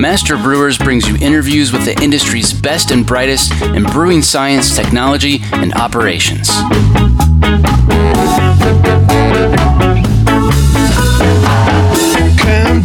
Master 0.00 0.36
Brewers 0.36 0.78
brings 0.78 1.08
you 1.08 1.16
interviews 1.16 1.72
with 1.72 1.84
the 1.84 2.00
industry's 2.02 2.52
best 2.52 2.90
and 2.90 3.06
brightest 3.06 3.52
in 3.62 3.84
brewing 3.84 4.22
science, 4.22 4.76
technology, 4.76 5.40
and 5.52 5.74
operations. 5.74 6.48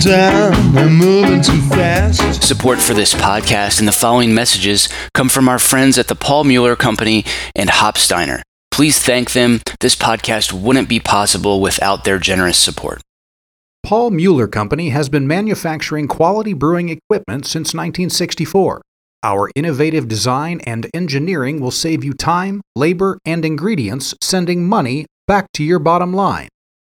down. 0.03 0.53
I'm 0.77 0.95
moving 0.95 1.41
too 1.41 1.61
fast. 1.69 2.43
Support 2.43 2.79
for 2.79 2.93
this 2.93 3.13
podcast 3.13 3.79
and 3.79 3.87
the 3.87 3.93
following 3.93 4.33
messages 4.33 4.89
come 5.13 5.29
from 5.29 5.47
our 5.47 5.59
friends 5.59 5.97
at 5.97 6.07
the 6.07 6.15
Paul 6.15 6.43
Mueller 6.43 6.75
Company 6.75 7.23
and 7.55 7.69
Hopsteiner. 7.69 8.41
Please 8.71 8.99
thank 8.99 9.31
them. 9.31 9.61
This 9.79 9.95
podcast 9.95 10.51
wouldn't 10.51 10.89
be 10.89 10.99
possible 10.99 11.61
without 11.61 12.03
their 12.03 12.19
generous 12.19 12.57
support. 12.57 13.01
Paul 13.83 14.11
Mueller 14.11 14.47
Company 14.47 14.89
has 14.89 15.09
been 15.09 15.27
manufacturing 15.27 16.07
quality 16.07 16.53
brewing 16.53 16.87
equipment 16.87 17.45
since 17.45 17.73
1964. 17.73 18.81
Our 19.23 19.51
innovative 19.55 20.07
design 20.07 20.61
and 20.65 20.89
engineering 20.93 21.59
will 21.59 21.69
save 21.69 22.01
you 22.01 22.13
time, 22.13 22.61
labor, 22.77 23.19
and 23.25 23.43
ingredients, 23.43 24.15
sending 24.21 24.65
money 24.65 25.05
back 25.27 25.51
to 25.55 25.65
your 25.65 25.79
bottom 25.79 26.13
line. 26.13 26.47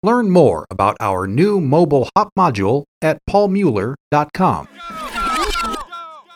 Learn 0.02 0.28
more 0.28 0.66
about 0.70 0.98
our 1.00 1.26
new 1.26 1.58
mobile 1.58 2.10
hop 2.14 2.28
module 2.38 2.84
at 3.00 3.18
paulmueller.com. 3.30 4.68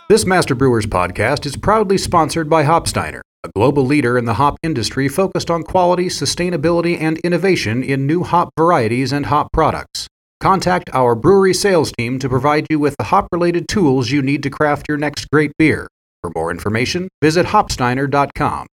This 0.09 0.25
Master 0.25 0.55
Brewers 0.55 0.87
podcast 0.87 1.45
is 1.45 1.57
proudly 1.57 1.99
sponsored 1.99 2.49
by 2.49 2.65
Hopsteiner, 2.65 3.21
a 3.45 3.51
global 3.55 3.85
leader 3.85 4.17
in 4.17 4.25
the 4.25 4.35
hop 4.35 4.57
industry 4.63 5.09
focused 5.09 5.51
on 5.51 5.63
quality, 5.63 6.07
sustainability, 6.07 6.99
and 6.99 7.19
innovation 7.19 7.83
in 7.83 8.07
new 8.07 8.23
hop 8.23 8.49
varieties 8.57 9.13
and 9.13 9.27
hop 9.27 9.53
products. 9.53 10.09
Contact 10.41 10.89
our 10.93 11.17
brewery 11.17 11.53
sales 11.53 11.91
team 11.99 12.21
to 12.21 12.29
provide 12.29 12.67
you 12.71 12.79
with 12.79 12.97
the 12.97 13.05
hop 13.05 13.27
related 13.33 13.67
tools 13.67 14.13
you 14.13 14.23
need 14.23 14.41
to 14.45 14.51
craft 14.51 14.87
your 14.89 14.97
next 14.97 15.29
great 15.33 15.51
beer. 15.59 15.89
For 16.23 16.31
more 16.35 16.53
information, 16.53 17.09
visit 17.21 17.47
hopsteiner.com. 17.47 18.69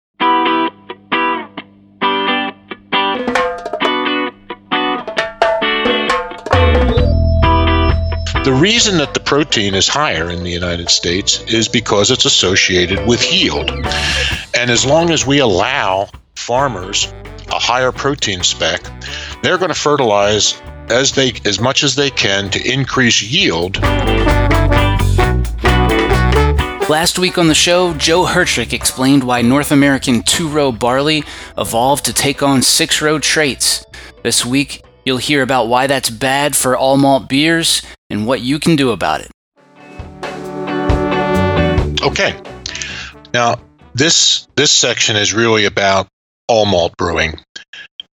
The 8.42 8.58
reason 8.58 8.96
that 8.98 9.12
the 9.12 9.20
protein 9.20 9.74
is 9.74 9.86
higher 9.86 10.30
in 10.30 10.42
the 10.42 10.50
United 10.50 10.88
States 10.88 11.42
is 11.42 11.68
because 11.68 12.10
it's 12.10 12.24
associated 12.24 13.06
with 13.06 13.30
yield. 13.30 13.70
And 14.54 14.70
as 14.70 14.86
long 14.86 15.10
as 15.10 15.26
we 15.26 15.40
allow 15.40 16.08
farmers 16.34 17.12
a 17.48 17.58
higher 17.58 17.92
protein 17.92 18.42
spec, 18.42 18.80
they're 19.42 19.58
going 19.58 19.68
to 19.68 19.78
fertilize 19.78 20.60
as 20.90 21.12
they 21.12 21.32
as 21.44 21.60
much 21.60 21.82
as 21.84 21.94
they 21.94 22.10
can 22.10 22.50
to 22.50 22.72
increase 22.72 23.22
yield. 23.22 23.80
Last 26.88 27.18
week 27.18 27.38
on 27.38 27.46
the 27.46 27.54
show, 27.54 27.94
Joe 27.94 28.24
Hertrich 28.24 28.72
explained 28.72 29.22
why 29.24 29.42
North 29.42 29.70
American 29.70 30.22
two 30.22 30.48
row 30.48 30.72
barley 30.72 31.22
evolved 31.56 32.04
to 32.06 32.12
take 32.12 32.42
on 32.42 32.62
six 32.62 33.00
row 33.00 33.18
traits. 33.18 33.84
This 34.22 34.44
week, 34.44 34.82
You'll 35.04 35.18
hear 35.18 35.42
about 35.42 35.68
why 35.68 35.86
that's 35.86 36.10
bad 36.10 36.56
for 36.56 36.76
all 36.76 36.96
malt 36.96 37.28
beers 37.28 37.82
and 38.10 38.26
what 38.26 38.40
you 38.40 38.58
can 38.58 38.76
do 38.76 38.90
about 38.90 39.22
it. 39.22 39.30
Okay. 42.02 42.38
Now, 43.32 43.60
this 43.94 44.46
this 44.56 44.70
section 44.70 45.16
is 45.16 45.32
really 45.32 45.64
about 45.64 46.08
all 46.48 46.66
malt 46.66 46.96
brewing. 46.96 47.40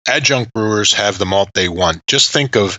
Adjunct 0.08 0.52
brewers 0.52 0.92
have 0.94 1.18
the 1.18 1.26
malt 1.26 1.50
they 1.54 1.68
want. 1.68 2.06
Just 2.06 2.32
think 2.32 2.56
of 2.56 2.78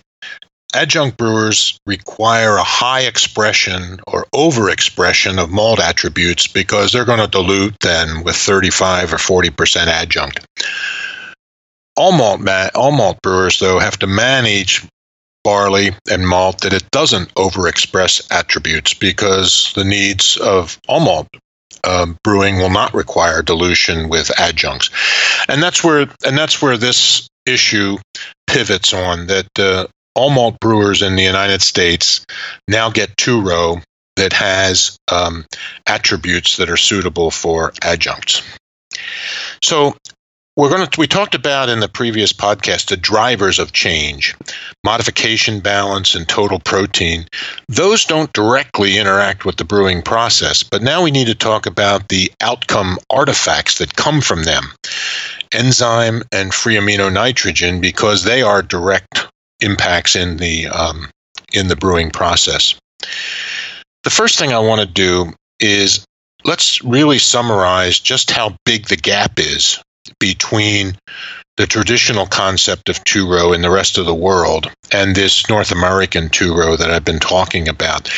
adjunct 0.73 1.17
brewers 1.17 1.79
require 1.85 2.57
a 2.57 2.63
high 2.63 3.01
expression 3.01 3.99
or 4.07 4.25
overexpression 4.33 5.41
of 5.41 5.49
malt 5.49 5.79
attributes 5.79 6.47
because 6.47 6.91
they're 6.91 7.05
going 7.05 7.19
to 7.19 7.27
dilute 7.27 7.75
then 7.81 8.23
with 8.23 8.35
35 8.35 9.13
or 9.13 9.17
40% 9.17 9.87
adjunct. 9.87 10.45
All 11.95 12.11
malt, 12.11 12.41
ma- 12.41 12.69
all 12.75 12.91
malt 12.91 13.21
brewers, 13.23 13.59
though, 13.59 13.79
have 13.79 13.97
to 13.99 14.07
manage 14.07 14.85
barley 15.43 15.91
and 16.11 16.27
malt 16.27 16.61
that 16.61 16.73
it 16.73 16.89
doesn't 16.91 17.33
overexpress 17.35 18.27
attributes 18.31 18.93
because 18.93 19.71
the 19.75 19.83
needs 19.85 20.37
of 20.37 20.77
all 20.87 20.99
malt 20.99 21.27
um, 21.83 22.17
brewing 22.23 22.57
will 22.57 22.69
not 22.69 22.93
require 22.93 23.41
dilution 23.41 24.09
with 24.09 24.31
adjuncts, 24.39 24.89
and 25.47 25.61
that's 25.61 25.83
where 25.83 26.07
and 26.25 26.37
that's 26.37 26.61
where 26.61 26.77
this 26.77 27.27
issue 27.45 27.97
pivots 28.47 28.93
on 28.93 29.27
that 29.27 29.47
uh, 29.59 29.87
all 30.15 30.29
malt 30.29 30.59
brewers 30.59 31.01
in 31.01 31.15
the 31.15 31.23
United 31.23 31.61
States 31.61 32.25
now 32.67 32.89
get 32.89 33.15
two 33.17 33.41
row 33.41 33.79
that 34.15 34.33
has 34.33 34.97
um, 35.11 35.45
attributes 35.85 36.57
that 36.57 36.69
are 36.69 36.77
suitable 36.77 37.31
for 37.31 37.71
adjuncts. 37.83 38.41
So 39.63 39.95
we're 40.57 40.69
going 40.69 40.85
to 40.85 40.99
we 40.99 41.05
talked 41.05 41.35
about 41.35 41.69
in 41.69 41.79
the 41.79 41.87
previous 41.87 42.33
podcast 42.33 42.87
the 42.87 42.97
drivers 42.97 43.59
of 43.59 43.71
change 43.71 44.35
modification 44.83 45.59
balance 45.59 46.15
and 46.15 46.27
total 46.27 46.59
protein. 46.59 47.25
Those 47.69 48.05
don't 48.05 48.33
directly 48.33 48.97
interact 48.97 49.45
with 49.45 49.57
the 49.57 49.63
brewing 49.63 50.01
process 50.01 50.63
but 50.63 50.81
now 50.81 51.03
we 51.03 51.11
need 51.11 51.27
to 51.27 51.35
talk 51.35 51.67
about 51.67 52.09
the 52.09 52.31
outcome 52.41 52.97
artifacts 53.09 53.77
that 53.77 53.95
come 53.95 54.19
from 54.19 54.43
them. 54.43 54.71
Enzyme 55.53 56.23
and 56.31 56.53
free 56.53 56.75
amino 56.75 57.13
nitrogen 57.13 57.79
because 57.79 58.23
they 58.23 58.41
are 58.41 58.61
direct 58.61 59.27
impacts 59.61 60.15
in 60.15 60.37
the 60.37 60.67
um, 60.67 61.07
in 61.53 61.67
the 61.67 61.75
brewing 61.75 62.09
process. 62.09 62.75
The 64.03 64.09
first 64.09 64.39
thing 64.39 64.53
i 64.53 64.59
want 64.59 64.81
to 64.81 64.87
do 64.87 65.33
is 65.59 66.03
let's 66.43 66.83
really 66.83 67.19
summarize 67.19 67.99
just 67.99 68.31
how 68.31 68.55
big 68.65 68.87
the 68.87 68.95
gap 68.95 69.39
is 69.39 69.79
between 70.19 70.97
the 71.57 71.67
traditional 71.67 72.27
concept 72.27 72.89
of 72.89 73.03
two 73.03 73.29
row 73.29 73.53
in 73.53 73.61
the 73.61 73.69
rest 73.69 73.97
of 73.97 74.05
the 74.05 74.15
world 74.15 74.71
and 74.91 75.15
this 75.15 75.49
North 75.49 75.71
American 75.71 76.29
two 76.29 76.55
row 76.55 76.75
that 76.75 76.91
I've 76.91 77.05
been 77.05 77.19
talking 77.19 77.67
about. 77.67 78.09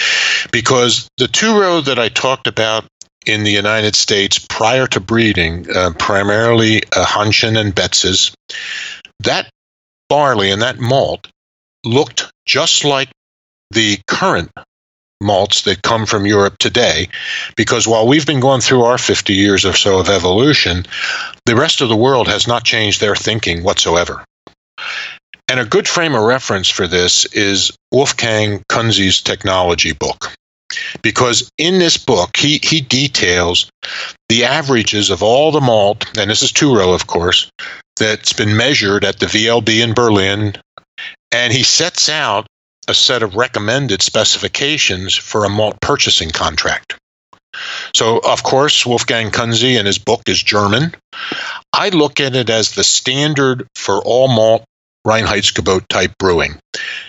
Because 0.51 1.07
the 1.17 1.27
two 1.27 1.59
row 1.59 1.81
that 1.81 1.97
I 1.97 2.09
talked 2.09 2.47
about 2.47 2.85
in 3.25 3.43
the 3.43 3.51
United 3.51 3.95
States 3.95 4.39
prior 4.39 4.87
to 4.87 4.99
breeding, 4.99 5.65
uh, 5.73 5.91
primarily 5.97 6.83
uh, 6.83 7.05
Hannchen 7.05 7.59
and 7.59 7.73
Betzes, 7.73 8.33
that 9.21 9.49
barley 10.09 10.51
and 10.51 10.61
that 10.61 10.79
malt 10.79 11.27
looked 11.85 12.31
just 12.45 12.83
like 12.83 13.09
the 13.71 13.99
current 14.07 14.51
malts 15.21 15.63
that 15.63 15.81
come 15.81 16.05
from 16.05 16.25
Europe 16.25 16.57
today. 16.59 17.09
Because 17.55 17.87
while 17.87 18.07
we've 18.07 18.25
been 18.25 18.39
going 18.39 18.61
through 18.61 18.83
our 18.83 18.97
50 18.97 19.33
years 19.33 19.65
or 19.65 19.73
so 19.73 19.99
of 19.99 20.09
evolution, 20.09 20.85
the 21.45 21.55
rest 21.55 21.81
of 21.81 21.89
the 21.89 21.95
world 21.95 22.27
has 22.27 22.47
not 22.47 22.63
changed 22.63 23.01
their 23.01 23.15
thinking 23.15 23.63
whatsoever. 23.63 24.23
And 25.49 25.59
a 25.59 25.65
good 25.65 25.87
frame 25.87 26.13
of 26.13 26.23
reference 26.23 26.69
for 26.69 26.87
this 26.87 27.25
is 27.25 27.71
Wolfgang 27.91 28.63
Kunze's 28.69 29.21
technology 29.21 29.93
book. 29.93 30.31
Because 31.01 31.49
in 31.57 31.79
this 31.79 31.97
book, 31.97 32.37
he, 32.37 32.59
he 32.61 32.81
details 32.81 33.71
the 34.29 34.45
averages 34.45 35.09
of 35.09 35.23
all 35.23 35.51
the 35.51 35.61
malt, 35.61 36.05
and 36.17 36.29
this 36.29 36.43
is 36.43 36.51
two 36.51 36.75
row, 36.75 36.93
of 36.93 37.07
course, 37.07 37.49
that's 37.97 38.33
been 38.33 38.55
measured 38.55 39.03
at 39.03 39.19
the 39.19 39.25
VLB 39.25 39.83
in 39.83 39.93
Berlin. 39.93 40.53
And 41.31 41.51
he 41.51 41.63
sets 41.63 42.09
out 42.09 42.45
a 42.89 42.93
set 42.93 43.23
of 43.23 43.35
recommended 43.35 44.01
specifications 44.01 45.15
for 45.15 45.45
a 45.45 45.49
malt 45.49 45.79
purchasing 45.79 46.31
contract. 46.31 46.97
So, 47.95 48.19
of 48.19 48.43
course, 48.43 48.85
Wolfgang 48.85 49.31
Kunze 49.31 49.77
and 49.77 49.87
his 49.87 49.97
book 49.97 50.23
is 50.27 50.41
German. 50.41 50.95
I 51.73 51.89
look 51.89 52.19
at 52.19 52.35
it 52.35 52.49
as 52.49 52.71
the 52.71 52.83
standard 52.83 53.67
for 53.75 54.03
all 54.03 54.27
malt 54.27 54.63
Reinheitsgebot 55.07 55.87
type 55.87 56.11
brewing. 56.19 56.59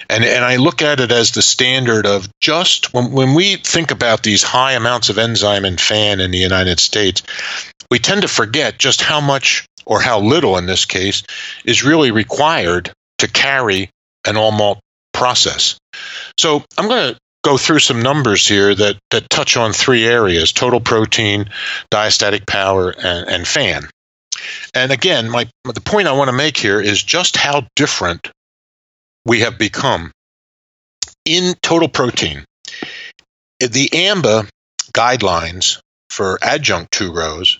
And, 0.08 0.24
and 0.24 0.44
I 0.44 0.56
look 0.56 0.80
at 0.82 1.00
it 1.00 1.10
as 1.10 1.32
the 1.32 1.42
standard 1.42 2.06
of 2.06 2.28
just 2.40 2.94
when, 2.94 3.12
when 3.12 3.34
we 3.34 3.56
think 3.56 3.90
about 3.90 4.22
these 4.22 4.42
high 4.42 4.72
amounts 4.72 5.08
of 5.08 5.18
enzyme 5.18 5.64
and 5.64 5.80
FAN 5.80 6.20
in 6.20 6.30
the 6.30 6.38
United 6.38 6.80
States, 6.80 7.22
we 7.90 7.98
tend 7.98 8.22
to 8.22 8.28
forget 8.28 8.78
just 8.78 9.00
how 9.00 9.20
much, 9.20 9.66
or 9.84 10.00
how 10.00 10.20
little 10.20 10.56
in 10.56 10.66
this 10.66 10.84
case, 10.84 11.22
is 11.64 11.84
really 11.84 12.10
required 12.10 12.92
to 13.18 13.28
carry 13.28 13.90
an 14.26 14.36
all 14.36 14.52
malt 14.52 14.78
process. 15.20 15.78
So 16.38 16.64
I'm 16.78 16.88
going 16.88 17.12
to 17.12 17.20
go 17.44 17.58
through 17.58 17.80
some 17.80 18.00
numbers 18.00 18.48
here 18.48 18.74
that, 18.74 18.96
that 19.10 19.28
touch 19.28 19.58
on 19.58 19.74
three 19.74 20.06
areas 20.06 20.52
total 20.54 20.80
protein, 20.80 21.50
diastatic 21.90 22.46
power, 22.46 22.88
and, 22.90 23.28
and 23.28 23.46
fan. 23.46 23.82
And 24.72 24.90
again, 24.90 25.28
my 25.28 25.46
the 25.64 25.82
point 25.82 26.08
I 26.08 26.12
want 26.12 26.28
to 26.28 26.36
make 26.36 26.56
here 26.56 26.80
is 26.80 27.02
just 27.02 27.36
how 27.36 27.66
different 27.76 28.30
we 29.26 29.40
have 29.40 29.58
become 29.58 30.10
in 31.26 31.54
total 31.62 31.88
protein. 31.88 32.46
The 33.58 33.90
AMBA 33.92 34.48
guidelines 34.94 35.80
for 36.08 36.38
adjunct 36.40 36.92
two 36.92 37.12
rows 37.12 37.58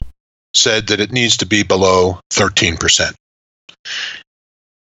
said 0.55 0.87
that 0.87 1.01
it 1.01 1.13
needs 1.13 1.39
to 1.39 1.47
be 1.47 1.63
below 1.63 2.21
13%. 2.33 3.13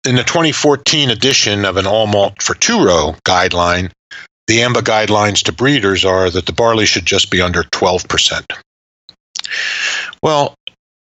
In 0.06 0.16
the 0.16 0.24
2014 0.24 1.10
edition 1.10 1.64
of 1.64 1.78
an 1.78 1.88
all 1.88 2.08
malt 2.08 2.42
for 2.42 2.54
two 2.56 2.84
row 2.84 3.16
guideline, 3.24 3.90
the 4.48 4.60
AMBA 4.60 4.82
guidelines 4.82 5.44
to 5.44 5.54
breeders 5.54 6.04
are 6.04 6.30
that 6.30 6.46
the 6.46 6.52
barley 6.52 6.86
should 6.86 7.06
just 7.06 7.32
be 7.32 7.42
under 7.42 7.64
12%. 7.64 8.58
Well, 10.22 10.56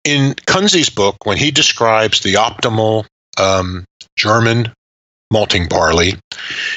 in 0.04 0.34
Kunze's 0.34 0.90
book, 0.90 1.16
when 1.24 1.36
he 1.36 1.50
describes 1.50 2.20
the 2.20 2.34
optimal 2.34 3.06
um, 3.38 3.84
German 4.16 4.72
malting 5.32 5.68
barley, 5.68 6.14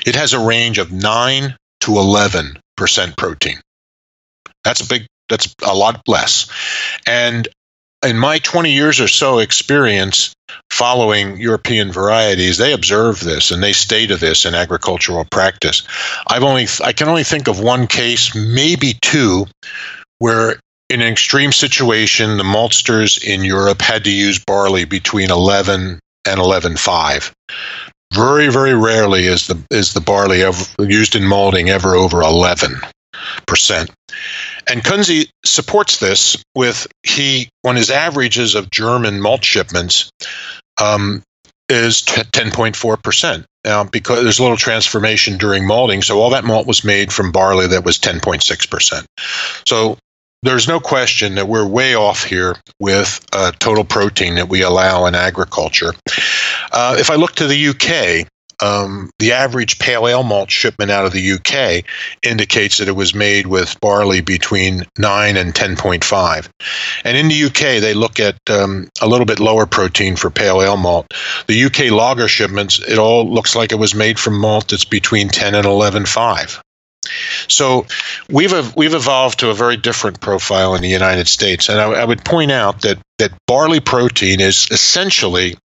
it 0.06 0.16
has 0.16 0.34
a 0.34 0.40
range 0.40 0.80
of 0.80 0.92
9 0.92 1.56
to 1.82 1.92
11% 1.92 3.18
protein. 3.18 3.60
That's 4.64 4.82
a 4.82 4.88
big, 4.88 5.06
that's 5.30 5.54
a 5.64 5.76
lot 5.76 6.02
less. 6.08 6.50
And 7.06 7.48
in 8.06 8.18
my 8.18 8.40
20 8.40 8.72
years 8.72 9.00
or 9.00 9.08
so 9.08 9.40
experience 9.40 10.34
following 10.70 11.38
European 11.38 11.92
varieties, 11.92 12.58
they 12.58 12.74
observe 12.74 13.20
this 13.20 13.52
and 13.52 13.62
they 13.64 13.74
stay 13.74 14.08
to 14.08 14.16
this 14.16 14.46
in 14.46 14.54
agricultural 14.54 15.26
practice. 15.32 15.84
I've 16.28 16.44
only 16.44 16.68
I 16.84 16.94
can 16.94 17.08
only 17.08 17.24
think 17.24 17.48
of 17.48 17.60
one 17.60 17.88
case, 17.88 18.36
maybe 18.36 18.98
two, 19.02 19.48
where 20.20 20.60
in 20.90 21.02
an 21.02 21.12
extreme 21.12 21.52
situation, 21.52 22.38
the 22.38 22.44
maltsters 22.44 23.22
in 23.24 23.44
Europe 23.44 23.82
had 23.82 24.04
to 24.04 24.12
use 24.12 24.40
barley 24.40 24.86
between 24.86 25.32
11 25.32 26.00
and 26.26 26.40
11.5. 26.40 27.32
Very, 28.14 28.50
very 28.50 28.76
rarely 28.76 29.26
is 29.26 29.48
the 29.48 29.60
is 29.72 29.94
the 29.94 30.02
barley 30.02 30.44
ever, 30.44 30.64
used 30.80 31.16
in 31.16 31.26
malting 31.26 31.70
ever 31.70 31.96
over 31.96 32.22
11 32.22 32.80
percent. 33.48 33.92
And 34.68 34.84
Kunze 34.84 35.30
supports 35.46 36.00
this 36.00 36.44
with 36.56 36.88
he 37.04 37.50
on 37.64 37.76
his 37.76 37.90
averages 37.90 38.56
of 38.56 38.70
German 38.70 39.22
malt 39.22 39.44
shipments 39.44 40.10
um, 40.82 41.24
is 41.70 42.02
10.4 42.02 43.02
percent. 43.02 43.46
Now, 43.64 43.84
because 43.84 44.22
there's 44.24 44.40
a 44.40 44.44
little 44.44 44.58
transformation 44.58 45.38
during 45.38 45.66
malting, 45.66 46.04
so 46.04 46.20
all 46.20 46.32
that 46.32 46.46
malt 46.46 46.68
was 46.68 46.84
made 46.84 47.12
from 47.12 47.32
barley 47.32 47.68
that 47.68 47.84
was 47.84 47.98
10.6 47.98 48.70
percent. 48.70 49.06
So 49.68 49.98
there's 50.44 50.68
no 50.68 50.80
question 50.80 51.36
that 51.36 51.48
we're 51.48 51.66
way 51.66 51.96
off 51.96 52.24
here 52.24 52.56
with 52.80 53.26
uh, 53.34 53.52
total 53.58 53.84
protein 53.84 54.36
that 54.36 54.48
we 54.48 54.62
allow 54.62 55.08
in 55.08 55.16
agriculture. 55.16 55.94
Uh, 56.72 56.96
if 57.00 57.10
I 57.10 57.16
look 57.16 57.34
to 57.36 57.48
the 57.48 57.70
UK, 57.70 58.28
um, 58.62 59.10
the 59.20 59.34
average 59.34 59.80
pale 59.80 60.08
ale 60.08 60.24
malt 60.24 60.52
shipment 60.52 60.92
out 60.92 61.06
of 61.06 61.14
the 61.14 61.32
UK 61.34 61.86
indicates 62.24 62.78
that 62.78 62.88
it 62.88 62.96
was 62.96 63.14
made 63.14 63.48
with 63.48 63.80
barley 63.80 64.22
between 64.22 64.86
9 64.98 65.38
and 65.38 65.54
10.5. 65.54 66.50
And 67.04 67.18
in 67.18 67.28
the 67.28 67.44
UK, 67.46 67.82
they 67.82 67.94
look 67.94 68.20
at 68.20 68.38
um, 68.50 68.90
a 69.02 69.08
little 69.08 69.26
bit 69.26 69.40
lower 69.40 69.66
protein 69.66 70.16
for 70.16 70.30
pale 70.30 70.62
ale 70.62 70.78
malt. 70.78 71.08
The 71.48 71.66
UK 71.66 71.92
lager 71.92 72.28
shipments, 72.28 72.80
it 72.80 72.98
all 72.98 73.30
looks 73.30 73.56
like 73.56 73.72
it 73.72 73.80
was 73.80 73.96
made 73.96 74.20
from 74.20 74.40
malt 74.40 74.70
that's 74.70 74.86
between 74.86 75.30
10 75.30 75.56
and 75.56 75.66
11.5. 75.66 76.62
So 77.48 77.86
we've 78.30 78.76
we've 78.76 78.94
evolved 78.94 79.40
to 79.40 79.50
a 79.50 79.54
very 79.54 79.78
different 79.78 80.20
profile 80.20 80.76
in 80.76 80.82
the 80.82 80.90
United 80.90 81.28
States, 81.28 81.70
and 81.70 81.80
I, 81.80 81.92
I 81.92 82.06
would 82.06 82.26
point 82.26 82.52
out 82.52 82.82
that 82.82 82.98
that 83.18 83.32
barley 83.48 83.80
protein 83.80 84.42
is 84.42 84.68
essentially 84.72 85.56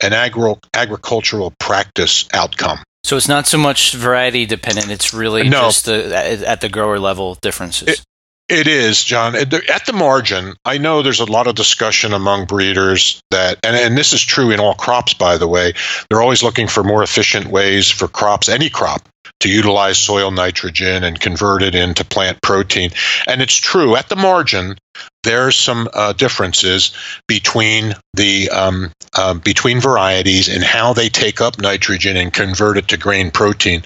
an 0.00 0.12
agro- 0.12 0.60
agricultural 0.74 1.52
practice 1.58 2.28
outcome. 2.32 2.78
So 3.02 3.16
it's 3.16 3.28
not 3.28 3.46
so 3.46 3.58
much 3.58 3.94
variety 3.94 4.46
dependent; 4.46 4.90
it's 4.90 5.12
really 5.12 5.48
no. 5.48 5.62
just 5.62 5.84
the, 5.84 6.44
at 6.46 6.60
the 6.60 6.68
grower 6.68 6.98
level 6.98 7.34
differences. 7.34 7.88
It, 7.88 8.04
it 8.48 8.66
is, 8.66 9.02
John. 9.02 9.34
At 9.36 9.50
the 9.50 9.92
margin, 9.94 10.54
I 10.64 10.76
know 10.78 11.02
there's 11.02 11.20
a 11.20 11.24
lot 11.24 11.46
of 11.46 11.54
discussion 11.54 12.12
among 12.12 12.44
breeders 12.44 13.20
that, 13.30 13.58
and, 13.62 13.74
and 13.74 13.96
this 13.96 14.12
is 14.12 14.22
true 14.22 14.50
in 14.50 14.60
all 14.60 14.74
crops, 14.74 15.14
by 15.14 15.38
the 15.38 15.48
way, 15.48 15.72
they're 16.08 16.20
always 16.20 16.42
looking 16.42 16.68
for 16.68 16.84
more 16.84 17.02
efficient 17.02 17.46
ways 17.46 17.90
for 17.90 18.06
crops, 18.06 18.50
any 18.50 18.68
crop, 18.68 19.08
to 19.40 19.48
utilize 19.48 19.98
soil 19.98 20.30
nitrogen 20.30 21.04
and 21.04 21.20
convert 21.20 21.62
it 21.62 21.74
into 21.74 22.04
plant 22.04 22.40
protein. 22.40 22.90
And 23.26 23.42
it's 23.42 23.56
true 23.56 23.96
at 23.96 24.08
the 24.08 24.16
margin, 24.16 24.76
there's 25.22 25.56
some 25.56 25.88
uh, 25.92 26.12
differences 26.12 26.92
between 27.26 27.94
the 28.12 28.50
um, 28.50 28.92
uh, 29.14 29.34
between 29.34 29.80
varieties 29.80 30.48
and 30.48 30.62
how 30.62 30.92
they 30.92 31.08
take 31.08 31.40
up 31.40 31.58
nitrogen 31.58 32.16
and 32.16 32.32
convert 32.32 32.76
it 32.76 32.88
to 32.88 32.96
grain 32.96 33.30
protein. 33.30 33.82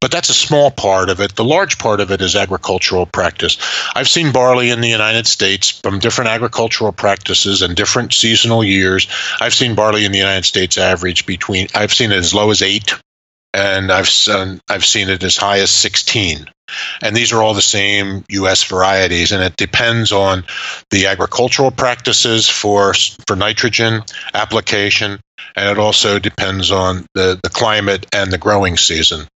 But 0.00 0.10
that's 0.10 0.28
a 0.28 0.34
small 0.34 0.70
part 0.70 1.10
of 1.10 1.20
it. 1.20 1.34
The 1.34 1.44
large 1.44 1.78
part 1.78 2.00
of 2.00 2.10
it 2.10 2.20
is 2.20 2.36
agricultural 2.36 3.06
practice. 3.06 3.58
I've 3.94 4.08
seen 4.08 4.32
barley 4.32 4.70
in 4.70 4.80
the 4.80 4.88
United 4.88 5.26
States 5.26 5.70
from 5.70 5.98
different 5.98 6.30
agricultural 6.30 6.92
practices 6.92 7.62
and 7.62 7.76
different 7.76 8.12
seasonal 8.12 8.64
years. 8.64 9.08
I've 9.40 9.54
seen 9.54 9.74
barley 9.74 10.04
in 10.04 10.12
the 10.12 10.18
United 10.18 10.44
States 10.44 10.78
average 10.78 11.26
between 11.26 11.68
I've 11.74 11.92
seen 11.92 12.12
it 12.12 12.18
as 12.18 12.32
low 12.32 12.50
as 12.50 12.62
eight 12.62 12.94
and 13.56 13.90
I've 13.90 14.08
seen, 14.08 14.60
I've 14.68 14.84
seen 14.84 15.08
it 15.08 15.22
as 15.22 15.38
high 15.38 15.60
as 15.60 15.70
16. 15.70 16.46
And 17.00 17.16
these 17.16 17.32
are 17.32 17.42
all 17.42 17.54
the 17.54 17.62
same 17.62 18.24
U.S. 18.28 18.64
varieties, 18.64 19.32
and 19.32 19.42
it 19.42 19.56
depends 19.56 20.12
on 20.12 20.44
the 20.90 21.06
agricultural 21.06 21.70
practices 21.70 22.48
for 22.48 22.92
for 23.26 23.36
nitrogen 23.36 24.02
application, 24.34 25.20
and 25.54 25.70
it 25.70 25.78
also 25.78 26.18
depends 26.18 26.72
on 26.72 27.06
the, 27.14 27.38
the 27.42 27.48
climate 27.48 28.04
and 28.12 28.32
the 28.32 28.38
growing 28.38 28.76
season. 28.76 29.26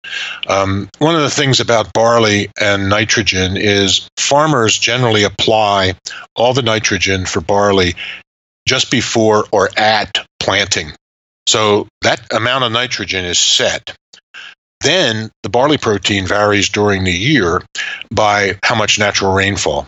Um, 0.48 0.88
one 0.98 1.14
of 1.14 1.22
the 1.22 1.30
things 1.30 1.60
about 1.60 1.92
barley 1.92 2.50
and 2.60 2.88
nitrogen 2.88 3.56
is 3.56 4.08
farmers 4.18 4.76
generally 4.76 5.22
apply 5.22 5.94
all 6.34 6.52
the 6.52 6.62
nitrogen 6.62 7.26
for 7.26 7.40
barley 7.40 7.94
just 8.66 8.90
before 8.90 9.46
or 9.52 9.70
at 9.76 10.18
planting. 10.40 10.92
So 11.46 11.88
that 12.02 12.32
amount 12.32 12.64
of 12.64 12.72
nitrogen 12.72 13.24
is 13.24 13.38
set. 13.38 13.96
Then 14.80 15.30
the 15.42 15.50
barley 15.50 15.78
protein 15.78 16.26
varies 16.26 16.68
during 16.68 17.04
the 17.04 17.12
year 17.12 17.62
by 18.10 18.58
how 18.64 18.74
much 18.74 18.98
natural 18.98 19.32
rainfall. 19.32 19.86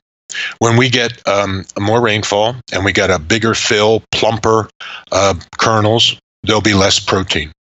When 0.58 0.76
we 0.76 0.88
get 0.88 1.26
um, 1.28 1.64
more 1.78 2.00
rainfall 2.00 2.56
and 2.72 2.84
we 2.84 2.92
get 2.92 3.10
a 3.10 3.18
bigger 3.18 3.54
fill, 3.54 4.02
plumper 4.10 4.68
uh, 5.10 5.34
kernels, 5.58 6.18
there'll 6.42 6.62
be 6.62 6.74
less 6.74 6.98
protein. 6.98 7.52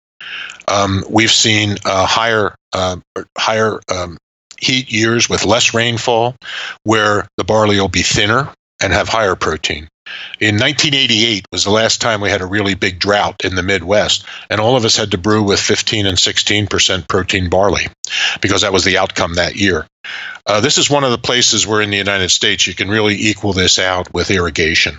Um, 0.68 1.04
we've 1.08 1.30
seen 1.30 1.76
uh, 1.84 2.06
higher 2.06 2.54
uh, 2.72 2.96
higher 3.36 3.80
um, 3.90 4.16
heat 4.60 4.90
years 4.90 5.28
with 5.28 5.44
less 5.44 5.74
rainfall, 5.74 6.36
where 6.84 7.26
the 7.36 7.44
barley 7.44 7.80
will 7.80 7.88
be 7.88 8.02
thinner 8.02 8.48
and 8.82 8.92
have 8.92 9.08
higher 9.08 9.34
protein. 9.34 9.88
In 10.40 10.56
1988 10.56 11.46
was 11.52 11.62
the 11.62 11.70
last 11.70 12.00
time 12.00 12.20
we 12.20 12.28
had 12.28 12.40
a 12.40 12.46
really 12.46 12.74
big 12.74 12.98
drought 12.98 13.44
in 13.44 13.54
the 13.54 13.62
Midwest, 13.62 14.24
and 14.50 14.60
all 14.60 14.76
of 14.76 14.84
us 14.84 14.96
had 14.96 15.12
to 15.12 15.18
brew 15.18 15.44
with 15.44 15.60
15 15.60 16.04
and 16.04 16.18
16 16.18 16.66
percent 16.66 17.06
protein 17.06 17.48
barley 17.48 17.86
because 18.40 18.62
that 18.62 18.72
was 18.72 18.82
the 18.82 18.98
outcome 18.98 19.34
that 19.34 19.54
year. 19.54 19.86
Uh, 20.44 20.60
this 20.60 20.78
is 20.78 20.90
one 20.90 21.04
of 21.04 21.12
the 21.12 21.18
places 21.18 21.64
where 21.64 21.80
in 21.80 21.90
the 21.90 21.96
United 21.96 22.30
States 22.30 22.66
you 22.66 22.74
can 22.74 22.88
really 22.88 23.14
equal 23.14 23.52
this 23.52 23.78
out 23.78 24.12
with 24.12 24.32
irrigation 24.32 24.98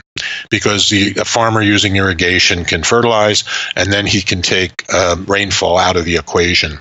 because 0.49 0.89
the 0.89 1.15
a 1.19 1.25
farmer 1.25 1.61
using 1.61 1.97
irrigation 1.97 2.63
can 2.63 2.83
fertilize 2.83 3.43
and 3.75 3.91
then 3.91 4.05
he 4.05 4.21
can 4.21 4.41
take 4.41 4.71
um, 4.93 5.25
rainfall 5.25 5.77
out 5.77 5.97
of 5.97 6.05
the 6.05 6.15
equation. 6.15 6.79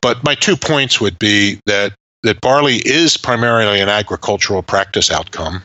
But 0.00 0.24
my 0.24 0.34
two 0.34 0.56
points 0.56 0.98
would 0.98 1.18
be 1.18 1.60
that 1.66 1.92
that 2.22 2.40
barley 2.40 2.76
is 2.76 3.18
primarily 3.18 3.80
an 3.80 3.90
agricultural 3.90 4.62
practice 4.62 5.10
outcome 5.10 5.62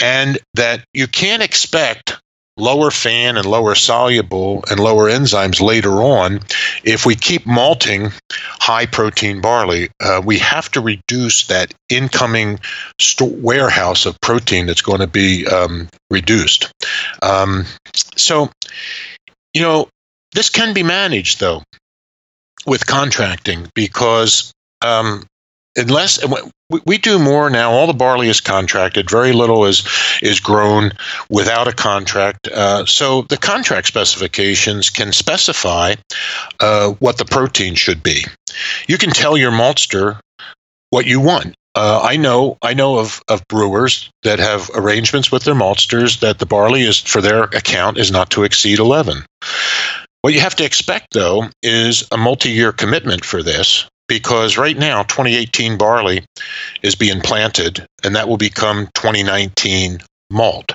and 0.00 0.38
that 0.54 0.84
you 0.92 1.06
can't 1.06 1.42
expect 1.42 2.20
lower 2.58 2.90
FAN 2.90 3.36
and 3.36 3.46
lower 3.46 3.74
soluble 3.74 4.64
and 4.68 4.80
lower 4.80 5.08
enzymes 5.08 5.60
later 5.60 6.02
on 6.02 6.40
if 6.82 7.06
we 7.06 7.14
keep 7.14 7.46
malting 7.46 8.10
high 8.32 8.86
protein 8.86 9.40
barley. 9.40 9.88
Uh, 10.00 10.20
we 10.24 10.38
have 10.38 10.70
to 10.72 10.80
reduce 10.80 11.46
that 11.46 11.72
incoming 11.88 12.58
warehouse 13.20 14.06
of 14.06 14.20
protein 14.20 14.66
that's 14.66 14.82
going 14.82 15.00
to 15.00 15.06
be 15.06 15.46
um, 15.46 15.88
reduced. 16.10 16.70
Um, 17.22 17.64
so 18.16 18.50
you 19.54 19.62
know 19.62 19.88
this 20.34 20.50
can 20.50 20.74
be 20.74 20.82
managed 20.82 21.40
though 21.40 21.62
with 22.66 22.86
contracting 22.86 23.68
because 23.74 24.52
um, 24.82 25.24
unless 25.78 26.20
we 26.84 26.98
do 26.98 27.18
more 27.18 27.48
now. 27.48 27.70
All 27.70 27.86
the 27.86 27.94
barley 27.94 28.28
is 28.28 28.40
contracted. 28.40 29.08
Very 29.08 29.32
little 29.32 29.64
is 29.64 29.88
is 30.20 30.40
grown 30.40 30.92
without 31.30 31.68
a 31.68 31.72
contract. 31.72 32.48
Uh, 32.48 32.84
so 32.84 33.22
the 33.22 33.36
contract 33.36 33.86
specifications 33.86 34.90
can 34.90 35.12
specify 35.12 35.94
uh, 36.60 36.90
what 36.98 37.16
the 37.16 37.24
protein 37.24 37.74
should 37.74 38.02
be. 38.02 38.24
You 38.86 38.98
can 38.98 39.10
tell 39.10 39.36
your 39.36 39.52
maltster 39.52 40.20
what 40.90 41.06
you 41.06 41.20
want. 41.20 41.54
uh, 41.74 42.00
I 42.02 42.16
know 42.16 42.58
I 42.60 42.74
know 42.74 42.98
of, 42.98 43.22
of 43.28 43.46
brewers 43.48 44.10
that 44.24 44.40
have 44.40 44.70
arrangements 44.74 45.30
with 45.30 45.44
their 45.44 45.54
maltsters 45.54 46.20
that 46.20 46.38
the 46.38 46.46
barley 46.46 46.82
is 46.82 46.98
for 46.98 47.20
their 47.20 47.44
account 47.44 47.98
is 47.98 48.10
not 48.10 48.30
to 48.30 48.44
exceed 48.44 48.78
11. 48.78 49.24
What 50.22 50.34
you 50.34 50.40
have 50.40 50.56
to 50.56 50.64
expect 50.64 51.14
though 51.14 51.48
is 51.62 52.04
a 52.10 52.16
multi-year 52.16 52.72
commitment 52.72 53.24
for 53.24 53.42
this 53.42 53.86
because 54.08 54.58
right 54.58 54.76
now 54.76 55.02
2018 55.02 55.78
barley 55.78 56.24
is 56.82 56.94
being 56.94 57.20
planted 57.20 57.86
and 58.04 58.16
that 58.16 58.28
will 58.28 58.38
become 58.38 58.88
2019 58.94 60.00
malt. 60.30 60.72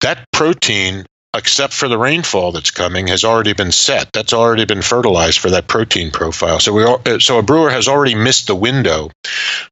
That 0.00 0.24
protein 0.32 1.04
except 1.34 1.72
for 1.72 1.88
the 1.88 1.98
rainfall 1.98 2.52
that's 2.52 2.70
coming, 2.70 3.06
has 3.08 3.24
already 3.24 3.52
been 3.52 3.72
set. 3.72 4.10
That's 4.12 4.32
already 4.32 4.64
been 4.64 4.82
fertilized 4.82 5.38
for 5.38 5.50
that 5.50 5.68
protein 5.68 6.10
profile. 6.10 6.58
So 6.58 6.72
we 6.72 6.84
uh, 6.84 7.18
so 7.18 7.38
a 7.38 7.42
brewer 7.42 7.70
has 7.70 7.88
already 7.88 8.14
missed 8.14 8.46
the 8.46 8.56
window 8.56 9.10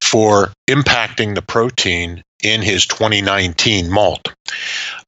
for 0.02 0.52
impacting 0.68 1.34
the 1.34 1.42
protein 1.42 2.22
in 2.42 2.62
his 2.62 2.86
2019 2.86 3.90
malt. 3.90 4.32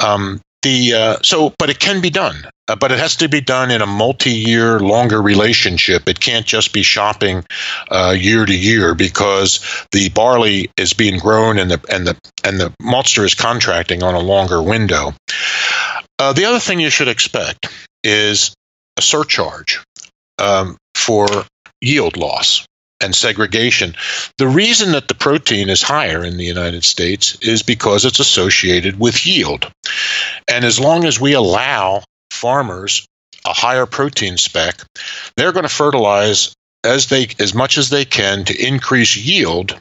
Um, 0.01 0.41
the 0.63 0.95
uh, 0.95 1.17
so 1.23 1.55
but 1.59 1.71
it 1.71 1.79
can 1.79 2.01
be 2.01 2.11
done 2.11 2.45
uh, 2.69 2.77
but 2.77 2.93
it 2.93 2.99
has 2.99 3.17
to 3.17 3.29
be 3.29 3.41
done 3.41 3.71
in 3.71 3.81
a 3.81 3.87
multi-year 3.87 4.79
longer 4.79 5.21
relationship. 5.21 6.07
It 6.07 6.21
can't 6.21 6.45
just 6.45 6.73
be 6.73 6.83
shopping 6.83 7.45
uh, 7.91 8.15
year 8.17 8.45
to 8.45 8.57
year 8.57 8.95
because 8.95 9.87
the 9.91 10.11
barley 10.11 10.71
is 10.77 10.93
being 10.93 11.19
grown 11.19 11.59
and 11.59 11.71
the 11.71 11.81
and 11.91 12.07
the 12.07 12.17
and 12.45 12.61
the 12.61 12.73
maltster 12.81 13.25
is 13.25 13.35
contracting 13.35 14.03
on 14.03 14.15
a 14.15 14.21
longer 14.21 14.63
window. 14.63 15.15
Uh, 16.19 16.35
the 16.35 16.45
other 16.45 16.61
thing 16.61 16.79
you 16.79 16.91
should 16.91 17.09
expect 17.09 17.73
is 18.05 18.55
a 18.99 19.03
surcharge 19.03 19.83
um, 20.39 20.77
for 20.95 21.27
yield 21.81 22.17
loss 22.17 22.67
and 23.01 23.15
segregation. 23.15 23.95
The 24.39 24.49
reason 24.49 24.93
that 24.93 25.09
the 25.09 25.15
protein 25.15 25.69
is 25.69 25.83
higher 25.83 26.25
in 26.25 26.37
the 26.37 26.45
United 26.45 26.85
States 26.85 27.37
is 27.41 27.63
because 27.63 28.05
it's 28.05 28.21
associated 28.21 28.99
with 28.99 29.27
yield. 29.27 29.71
And 30.49 30.65
as 30.65 30.81
long 30.81 31.05
as 31.05 31.21
we 31.21 31.35
allow 31.35 32.03
farmers 32.31 33.07
a 33.45 33.53
higher 33.53 33.87
protein 33.87 34.37
spec, 34.37 34.83
they're 35.37 35.53
going 35.53 35.65
to 35.65 35.69
fertilize 35.69 36.55
as 36.85 37.07
they 37.07 37.29
as 37.39 37.55
much 37.55 37.79
as 37.79 37.91
they 37.91 38.05
can 38.05 38.45
to 38.45 38.67
increase 38.67 39.17
yield 39.17 39.79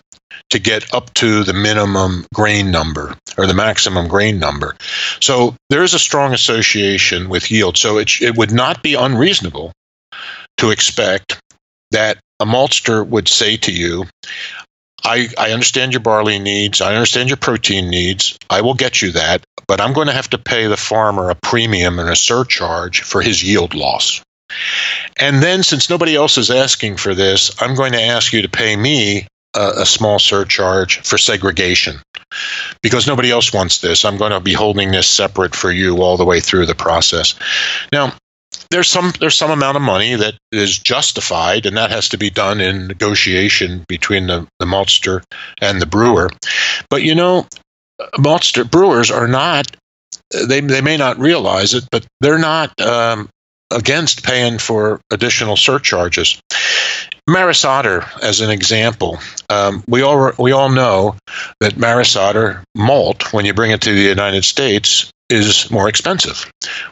to 0.50 0.60
get 0.60 0.94
up 0.94 1.14
to 1.14 1.44
the 1.44 1.54
minimum 1.54 2.26
grain 2.34 2.72
number 2.72 3.16
or 3.38 3.48
the 3.48 3.54
maximum 3.54 4.08
grain 4.08 4.40
number. 4.40 4.76
So 5.20 5.56
there 5.70 5.84
is 5.84 5.94
a 5.94 6.00
strong 6.00 6.34
association 6.34 7.30
with 7.30 7.52
yield. 7.52 7.78
So 7.78 7.98
it, 7.98 8.22
it 8.22 8.38
would 8.38 8.52
not 8.52 8.82
be 8.82 8.94
unreasonable 8.96 9.74
to 10.58 10.72
expect 10.72 11.40
that 11.92 12.18
a 12.40 12.46
maltster 12.46 13.06
would 13.06 13.28
say 13.28 13.58
to 13.58 13.72
you, 13.72 14.06
I, 15.04 15.30
I 15.38 15.52
understand 15.52 15.94
your 15.94 16.02
barley 16.02 16.40
needs. 16.40 16.82
I 16.82 16.96
understand 16.96 17.30
your 17.30 17.38
protein 17.38 17.90
needs. 17.90 18.38
I 18.50 18.62
will 18.62 18.74
get 18.74 19.02
you 19.02 19.12
that, 19.12 19.44
but 19.68 19.80
I'm 19.80 19.94
going 19.94 20.08
to 20.08 20.14
have 20.14 20.30
to 20.32 20.38
pay 20.38 20.68
the 20.68 20.78
farmer 20.78 21.30
a 21.30 21.36
premium 21.36 22.00
and 22.00 22.10
a 22.10 22.16
surcharge 22.16 23.02
for 23.02 23.22
his 23.22 23.44
yield 23.44 23.74
loss. 23.74 24.22
And 25.18 25.42
then, 25.42 25.64
since 25.64 25.90
nobody 25.90 26.16
else 26.16 26.38
is 26.38 26.50
asking 26.50 26.98
for 26.98 27.14
this, 27.14 27.62
I'm 27.62 27.76
going 27.76 27.94
to 27.94 28.02
ask 28.02 28.32
you 28.34 28.42
to 28.44 28.50
pay 28.50 28.76
me 28.76 29.28
a, 29.54 29.82
a, 29.82 29.86
small 29.86 30.20
surcharge 30.20 31.00
for 31.00 31.18
segregation 31.18 32.00
because 32.82 33.08
nobody 33.08 33.30
else 33.30 33.52
wants 33.54 33.80
this. 33.80 34.06
I'm 34.06 34.18
going 34.18 34.32
to 34.32 34.40
be 34.40 34.54
holding 34.54 34.92
this 34.92 35.08
separate 35.08 35.54
for 35.54 35.72
you 35.72 36.02
all 36.02 36.16
the 36.16 36.26
way 36.26 36.40
through 36.40 36.66
the 36.66 36.76
process. 36.76 37.36
Now, 37.92 38.14
there's 38.70 38.90
some 38.90 39.14
there's 39.20 39.38
some 39.38 39.52
amount 39.52 39.78
of 39.78 39.84
money 39.84 40.16
that 40.16 40.36
is 40.52 40.78
justified, 40.78 41.66
and 41.66 41.78
that 41.78 41.92
has 41.92 42.10
to 42.10 42.18
be 42.18 42.30
done 42.30 42.62
in 42.62 42.88
negotiation 42.88 43.86
between 43.88 44.28
the, 44.28 44.48
the 44.60 44.66
maltster 44.66 45.24
and 45.62 45.82
the 45.82 45.86
brewer. 45.86 46.30
But 46.90 47.04
you 47.04 47.16
know, 47.16 47.48
maltster 48.18 48.70
brewers 48.70 49.12
are 49.12 49.28
not 49.28 49.68
they 50.32 50.62
they 50.62 50.82
may 50.82 50.98
not 50.98 51.20
realize 51.20 51.74
it, 51.74 51.88
but 51.92 52.06
they're 52.22 52.40
not 52.40 52.80
um, 52.82 53.30
against 53.72 54.24
paying 54.24 54.58
for 54.58 55.00
additional 55.12 55.58
surcharges. 55.58 56.40
Maris 57.30 57.66
Otter, 57.66 58.06
as 58.22 58.40
an 58.40 58.50
example, 58.50 59.20
um, 59.50 59.84
we 59.88 60.02
all 60.02 60.32
we 60.38 60.52
all 60.52 60.70
know 60.70 61.16
that 61.60 61.78
Maris 61.78 62.16
Otter 62.16 62.64
malt, 62.76 63.34
when 63.34 63.46
you 63.46 63.54
bring 63.54 63.72
it 63.72 63.82
to 63.82 63.94
the 63.94 64.02
United 64.02 64.46
States, 64.46 65.12
is 65.30 65.70
more 65.70 65.90
expensive. 65.90 66.50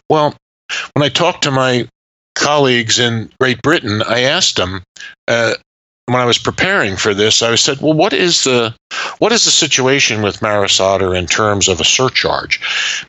Well, 0.09 0.35
when 0.93 1.03
I 1.03 1.09
talked 1.09 1.43
to 1.43 1.51
my 1.51 1.87
colleagues 2.35 2.99
in 2.99 3.31
Great 3.39 3.61
Britain, 3.61 4.01
I 4.01 4.21
asked 4.21 4.57
them 4.57 4.83
uh, 5.27 5.55
when 6.05 6.21
I 6.21 6.25
was 6.25 6.37
preparing 6.37 6.97
for 6.97 7.13
this. 7.13 7.41
I 7.41 7.55
said, 7.55 7.79
"Well, 7.81 7.93
what 7.93 8.13
is 8.13 8.43
the 8.43 8.75
what 9.19 9.31
is 9.31 9.45
the 9.45 9.51
situation 9.51 10.21
with 10.21 10.41
Maris 10.41 10.79
Otter 10.79 11.15
in 11.15 11.27
terms 11.27 11.67
of 11.67 11.79
a 11.81 11.85
surcharge? 11.85 12.59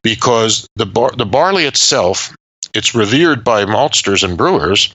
Because 0.03 0.67
the 0.77 0.87
bar, 0.87 1.11
the 1.17 1.27
barley 1.27 1.65
itself." 1.65 2.35
It's 2.75 2.95
revered 2.95 3.43
by 3.43 3.65
maltsters 3.65 4.23
and 4.23 4.37
brewers, 4.37 4.93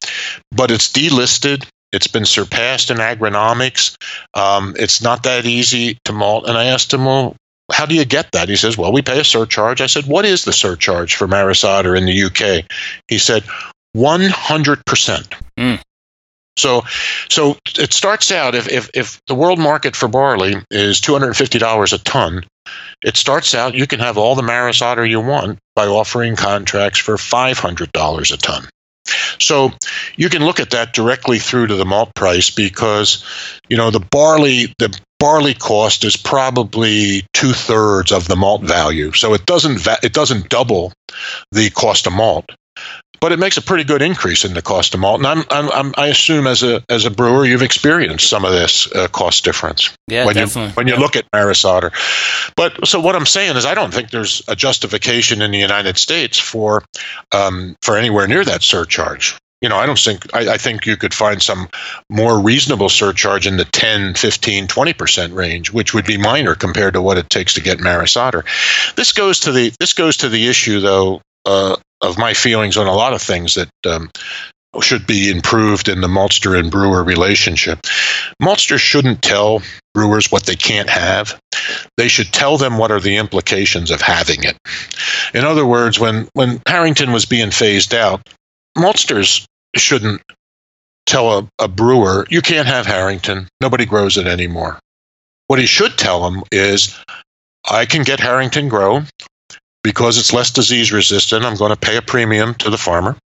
but 0.52 0.70
it's 0.70 0.92
delisted 0.92 1.66
it's 1.92 2.08
been 2.08 2.26
surpassed 2.26 2.90
in 2.90 2.98
agronomics. 2.98 3.96
Um, 4.34 4.76
it's 4.78 5.02
not 5.02 5.24
that 5.24 5.46
easy 5.46 5.98
to 6.06 6.14
malt. 6.14 6.48
And 6.48 6.58
I 6.58 6.66
asked 6.66 6.94
him, 6.94 7.06
well, 7.06 7.36
how 7.72 7.86
do 7.86 7.96
you 7.96 8.06
get 8.06 8.32
that? 8.34 8.50
He 8.50 8.56
says, 8.56 8.78
well, 8.78 8.92
we 8.92 9.02
pay 9.02 9.20
a 9.20 9.24
surcharge. 9.24 9.82
I 9.82 9.88
said, 9.88 10.06
what 10.06 10.26
is 10.26 10.44
the 10.44 10.54
surcharge 10.54 11.16
for 11.16 11.28
Maris 11.28 11.64
Otter 11.64 11.96
in 11.96 12.06
the 12.06 12.24
UK? 12.24 12.66
He 13.08 13.18
said, 13.18 13.44
100%. 13.96 15.34
Mm. 15.58 15.82
So, 16.58 16.84
so 17.30 17.58
it 17.78 17.94
starts 17.94 18.32
out 18.32 18.56
if, 18.56 18.70
if, 18.70 18.90
if 18.94 19.22
the 19.28 19.36
world 19.36 19.60
market 19.60 19.96
for 19.96 20.08
barley 20.08 20.56
is 20.70 21.00
$250 21.02 21.94
a 21.94 21.98
ton, 22.00 22.44
it 23.04 23.18
starts 23.18 23.56
out 23.56 23.74
you 23.74 23.88
can 23.88 24.00
have 24.00 24.18
all 24.18 24.36
the 24.36 24.44
Maris 24.44 24.82
Otter 24.82 25.06
you 25.06 25.22
want 25.22 25.60
by 25.76 25.88
offering 25.88 26.36
contracts 26.36 27.00
for 27.00 27.16
$500 27.16 28.34
a 28.34 28.38
ton. 28.38 28.68
So 29.40 29.72
you 30.16 30.30
can 30.30 30.46
look 30.46 30.60
at 30.60 30.72
that 30.72 30.94
directly 30.94 31.40
through 31.40 31.68
to 31.68 31.76
the 31.76 31.86
malt 31.86 32.14
price 32.14 32.52
because, 32.52 33.24
you 33.68 33.78
know, 33.78 33.90
the 33.90 34.00
barley 34.00 34.74
the 34.78 34.98
barley 35.22 35.54
cost 35.54 36.04
is 36.04 36.18
probably 36.18 37.24
two 37.34 37.54
thirds 37.54 38.12
of 38.12 38.28
the 38.28 38.36
malt 38.36 38.64
value. 38.64 39.12
So 39.12 39.36
it 39.36 39.46
doesn't 39.46 39.78
va- 39.78 40.00
it 40.04 40.14
doesn't 40.14 40.50
double 40.50 40.92
the 41.52 41.70
cost 41.70 42.08
of 42.08 42.14
malt, 42.14 42.50
but 43.22 43.32
it 43.32 43.38
makes 43.38 43.56
a 43.56 43.62
pretty 43.62 43.84
good 43.84 44.02
increase 44.02 44.44
in 44.44 44.56
the 44.56 44.64
cost 44.64 44.96
of 44.96 45.00
malt. 45.00 45.20
And 45.20 45.28
I'm, 45.28 45.44
I'm, 45.52 45.72
I'm 45.72 45.94
i 45.96 46.08
assume 46.08 46.48
as 46.48 46.64
a 46.64 46.84
as 46.90 47.06
a 47.06 47.12
brewer, 47.12 47.46
you've 47.46 47.62
experienced 47.62 48.28
some 48.28 48.44
of 48.44 48.52
this 48.52 48.92
uh, 48.94 49.08
cost 49.10 49.44
difference. 49.44 49.96
Yeah, 50.08 50.26
when 50.26 50.34
definitely. 50.34 50.70
You, 50.70 50.74
when 50.74 50.88
you 50.88 50.96
look 50.96 51.16
at 51.16 51.26
Maris 51.32 51.64
Otter. 51.64 51.92
But 52.56 52.88
so 52.88 53.00
what 53.00 53.16
I'm 53.16 53.28
saying 53.28 53.56
is, 53.56 53.66
I 53.66 53.76
don't 53.76 53.94
think 53.94 54.10
there's 54.10 54.42
a 54.48 54.56
justification 54.56 55.44
in 55.44 55.52
the 55.52 55.60
United 55.60 56.00
States 56.00 56.40
for 56.40 56.84
um, 57.32 57.76
for 57.84 57.96
anywhere 57.96 58.28
near 58.28 58.44
that 58.44 58.64
surcharge. 58.64 59.38
You 59.62 59.70
know, 59.70 59.78
I 59.78 59.86
don't 59.86 60.00
think 60.00 60.34
I, 60.34 60.54
I 60.54 60.58
think 60.58 60.86
you 60.86 60.98
could 60.98 61.14
find 61.14 61.42
some 61.42 61.70
more 62.10 62.40
reasonable 62.40 62.90
surcharge 62.90 63.46
in 63.46 63.58
the 63.58 63.66
10, 63.66 64.16
15, 64.16 64.68
20% 64.68 65.36
range, 65.36 65.72
which 65.72 65.94
would 65.94 66.06
be 66.06 66.18
minor 66.18 66.56
compared 66.56 66.94
to 66.96 67.02
what 67.02 67.18
it 67.18 67.30
takes 67.30 67.54
to 67.54 67.62
get 67.62 67.80
Maris 67.80 68.18
Otter. 68.18 68.44
This 68.96 69.12
goes 69.12 69.42
to 69.42 69.52
the 69.52 69.72
this 69.80 69.94
goes 69.94 70.18
to 70.18 70.30
the 70.30 70.48
issue 70.48 70.80
though 70.80 71.22
uh, 71.46 71.76
of 72.02 72.18
my 72.18 72.34
feelings 72.34 72.78
on 72.78 72.88
a 72.88 72.94
lot 72.94 73.14
of 73.14 73.22
things 73.22 73.56
that 73.56 73.70
um, 73.86 74.10
should 74.82 75.06
be 75.06 75.30
improved 75.30 75.90
in 75.90 76.02
the 76.02 76.08
maltster 76.08 76.58
and 76.58 76.72
brewer 76.72 77.04
relationship. 77.04 77.80
Maltsters 78.42 78.80
shouldn't 78.80 79.22
tell 79.22 79.62
brewers 79.94 80.32
what 80.32 80.46
they 80.46 80.56
can't 80.56 80.90
have. 80.90 81.40
They 81.98 82.08
should 82.08 82.32
tell 82.32 82.58
them 82.58 82.78
what 82.78 82.92
are 82.92 83.00
the 83.00 83.18
implications 83.18 83.92
of 83.92 84.02
having 84.02 84.44
it. 84.44 84.58
In 85.34 85.44
other 85.44 85.66
words, 85.66 86.00
when, 86.00 86.30
when 86.34 86.62
Harrington 86.66 87.12
was 87.12 87.26
being 87.26 87.52
phased 87.52 87.94
out, 87.94 88.28
maltsters 88.78 89.46
shouldn't 89.76 90.22
tell 91.06 91.40
a, 91.40 91.48
a 91.60 91.68
brewer, 91.68 92.26
you 92.30 92.42
can't 92.42 92.68
have 92.68 92.86
Harrington. 92.86 93.48
Nobody 93.60 93.86
grows 93.86 94.18
it 94.18 94.28
anymore. 94.28 94.80
What 95.48 95.60
he 95.60 95.66
should 95.66 95.98
tell 95.98 96.24
them 96.30 96.44
is, 96.52 96.98
I 97.70 97.86
can 97.86 98.04
get 98.04 98.20
Harrington 98.20 98.70
grow 98.70 99.04
because 99.84 100.18
it's 100.18 100.34
less 100.34 100.52
disease 100.52 100.92
resistant, 100.92 101.46
I'm 101.46 101.56
going 101.56 101.72
to 101.72 101.78
pay 101.78 101.98
a 101.98 102.02
premium 102.02 102.54
to 102.56 102.70
the 102.70 102.78
farmer. 102.78 103.18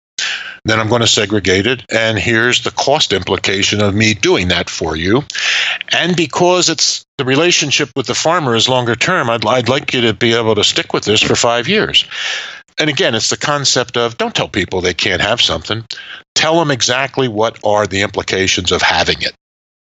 Then 0.64 0.80
I'm 0.80 0.90
going 0.90 1.02
to 1.02 1.08
segregate 1.08 1.68
it. 1.68 1.84
And 1.92 2.18
here's 2.18 2.64
the 2.64 2.72
cost 2.72 3.14
implication 3.14 3.82
of 3.82 3.94
me 3.94 4.16
doing 4.16 4.48
that 4.48 4.70
for 4.70 4.96
you. 4.96 5.24
And 5.92 6.16
because 6.16 6.70
it's 6.70 7.06
the 7.18 7.26
relationship 7.26 7.92
with 7.96 8.08
the 8.08 8.16
farmer 8.16 8.56
is 8.56 8.68
longer 8.68 8.96
term, 8.96 9.30
I'd, 9.30 9.46
I'd 9.46 9.70
like 9.70 9.94
you 9.94 10.02
to 10.02 10.14
be 10.14 10.34
able 10.34 10.56
to 10.56 10.64
stick 10.64 10.92
with 10.92 11.04
this 11.04 11.22
for 11.22 11.36
five 11.36 11.68
years. 11.68 12.06
And 12.78 12.90
again, 12.90 13.16
it's 13.16 13.30
the 13.30 13.38
concept 13.38 13.96
of 13.96 14.18
don't 14.18 14.36
tell 14.36 14.50
people 14.50 14.82
they 14.82 14.94
can't 14.94 15.22
have 15.22 15.42
something. 15.42 15.86
Tell 16.34 16.60
them 16.60 16.72
exactly 16.72 17.28
what 17.28 17.60
are 17.64 17.88
the 17.88 18.02
implications 18.02 18.72
of 18.72 18.82
having 18.82 19.22
it. 19.22 19.34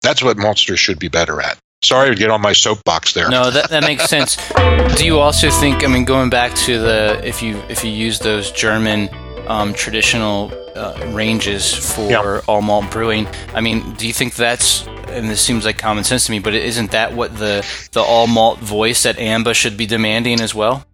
That's 0.02 0.22
what 0.22 0.36
maltsters 0.36 0.78
should 0.78 0.98
be 0.98 1.08
better 1.08 1.40
at. 1.40 1.58
Sorry 1.82 2.10
to 2.10 2.14
get 2.14 2.30
on 2.30 2.40
my 2.40 2.52
soapbox 2.52 3.12
there. 3.12 3.28
No, 3.28 3.50
that, 3.50 3.68
that 3.70 3.82
makes 3.82 4.04
sense. 4.04 4.36
Do 4.96 5.04
you 5.04 5.18
also 5.18 5.50
think? 5.50 5.84
I 5.84 5.88
mean, 5.88 6.04
going 6.04 6.30
back 6.30 6.54
to 6.58 6.78
the 6.78 7.20
if 7.24 7.42
you 7.42 7.56
if 7.68 7.84
you 7.84 7.90
use 7.90 8.20
those 8.20 8.50
German 8.52 9.10
um, 9.48 9.74
traditional 9.74 10.50
uh, 10.74 11.10
ranges 11.12 11.74
for 11.74 12.10
yeah. 12.10 12.40
all 12.46 12.62
malt 12.62 12.90
brewing, 12.90 13.26
I 13.54 13.60
mean, 13.60 13.94
do 13.94 14.06
you 14.06 14.14
think 14.14 14.34
that's 14.34 14.86
and 15.08 15.28
this 15.28 15.40
seems 15.42 15.66
like 15.66 15.76
common 15.76 16.04
sense 16.04 16.26
to 16.26 16.32
me, 16.32 16.38
but 16.38 16.54
isn't 16.54 16.92
that 16.92 17.12
what 17.12 17.36
the 17.36 17.66
the 17.92 18.00
all 18.00 18.26
malt 18.28 18.60
voice 18.60 19.04
at 19.04 19.16
AMBA 19.16 19.54
should 19.54 19.76
be 19.76 19.86
demanding 19.86 20.40
as 20.40 20.54
well? 20.54 20.86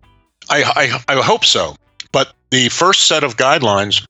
I, 0.49 1.03
I, 1.09 1.17
I 1.17 1.23
hope 1.23 1.45
so. 1.45 1.77
But 2.13 2.33
the 2.51 2.69
first 2.69 3.07
set 3.07 3.25
of 3.25 3.37
guidelines 3.37 4.05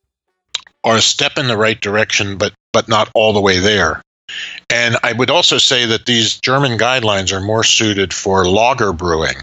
are 0.85 0.97
a 0.97 1.03
step 1.03 1.39
in 1.39 1.49
the 1.49 1.57
right 1.57 1.81
direction, 1.81 2.39
but 2.39 2.53
but 2.73 2.89
not 2.89 3.11
all 3.15 3.33
the 3.33 3.41
way 3.41 3.59
there. 3.59 4.03
And 4.69 4.97
I 5.03 5.13
would 5.13 5.31
also 5.31 5.59
say 5.59 5.87
that 5.87 6.07
these 6.07 6.39
German 6.39 6.79
guidelines 6.79 7.33
are 7.33 7.41
more 7.41 7.65
suited 7.65 8.15
for 8.15 8.47
lager 8.47 8.93
brewing. 8.93 9.37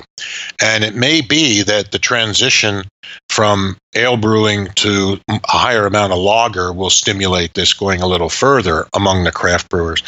And 0.62 0.84
it 0.84 0.96
may 0.96 1.22
be 1.22 1.64
that 1.64 1.92
the 1.92 2.00
transition 2.00 2.86
from 3.30 3.78
ale 3.96 4.18
brewing 4.18 4.68
to 4.76 5.20
a 5.28 5.40
higher 5.46 5.86
amount 5.86 6.14
of 6.14 6.20
lager 6.20 6.72
will 6.72 6.90
stimulate 6.90 7.54
this 7.54 7.74
going 7.74 8.02
a 8.02 8.08
little 8.08 8.30
further 8.30 8.88
among 8.94 9.24
the 9.24 9.32
craft 9.32 9.70
brewers. 9.70 10.02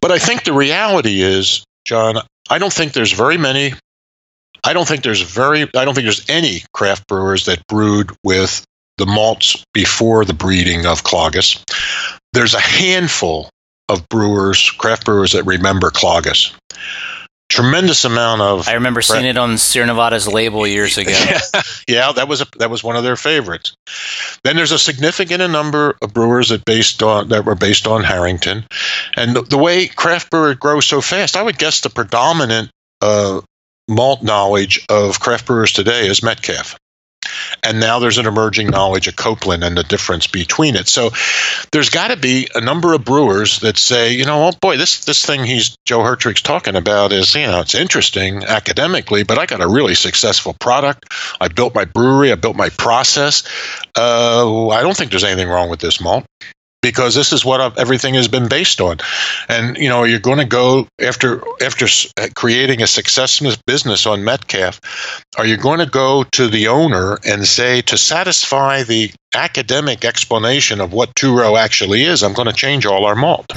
But 0.00 0.12
I 0.12 0.18
think 0.18 0.44
the 0.44 0.52
reality 0.52 1.22
is, 1.22 1.64
John, 1.86 2.18
I 2.50 2.58
don't 2.58 2.72
think 2.72 2.92
there's 2.92 3.12
very 3.12 3.38
many. 3.38 3.72
I 4.66 4.72
don't 4.72 4.86
think 4.86 5.04
there's 5.04 5.22
very 5.22 5.62
I 5.62 5.84
don't 5.84 5.94
think 5.94 6.06
there's 6.06 6.28
any 6.28 6.62
craft 6.74 7.06
brewers 7.06 7.44
that 7.46 7.64
brewed 7.68 8.10
with 8.24 8.64
the 8.98 9.06
malts 9.06 9.64
before 9.72 10.24
the 10.24 10.34
breeding 10.34 10.86
of 10.86 11.04
Klages. 11.04 11.62
There's 12.32 12.54
a 12.54 12.60
handful 12.60 13.48
of 13.88 14.08
brewers, 14.08 14.70
craft 14.72 15.04
brewers 15.04 15.32
that 15.32 15.44
remember 15.44 15.90
Klages. 15.90 16.52
Tremendous 17.48 18.04
amount 18.04 18.40
of. 18.40 18.66
I 18.66 18.72
remember 18.72 19.02
seeing 19.02 19.24
it 19.24 19.36
on 19.36 19.56
Sierra 19.56 19.86
Nevada's 19.86 20.26
label 20.26 20.66
years 20.66 20.98
ago. 20.98 21.12
yeah, 21.86 22.10
that 22.10 22.26
was 22.26 22.40
a, 22.40 22.46
that 22.58 22.70
was 22.70 22.82
one 22.82 22.96
of 22.96 23.04
their 23.04 23.14
favorites. 23.14 23.76
Then 24.42 24.56
there's 24.56 24.72
a 24.72 24.80
significant 24.80 25.48
number 25.52 25.96
of 26.02 26.12
brewers 26.12 26.48
that 26.48 26.64
based 26.64 27.04
on 27.04 27.28
that 27.28 27.44
were 27.44 27.54
based 27.54 27.86
on 27.86 28.02
Harrington, 28.02 28.64
and 29.16 29.36
the, 29.36 29.42
the 29.42 29.58
way 29.58 29.86
craft 29.86 30.28
brewer 30.28 30.56
grows 30.56 30.86
so 30.86 31.00
fast, 31.00 31.36
I 31.36 31.42
would 31.44 31.56
guess 31.56 31.82
the 31.82 31.90
predominant 31.90 32.70
uh, 33.00 33.42
malt 33.88 34.22
knowledge 34.22 34.84
of 34.88 35.20
craft 35.20 35.46
brewers 35.46 35.72
today 35.72 36.06
is 36.06 36.22
Metcalfe. 36.22 36.76
and 37.62 37.80
now 37.80 37.98
there's 37.98 38.18
an 38.18 38.26
emerging 38.26 38.68
knowledge 38.68 39.08
of 39.08 39.16
Copeland 39.16 39.64
and 39.64 39.76
the 39.76 39.82
difference 39.82 40.26
between 40.26 40.76
it. 40.76 40.88
So 40.88 41.10
there's 41.72 41.90
got 41.90 42.08
to 42.08 42.16
be 42.16 42.48
a 42.54 42.60
number 42.60 42.94
of 42.94 43.04
brewers 43.04 43.60
that 43.60 43.78
say, 43.78 44.12
you 44.12 44.24
know, 44.24 44.46
oh 44.46 44.52
boy, 44.60 44.76
this 44.76 45.04
this 45.04 45.24
thing 45.24 45.44
he's 45.44 45.76
Joe 45.84 46.00
Hertrich's 46.00 46.42
talking 46.42 46.76
about 46.76 47.12
is, 47.12 47.34
you 47.34 47.46
know, 47.46 47.60
it's 47.60 47.74
interesting 47.74 48.44
academically, 48.44 49.24
but 49.24 49.38
I 49.38 49.46
got 49.46 49.60
a 49.60 49.68
really 49.68 49.94
successful 49.94 50.54
product. 50.60 51.12
I 51.40 51.48
built 51.48 51.74
my 51.74 51.84
brewery, 51.84 52.32
I 52.32 52.36
built 52.36 52.56
my 52.56 52.70
process. 52.70 53.44
Uh, 53.96 54.68
I 54.68 54.82
don't 54.82 54.96
think 54.96 55.10
there's 55.10 55.24
anything 55.24 55.48
wrong 55.48 55.70
with 55.70 55.80
this 55.80 56.00
malt 56.00 56.24
because 56.86 57.16
this 57.16 57.32
is 57.32 57.44
what 57.44 57.78
everything 57.78 58.14
has 58.14 58.28
been 58.28 58.48
based 58.48 58.80
on. 58.80 58.98
And 59.48 59.76
you 59.76 59.88
know, 59.88 60.04
you're 60.04 60.20
going 60.20 60.38
to 60.38 60.44
go 60.44 60.86
after 61.00 61.42
after 61.60 61.86
uh, 62.16 62.28
creating 62.34 62.80
a 62.80 62.86
successful 62.86 63.52
business 63.66 64.06
on 64.06 64.22
Metcalfe. 64.22 64.80
Are 65.36 65.44
you 65.44 65.56
going 65.56 65.80
to 65.80 65.86
go 65.86 66.24
to 66.32 66.46
the 66.46 66.68
owner 66.68 67.18
and 67.24 67.44
say 67.44 67.82
to 67.82 67.96
satisfy 67.96 68.84
the 68.84 69.12
academic 69.34 70.04
explanation 70.04 70.80
of 70.80 70.92
what 70.92 71.14
two 71.16 71.36
row 71.36 71.56
actually 71.56 72.04
is? 72.04 72.22
I'm 72.22 72.34
going 72.34 72.46
to 72.46 72.54
change 72.54 72.86
all 72.86 73.04
our 73.04 73.16
malt. 73.16 73.46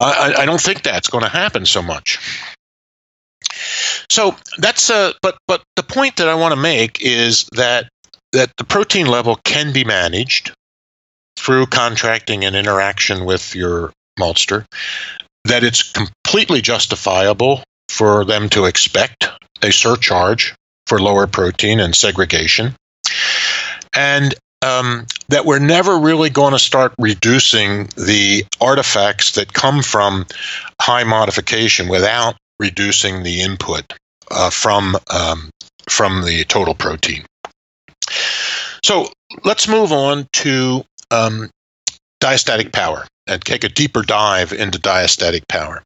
I, 0.00 0.34
I 0.38 0.46
don't 0.46 0.60
think 0.60 0.82
that's 0.82 1.08
going 1.08 1.24
to 1.24 1.30
happen 1.30 1.66
so 1.66 1.82
much. 1.82 2.18
So 4.10 4.34
that's 4.56 4.88
a 4.88 5.12
but 5.20 5.36
but 5.46 5.62
the 5.76 5.82
point 5.82 6.16
that 6.16 6.28
I 6.28 6.34
want 6.34 6.52
to 6.52 6.60
make 6.60 7.02
is 7.02 7.44
that 7.52 7.88
that 8.32 8.50
the 8.56 8.64
protein 8.64 9.06
level 9.06 9.38
can 9.44 9.72
be 9.72 9.84
managed 9.84 10.52
through 11.36 11.66
contracting 11.66 12.44
and 12.44 12.56
interaction 12.56 13.24
with 13.24 13.54
your 13.54 13.92
maltster 14.18 14.64
that 15.44 15.64
it's 15.64 15.82
completely 15.82 16.62
justifiable 16.62 17.62
for 17.88 18.24
them 18.24 18.48
to 18.50 18.64
expect 18.64 19.28
a 19.62 19.70
surcharge 19.70 20.54
for 20.86 21.00
lower 21.00 21.26
protein 21.26 21.80
and 21.80 21.94
segregation. 21.94 22.74
And 23.94 24.34
um, 24.62 25.06
that 25.28 25.44
we're 25.44 25.58
never 25.58 25.98
really 25.98 26.30
going 26.30 26.52
to 26.52 26.58
start 26.58 26.94
reducing 26.98 27.84
the 27.96 28.44
artifacts 28.60 29.32
that 29.32 29.52
come 29.52 29.82
from 29.82 30.26
high 30.80 31.04
modification 31.04 31.88
without 31.88 32.36
reducing 32.58 33.22
the 33.22 33.42
input 33.42 33.84
uh, 34.30 34.50
from 34.50 34.96
um, 35.10 35.50
from 35.88 36.24
the 36.24 36.44
total 36.44 36.74
protein. 36.74 37.24
So 38.82 39.08
let's 39.44 39.68
move 39.68 39.92
on 39.92 40.26
to 40.34 40.84
um, 41.10 41.50
diastatic 42.20 42.72
power 42.72 43.06
and 43.26 43.44
take 43.44 43.64
a 43.64 43.68
deeper 43.68 44.02
dive 44.02 44.52
into 44.52 44.78
diastatic 44.78 45.46
power. 45.48 45.82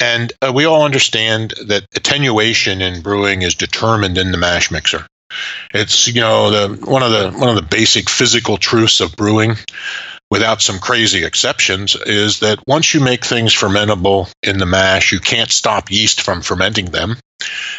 And 0.00 0.32
uh, 0.40 0.52
we 0.54 0.64
all 0.64 0.84
understand 0.84 1.54
that 1.66 1.84
attenuation 1.94 2.80
in 2.80 3.02
brewing 3.02 3.42
is 3.42 3.54
determined 3.54 4.18
in 4.18 4.32
the 4.32 4.38
mash 4.38 4.70
mixer. 4.70 5.06
It's 5.72 6.08
you 6.08 6.20
know 6.20 6.50
the 6.50 6.86
one 6.86 7.02
of 7.02 7.10
the 7.10 7.30
one 7.38 7.48
of 7.48 7.54
the 7.54 7.62
basic 7.62 8.10
physical 8.10 8.56
truths 8.56 9.00
of 9.00 9.14
brewing, 9.14 9.56
without 10.30 10.62
some 10.62 10.78
crazy 10.78 11.24
exceptions, 11.24 11.94
is 11.94 12.40
that 12.40 12.66
once 12.66 12.94
you 12.94 13.00
make 13.00 13.24
things 13.24 13.54
fermentable 13.54 14.30
in 14.42 14.58
the 14.58 14.66
mash, 14.66 15.12
you 15.12 15.20
can't 15.20 15.50
stop 15.50 15.90
yeast 15.90 16.22
from 16.22 16.42
fermenting 16.42 16.86
them. 16.86 17.16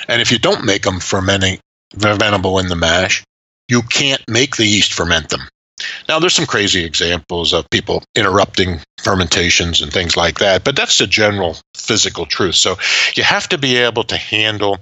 And 0.07 0.21
if 0.21 0.31
you 0.31 0.39
don't 0.39 0.65
make 0.65 0.83
them 0.83 0.99
fermenting 0.99 1.59
fermentable 1.93 2.61
in 2.61 2.67
the 2.67 2.75
mash, 2.75 3.23
you 3.67 3.81
can't 3.81 4.23
make 4.27 4.55
the 4.55 4.65
yeast 4.65 4.93
ferment 4.93 5.29
them. 5.29 5.41
Now, 6.07 6.19
there's 6.19 6.35
some 6.35 6.45
crazy 6.45 6.83
examples 6.83 7.53
of 7.53 7.69
people 7.69 8.03
interrupting 8.15 8.79
fermentations 9.01 9.81
and 9.81 9.91
things 9.91 10.15
like 10.15 10.39
that, 10.39 10.63
but 10.63 10.75
that's 10.75 10.97
the 10.97 11.07
general 11.07 11.57
physical 11.75 12.25
truth. 12.25 12.55
So 12.55 12.77
you 13.15 13.23
have 13.23 13.49
to 13.49 13.57
be 13.57 13.77
able 13.77 14.03
to 14.05 14.17
handle 14.17 14.79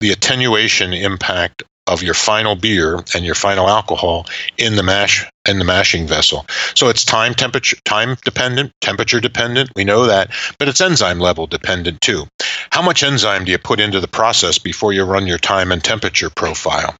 the 0.00 0.12
attenuation 0.12 0.92
impact 0.92 1.62
of 1.86 2.02
your 2.02 2.14
final 2.14 2.54
beer 2.54 3.02
and 3.14 3.24
your 3.24 3.34
final 3.34 3.68
alcohol 3.68 4.26
in 4.56 4.76
the 4.76 4.82
mash 4.82 5.28
in 5.48 5.58
the 5.58 5.64
mashing 5.64 6.06
vessel. 6.06 6.46
So 6.74 6.88
it's 6.88 7.04
time 7.04 7.34
temperature 7.34 7.76
time 7.84 8.16
dependent, 8.24 8.72
temperature 8.80 9.20
dependent, 9.20 9.70
we 9.74 9.84
know 9.84 10.06
that, 10.06 10.30
but 10.58 10.68
it's 10.68 10.80
enzyme 10.80 11.18
level 11.18 11.46
dependent 11.46 12.00
too. 12.00 12.26
How 12.70 12.82
much 12.82 13.02
enzyme 13.02 13.44
do 13.44 13.52
you 13.52 13.58
put 13.58 13.80
into 13.80 14.00
the 14.00 14.08
process 14.08 14.58
before 14.58 14.92
you 14.92 15.04
run 15.04 15.26
your 15.26 15.38
time 15.38 15.72
and 15.72 15.82
temperature 15.82 16.30
profile? 16.30 16.94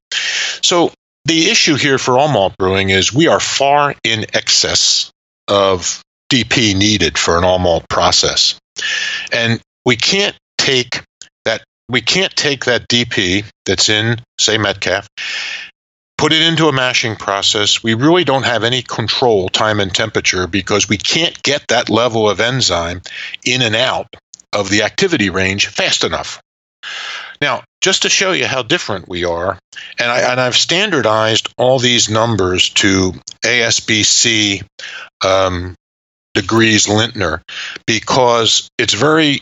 So 0.61 0.91
the 1.25 1.49
issue 1.49 1.75
here 1.75 1.97
for 1.97 2.17
all 2.17 2.27
malt 2.27 2.55
brewing 2.57 2.89
is 2.89 3.13
we 3.13 3.27
are 3.27 3.39
far 3.39 3.95
in 4.03 4.25
excess 4.33 5.11
of 5.47 6.01
DP 6.31 6.75
needed 6.75 7.17
for 7.17 7.37
an 7.37 7.43
all 7.43 7.59
malt 7.59 7.87
process. 7.89 8.59
And 9.31 9.61
we 9.85 9.95
can't 9.95 10.35
take 10.57 11.03
that 11.45 11.63
we 11.89 12.01
can't 12.01 12.35
take 12.35 12.65
that 12.65 12.87
DP 12.87 13.45
that's 13.65 13.89
in, 13.89 14.21
say, 14.39 14.57
Metcalfe, 14.57 15.07
put 16.17 16.31
it 16.31 16.41
into 16.41 16.67
a 16.67 16.71
mashing 16.71 17.15
process. 17.15 17.83
We 17.83 17.95
really 17.95 18.23
don't 18.23 18.43
have 18.43 18.63
any 18.63 18.81
control, 18.81 19.49
time 19.49 19.79
and 19.79 19.93
temperature, 19.93 20.47
because 20.47 20.87
we 20.87 20.97
can't 20.97 21.41
get 21.43 21.67
that 21.67 21.89
level 21.89 22.29
of 22.29 22.39
enzyme 22.39 23.01
in 23.43 23.61
and 23.61 23.75
out 23.75 24.07
of 24.53 24.69
the 24.69 24.83
activity 24.83 25.29
range 25.29 25.67
fast 25.67 26.03
enough. 26.03 26.41
Now, 27.41 27.63
just 27.81 28.03
to 28.03 28.09
show 28.09 28.31
you 28.31 28.45
how 28.45 28.61
different 28.61 29.09
we 29.09 29.25
are, 29.25 29.57
and, 29.97 30.11
I, 30.11 30.45
I've 30.45 30.55
standardized 30.55 31.51
all 31.57 31.79
these 31.79 32.09
numbers 32.09 32.69
to 32.69 33.13
ASBC 33.43 34.63
um, 35.25 35.73
degrees 36.35 36.85
Lintner 36.85 37.41
because 37.87 38.69
it's 38.77 38.93
very 38.93 39.41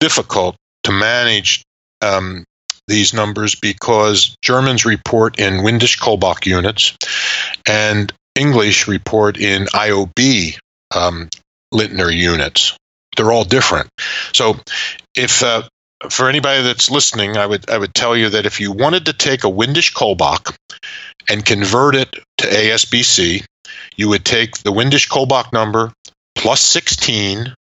difficult 0.00 0.56
to 0.82 0.92
manage 0.92 1.62
um, 2.02 2.44
these 2.88 3.14
numbers 3.14 3.54
because 3.54 4.36
Germans 4.42 4.84
report 4.84 5.38
in 5.38 5.62
Windisch 5.62 5.98
Kolbach 5.98 6.46
units 6.46 6.96
and 7.68 8.12
English 8.34 8.86
report 8.88 9.38
in 9.38 9.64
IOB 9.66 10.58
um, 10.94 11.28
Lintner 11.72 12.14
units. 12.14 12.76
They're 13.16 13.32
all 13.32 13.44
different. 13.44 13.88
So 14.32 14.56
if 15.14 15.42
uh, 15.42 15.62
for 16.10 16.28
anybody 16.28 16.62
that's 16.62 16.90
listening, 16.90 17.36
I 17.36 17.46
would 17.46 17.70
I 17.70 17.78
would 17.78 17.94
tell 17.94 18.16
you 18.16 18.30
that 18.30 18.46
if 18.46 18.60
you 18.60 18.72
wanted 18.72 19.06
to 19.06 19.12
take 19.12 19.44
a 19.44 19.50
Windisch 19.50 19.92
Kolbach 19.94 20.56
and 21.28 21.44
convert 21.44 21.94
it 21.94 22.14
to 22.38 22.46
ASBC, 22.46 23.44
you 23.96 24.08
would 24.08 24.24
take 24.24 24.58
the 24.58 24.72
Windisch 24.72 25.08
Kolbach 25.08 25.52
number 25.52 25.92
plus 26.34 26.60
16, 26.60 27.54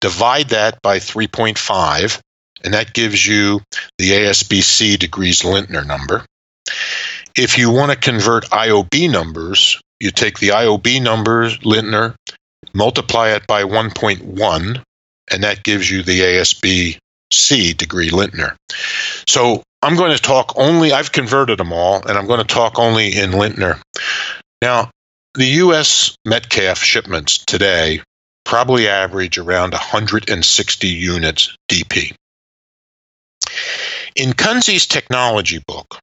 divide 0.00 0.48
that 0.50 0.82
by 0.82 0.98
3.5, 0.98 2.20
and 2.64 2.74
that 2.74 2.92
gives 2.92 3.26
you 3.26 3.60
the 3.96 4.10
ASBC 4.10 4.98
degrees 4.98 5.42
Lintner 5.42 5.86
number. 5.86 6.24
If 7.36 7.58
you 7.58 7.70
want 7.70 7.92
to 7.92 7.96
convert 7.96 8.50
IOB 8.50 9.10
numbers, 9.10 9.80
you 10.00 10.10
take 10.10 10.38
the 10.38 10.48
IOB 10.48 11.00
numbers, 11.00 11.58
Lintner, 11.58 12.14
multiply 12.74 13.30
it 13.30 13.46
by 13.46 13.62
1.1, 13.62 14.82
and 15.30 15.44
that 15.44 15.62
gives 15.62 15.90
you 15.90 16.02
the 16.02 16.20
ASB 16.20 16.98
C 17.32 17.72
degree 17.72 18.10
Lintner. 18.10 18.56
So 19.28 19.62
I'm 19.82 19.96
going 19.96 20.12
to 20.16 20.22
talk 20.22 20.54
only, 20.56 20.92
I've 20.92 21.12
converted 21.12 21.58
them 21.58 21.72
all, 21.72 22.06
and 22.06 22.18
I'm 22.18 22.26
going 22.26 22.40
to 22.40 22.54
talk 22.54 22.78
only 22.78 23.16
in 23.16 23.30
Lintner. 23.30 23.80
Now, 24.62 24.90
the 25.34 25.46
U.S. 25.46 26.16
Metcalfe 26.24 26.82
shipments 26.82 27.38
today 27.44 28.00
probably 28.44 28.88
average 28.88 29.38
around 29.38 29.72
160 29.72 30.88
units 30.88 31.54
DP. 31.70 32.14
In 34.16 34.32
Kunze's 34.32 34.86
technology 34.86 35.62
book, 35.66 35.98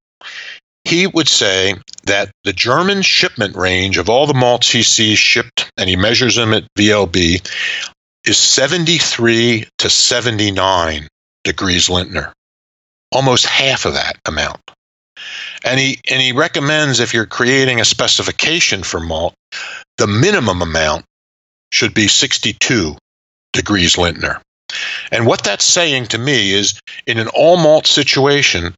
he 0.85 1.07
would 1.07 1.27
say 1.27 1.73
that 2.05 2.31
the 2.43 2.53
German 2.53 3.01
shipment 3.01 3.55
range 3.55 3.97
of 3.97 4.09
all 4.09 4.27
the 4.27 4.35
malts 4.35 4.71
he 4.71 4.83
sees 4.83 5.17
shipped, 5.17 5.69
and 5.77 5.89
he 5.89 5.95
measures 5.95 6.35
them 6.35 6.53
at 6.53 6.67
VLB, 6.77 7.45
is 8.25 8.38
73 8.38 9.67
to 9.79 9.89
79 9.89 11.07
degrees 11.45 11.88
Lintner, 11.88 12.34
almost 13.12 13.45
half 13.45 13.86
of 13.86 13.93
that 13.93 14.17
amount. 14.25 14.60
And 15.63 15.79
he 15.79 15.99
and 16.12 16.21
he 16.21 16.34
recommends 16.34 16.99
if 16.99 17.13
you're 17.13 17.25
creating 17.25 17.79
a 17.79 17.86
specification 17.86 18.84
for 18.84 18.99
malt, 18.99 19.34
the 19.97 20.08
minimum 20.08 20.62
amount 20.62 21.05
should 21.71 21.93
be 21.93 22.10
62 22.10 22.97
degrees 23.53 23.95
Lintner. 23.95 24.41
And 25.12 25.25
what 25.25 25.43
that's 25.43 25.63
saying 25.63 26.08
to 26.08 26.17
me 26.17 26.51
is 26.51 26.79
in 27.08 27.17
an 27.17 27.29
all 27.29 27.55
malt 27.55 27.88
situation, 27.88 28.75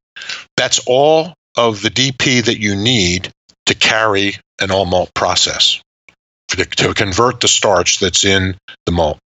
that's 0.55 0.79
all 0.85 1.33
of 1.55 1.81
the 1.81 1.89
DP 1.89 2.45
that 2.45 2.59
you 2.59 2.75
need 2.75 3.31
to 3.65 3.75
carry 3.75 4.35
an 4.61 4.69
all 4.71 4.85
malt 4.85 5.09
process 5.15 5.81
to, 6.49 6.65
to 6.65 6.93
convert 6.93 7.41
the 7.41 7.47
starch 7.47 7.99
that's 7.99 8.25
in 8.25 8.55
the 8.85 8.91
malt. 8.91 9.17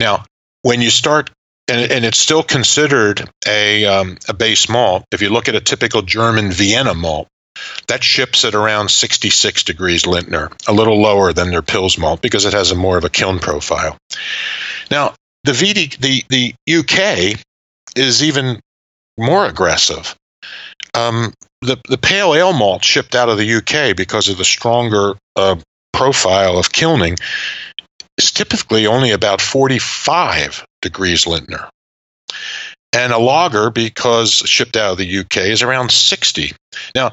Now, 0.00 0.24
when 0.62 0.80
you 0.80 0.90
start 0.90 1.30
and, 1.68 1.90
and, 1.90 2.04
it's 2.04 2.18
still 2.18 2.42
considered 2.42 3.28
a, 3.46 3.84
um, 3.86 4.18
a 4.28 4.34
base 4.34 4.68
malt. 4.68 5.04
If 5.12 5.22
you 5.22 5.30
look 5.30 5.48
at 5.48 5.54
a 5.54 5.60
typical 5.60 6.02
German 6.02 6.52
Vienna 6.52 6.94
malt, 6.94 7.28
that 7.86 8.02
ships 8.02 8.44
at 8.44 8.54
around 8.54 8.90
66 8.90 9.62
degrees 9.64 10.04
Lintner, 10.04 10.52
a 10.68 10.72
little 10.72 11.00
lower 11.00 11.32
than 11.32 11.50
their 11.50 11.62
Pils 11.62 11.98
malt 11.98 12.20
because 12.20 12.44
it 12.44 12.52
has 12.52 12.70
a 12.70 12.74
more 12.74 12.98
of 12.98 13.04
a 13.04 13.10
kiln 13.10 13.38
profile. 13.38 13.96
Now, 14.90 15.14
the 15.44 15.52
VD, 15.52 15.98
the 15.98 16.24
the 16.28 16.54
UK 16.80 17.40
is 17.96 18.22
even 18.22 18.60
more 19.18 19.46
aggressive. 19.46 20.16
Um, 20.94 21.32
the 21.60 21.78
the 21.88 21.98
pale 21.98 22.34
ale 22.34 22.52
malt 22.52 22.84
shipped 22.84 23.14
out 23.14 23.28
of 23.28 23.38
the 23.38 23.54
UK 23.54 23.96
because 23.96 24.28
of 24.28 24.38
the 24.38 24.44
stronger 24.44 25.14
uh, 25.36 25.56
profile 25.92 26.58
of 26.58 26.72
kilning 26.72 27.16
is 28.18 28.32
typically 28.32 28.86
only 28.86 29.10
about 29.10 29.40
45 29.40 30.64
degrees 30.84 31.24
Lintner. 31.24 31.68
And 32.92 33.12
a 33.12 33.18
lager, 33.18 33.70
because 33.70 34.34
shipped 34.34 34.76
out 34.76 34.92
of 34.92 34.98
the 34.98 35.18
UK, 35.18 35.38
is 35.38 35.62
around 35.62 35.90
60. 35.90 36.52
Now, 36.94 37.12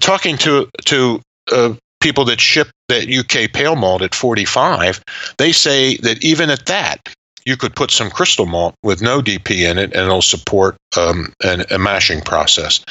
talking 0.00 0.36
to 0.38 0.68
to 0.86 1.20
uh, 1.52 1.74
people 2.00 2.24
that 2.26 2.40
ship 2.40 2.68
that 2.88 3.08
UK 3.08 3.52
pale 3.52 3.76
malt 3.76 4.02
at 4.02 4.14
45, 4.14 5.00
they 5.38 5.52
say 5.52 5.96
that 5.98 6.24
even 6.24 6.50
at 6.50 6.66
that, 6.66 6.98
you 7.44 7.56
could 7.56 7.76
put 7.76 7.90
some 7.90 8.10
crystal 8.10 8.46
malt 8.46 8.74
with 8.82 9.00
no 9.00 9.20
DP 9.22 9.70
in 9.70 9.78
it, 9.78 9.92
and 9.92 10.02
it'll 10.02 10.20
support 10.20 10.76
um, 10.96 11.32
an, 11.44 11.64
a 11.70 11.78
mashing 11.78 12.20
process. 12.20 12.84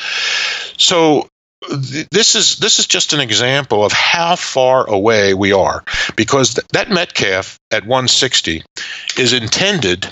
So 0.78 1.28
this 1.70 2.36
is 2.36 2.58
this 2.58 2.80
is 2.80 2.88
just 2.88 3.14
an 3.14 3.20
example 3.20 3.84
of 3.84 3.92
how 3.92 4.36
far 4.36 4.88
away 4.90 5.34
we 5.34 5.54
are 5.54 5.84
because 6.16 6.54
th- 6.54 6.68
that 6.74 6.90
Metcalfe 6.90 7.58
at 7.72 7.84
160 7.84 8.64
is 9.18 9.34
intended 9.34 10.08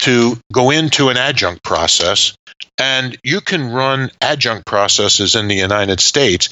to 0.00 0.36
go 0.52 0.70
into 0.70 1.08
an 1.08 1.16
adjunct 1.16 1.62
process 1.62 2.36
and 2.78 3.16
you 3.22 3.40
can 3.40 3.70
run 3.70 4.10
adjunct 4.20 4.66
processes 4.66 5.34
in 5.34 5.48
the 5.48 5.54
United 5.54 6.00
States 6.00 6.48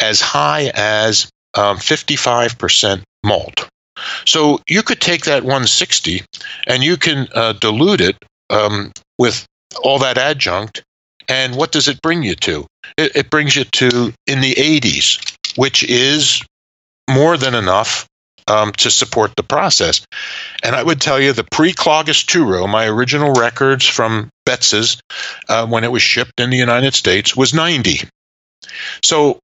as 0.00 0.20
high 0.20 0.70
as 0.74 1.28
um, 1.54 1.78
55% 1.78 3.02
malt. 3.24 3.68
So 4.26 4.60
you 4.68 4.82
could 4.82 5.00
take 5.00 5.24
that 5.24 5.42
160 5.42 6.22
and 6.66 6.82
you 6.82 6.96
can 6.96 7.28
uh, 7.34 7.54
dilute 7.54 8.00
it 8.00 8.16
um, 8.50 8.92
with 9.18 9.46
all 9.82 10.00
that 10.00 10.18
adjunct. 10.18 10.82
And 11.28 11.56
what 11.56 11.72
does 11.72 11.88
it 11.88 12.02
bring 12.02 12.22
you 12.22 12.34
to? 12.36 12.66
It, 12.96 13.16
it 13.16 13.30
brings 13.30 13.56
you 13.56 13.64
to 13.64 14.12
in 14.26 14.40
the 14.40 14.54
80s, 14.54 15.36
which 15.56 15.82
is 15.82 16.42
more 17.08 17.36
than 17.36 17.54
enough 17.54 18.06
um, 18.48 18.72
to 18.72 18.90
support 18.90 19.34
the 19.36 19.42
process. 19.42 20.04
And 20.62 20.76
I 20.76 20.82
would 20.82 21.00
tell 21.00 21.20
you 21.20 21.32
the 21.32 21.44
pre 21.44 21.72
Klages 21.72 22.24
two 22.24 22.66
my 22.68 22.86
original 22.86 23.32
records 23.32 23.84
from 23.84 24.30
Betzes 24.46 25.00
uh, 25.48 25.66
when 25.66 25.84
it 25.84 25.90
was 25.90 26.02
shipped 26.02 26.38
in 26.38 26.50
the 26.50 26.56
United 26.56 26.94
States, 26.94 27.36
was 27.36 27.52
90. 27.52 28.08
So 29.02 29.38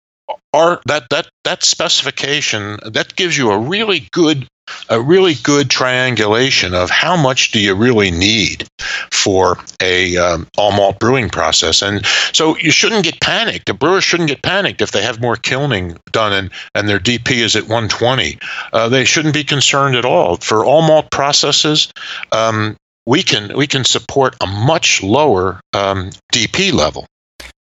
our 0.53 0.81
that 0.87 1.09
that 1.11 1.29
that 1.45 1.63
specification 1.65 2.79
that 2.85 3.17
gives 3.17 3.37
you 3.37 3.51
a 3.51 3.59
really 3.59 4.09
good 4.13 4.47
a 4.89 5.01
really 5.01 5.35
good 5.35 5.71
triangulation 5.71 6.75
of 6.75 6.91
how 6.91 7.17
much 7.17 7.53
do 7.53 7.61
you 7.61 7.75
really 7.75 8.11
need 8.11 8.67
for 9.11 9.59
a 9.81 10.17
um, 10.17 10.47
all 10.57 10.73
malt 10.73 10.99
brewing 10.99 11.29
process 11.29 11.83
and 11.83 12.05
so 12.33 12.57
you 12.57 12.71
shouldn't 12.71 13.05
get 13.05 13.21
panicked 13.21 13.67
the 13.67 13.75
brewers 13.75 14.05
shouldn't 14.05 14.29
get 14.29 14.43
panicked 14.43 14.81
if 14.81 14.91
they 14.91 15.03
have 15.03 15.21
more 15.21 15.37
kilning 15.37 15.97
done 16.11 16.33
and, 16.33 16.51
and 16.75 16.89
their 16.89 17.01
dp 17.01 17.31
is 17.31 17.57
at 17.57 17.63
120 17.63 18.39
uh, 18.73 18.89
they 18.89 19.05
shouldn't 19.05 19.35
be 19.35 19.45
concerned 19.45 19.97
at 19.97 20.05
all 20.05 20.37
for 20.37 20.65
all 20.65 20.83
malt 20.83 21.11
processes 21.11 21.93
um, 22.33 22.77
we 23.07 23.23
can 23.23 23.57
we 23.57 23.67
can 23.67 23.85
support 23.85 24.37
a 24.41 24.47
much 24.47 25.03
lower 25.03 25.61
um, 25.73 26.11
dp 26.33 26.73
level 26.73 27.07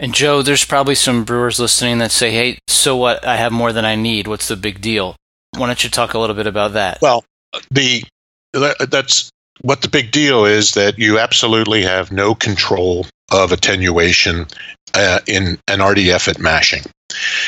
and 0.03 0.13
Joe, 0.13 0.43
there's 0.43 0.65
probably 0.65 0.97
some 0.97 1.23
brewers 1.23 1.61
listening 1.61 1.99
that 1.99 2.11
say, 2.11 2.33
hey, 2.33 2.59
so 2.67 2.97
what? 2.97 3.25
I 3.25 3.37
have 3.37 3.53
more 3.53 3.73
than 3.73 3.85
I 3.85 3.95
need. 3.95 4.27
What's 4.27 4.49
the 4.49 4.57
big 4.57 4.81
deal? 4.81 5.15
Why 5.57 5.67
don't 5.67 5.85
you 5.85 5.91
talk 5.91 6.15
a 6.15 6.19
little 6.19 6.37
bit 6.37 6.47
about 6.47 6.73
that? 6.73 7.01
Well, 7.03 7.25
the 7.71 8.05
that's 8.53 9.31
what 9.61 9.83
the 9.83 9.89
big 9.89 10.11
deal 10.11 10.45
is 10.45 10.73
that 10.73 10.99
you 10.99 11.19
absolutely 11.19 11.83
have 11.83 12.11
no 12.11 12.35
control 12.35 13.07
of 13.31 13.53
attenuation 13.53 14.47
uh, 14.95 15.21
in 15.27 15.59
an 15.69 15.79
RDF 15.79 16.29
at 16.29 16.39
mashing. 16.39 16.83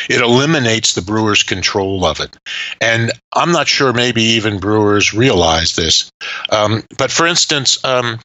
It 0.08 0.20
eliminates 0.20 0.94
the 0.94 1.02
brewer's 1.02 1.42
control 1.42 2.04
of 2.04 2.20
it. 2.20 2.36
And 2.80 3.12
I'm 3.32 3.52
not 3.52 3.68
sure 3.68 3.92
maybe 3.92 4.22
even 4.22 4.58
brewers 4.58 5.14
realize 5.14 5.74
this. 5.74 6.10
Um, 6.50 6.84
but 6.98 7.10
for 7.10 7.26
instance, 7.26 7.82
um, 7.84 8.20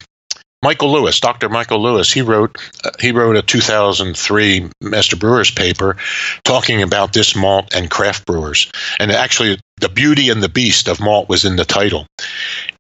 Michael 0.61 0.91
Lewis, 0.91 1.21
Dr. 1.21 1.47
Michael 1.47 1.81
Lewis, 1.81 2.11
he 2.11 2.21
wrote 2.21 2.57
uh, 2.83 2.91
he 2.99 3.13
wrote 3.13 3.37
a 3.37 3.41
2003 3.41 4.69
Master 4.81 5.15
Brewers 5.15 5.51
paper 5.51 5.95
talking 6.43 6.81
about 6.81 7.13
this 7.13 7.33
malt 7.33 7.73
and 7.73 7.89
craft 7.89 8.25
brewers. 8.25 8.69
And 8.99 9.09
actually 9.09 9.57
the 9.79 9.87
beauty 9.87 10.29
and 10.29 10.43
the 10.43 10.49
beast 10.49 10.89
of 10.89 10.99
malt 10.99 11.29
was 11.29 11.45
in 11.45 11.55
the 11.55 11.63
title. 11.63 12.07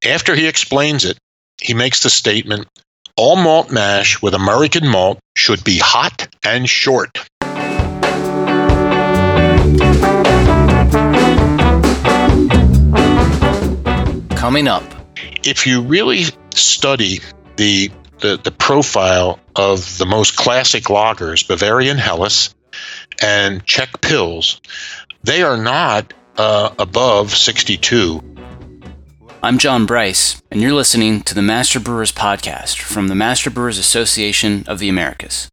After 0.05 0.35
he 0.35 0.47
explains 0.47 1.05
it, 1.05 1.17
he 1.61 1.73
makes 1.73 2.03
the 2.03 2.09
statement, 2.09 2.67
all 3.15 3.37
malt 3.37 3.71
mash 3.71 4.21
with 4.21 4.33
American 4.33 4.85
malt 4.85 5.19
should 5.37 5.63
be 5.63 5.77
hot 5.77 6.27
and 6.43 6.67
short. 6.67 7.17
Coming 14.35 14.67
up. 14.67 14.83
If 15.45 15.65
you 15.65 15.81
really 15.81 16.25
study 16.53 17.21
the, 17.59 17.91
the, 18.19 18.39
the 18.41 18.51
profile 18.51 19.37
of 19.53 19.97
the 19.97 20.05
most 20.05 20.37
classic 20.37 20.85
lagers, 20.85 21.45
Bavarian 21.45 21.97
Helles 21.97 22.55
and 23.21 23.65
Czech 23.65 23.89
Pils, 23.99 24.61
they 25.23 25.43
are 25.43 25.57
not 25.57 26.13
uh, 26.37 26.73
above 26.79 27.35
62. 27.35 28.23
I'm 29.43 29.57
John 29.57 29.85
Bryce, 29.85 30.41
and 30.49 30.61
you're 30.61 30.73
listening 30.73 31.21
to 31.23 31.35
the 31.35 31.41
Master 31.41 31.81
Brewers 31.81 32.13
Podcast 32.13 32.79
from 32.79 33.09
the 33.09 33.15
Master 33.15 33.49
Brewers 33.49 33.77
Association 33.77 34.63
of 34.65 34.79
the 34.79 34.87
Americas. 34.87 35.49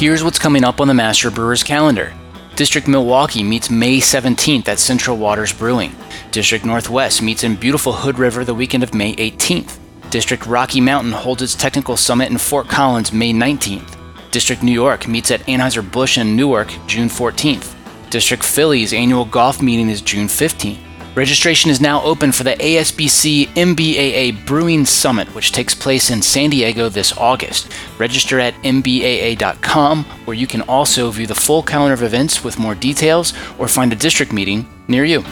Here's 0.00 0.24
what's 0.24 0.38
coming 0.38 0.64
up 0.64 0.80
on 0.80 0.88
the 0.88 0.94
Master 0.94 1.30
Brewers 1.30 1.62
calendar. 1.62 2.14
District 2.56 2.88
Milwaukee 2.88 3.42
meets 3.42 3.68
May 3.68 3.98
17th 3.98 4.66
at 4.66 4.78
Central 4.78 5.18
Waters 5.18 5.52
Brewing. 5.52 5.94
District 6.30 6.64
Northwest 6.64 7.20
meets 7.20 7.44
in 7.44 7.54
beautiful 7.54 7.92
Hood 7.92 8.18
River 8.18 8.42
the 8.42 8.54
weekend 8.54 8.82
of 8.82 8.94
May 8.94 9.14
18th. 9.16 9.78
District 10.08 10.46
Rocky 10.46 10.80
Mountain 10.80 11.12
holds 11.12 11.42
its 11.42 11.54
technical 11.54 11.98
summit 11.98 12.30
in 12.30 12.38
Fort 12.38 12.66
Collins 12.66 13.12
May 13.12 13.34
19th. 13.34 13.94
District 14.30 14.62
New 14.62 14.72
York 14.72 15.06
meets 15.06 15.30
at 15.30 15.40
Anheuser-Busch 15.40 16.16
in 16.16 16.34
Newark 16.34 16.72
June 16.86 17.10
14th. 17.10 17.74
District 18.08 18.42
Philly's 18.42 18.94
annual 18.94 19.26
golf 19.26 19.60
meeting 19.60 19.90
is 19.90 20.00
June 20.00 20.28
15th. 20.28 20.89
Registration 21.16 21.72
is 21.72 21.80
now 21.80 22.00
open 22.04 22.30
for 22.30 22.44
the 22.44 22.54
ASBC 22.54 23.48
MBAA 23.48 24.46
Brewing 24.46 24.84
Summit, 24.86 25.26
which 25.34 25.50
takes 25.50 25.74
place 25.74 26.08
in 26.08 26.22
San 26.22 26.50
Diego 26.50 26.88
this 26.88 27.12
August. 27.18 27.72
Register 27.98 28.38
at 28.38 28.54
mbaa.com, 28.62 30.04
where 30.24 30.36
you 30.36 30.46
can 30.46 30.62
also 30.62 31.10
view 31.10 31.26
the 31.26 31.34
full 31.34 31.64
calendar 31.64 31.94
of 31.94 32.04
events 32.04 32.44
with 32.44 32.60
more 32.60 32.76
details 32.76 33.34
or 33.58 33.66
find 33.66 33.92
a 33.92 33.96
district 33.96 34.32
meeting 34.32 34.68
near 34.86 35.04
you. 35.04 35.22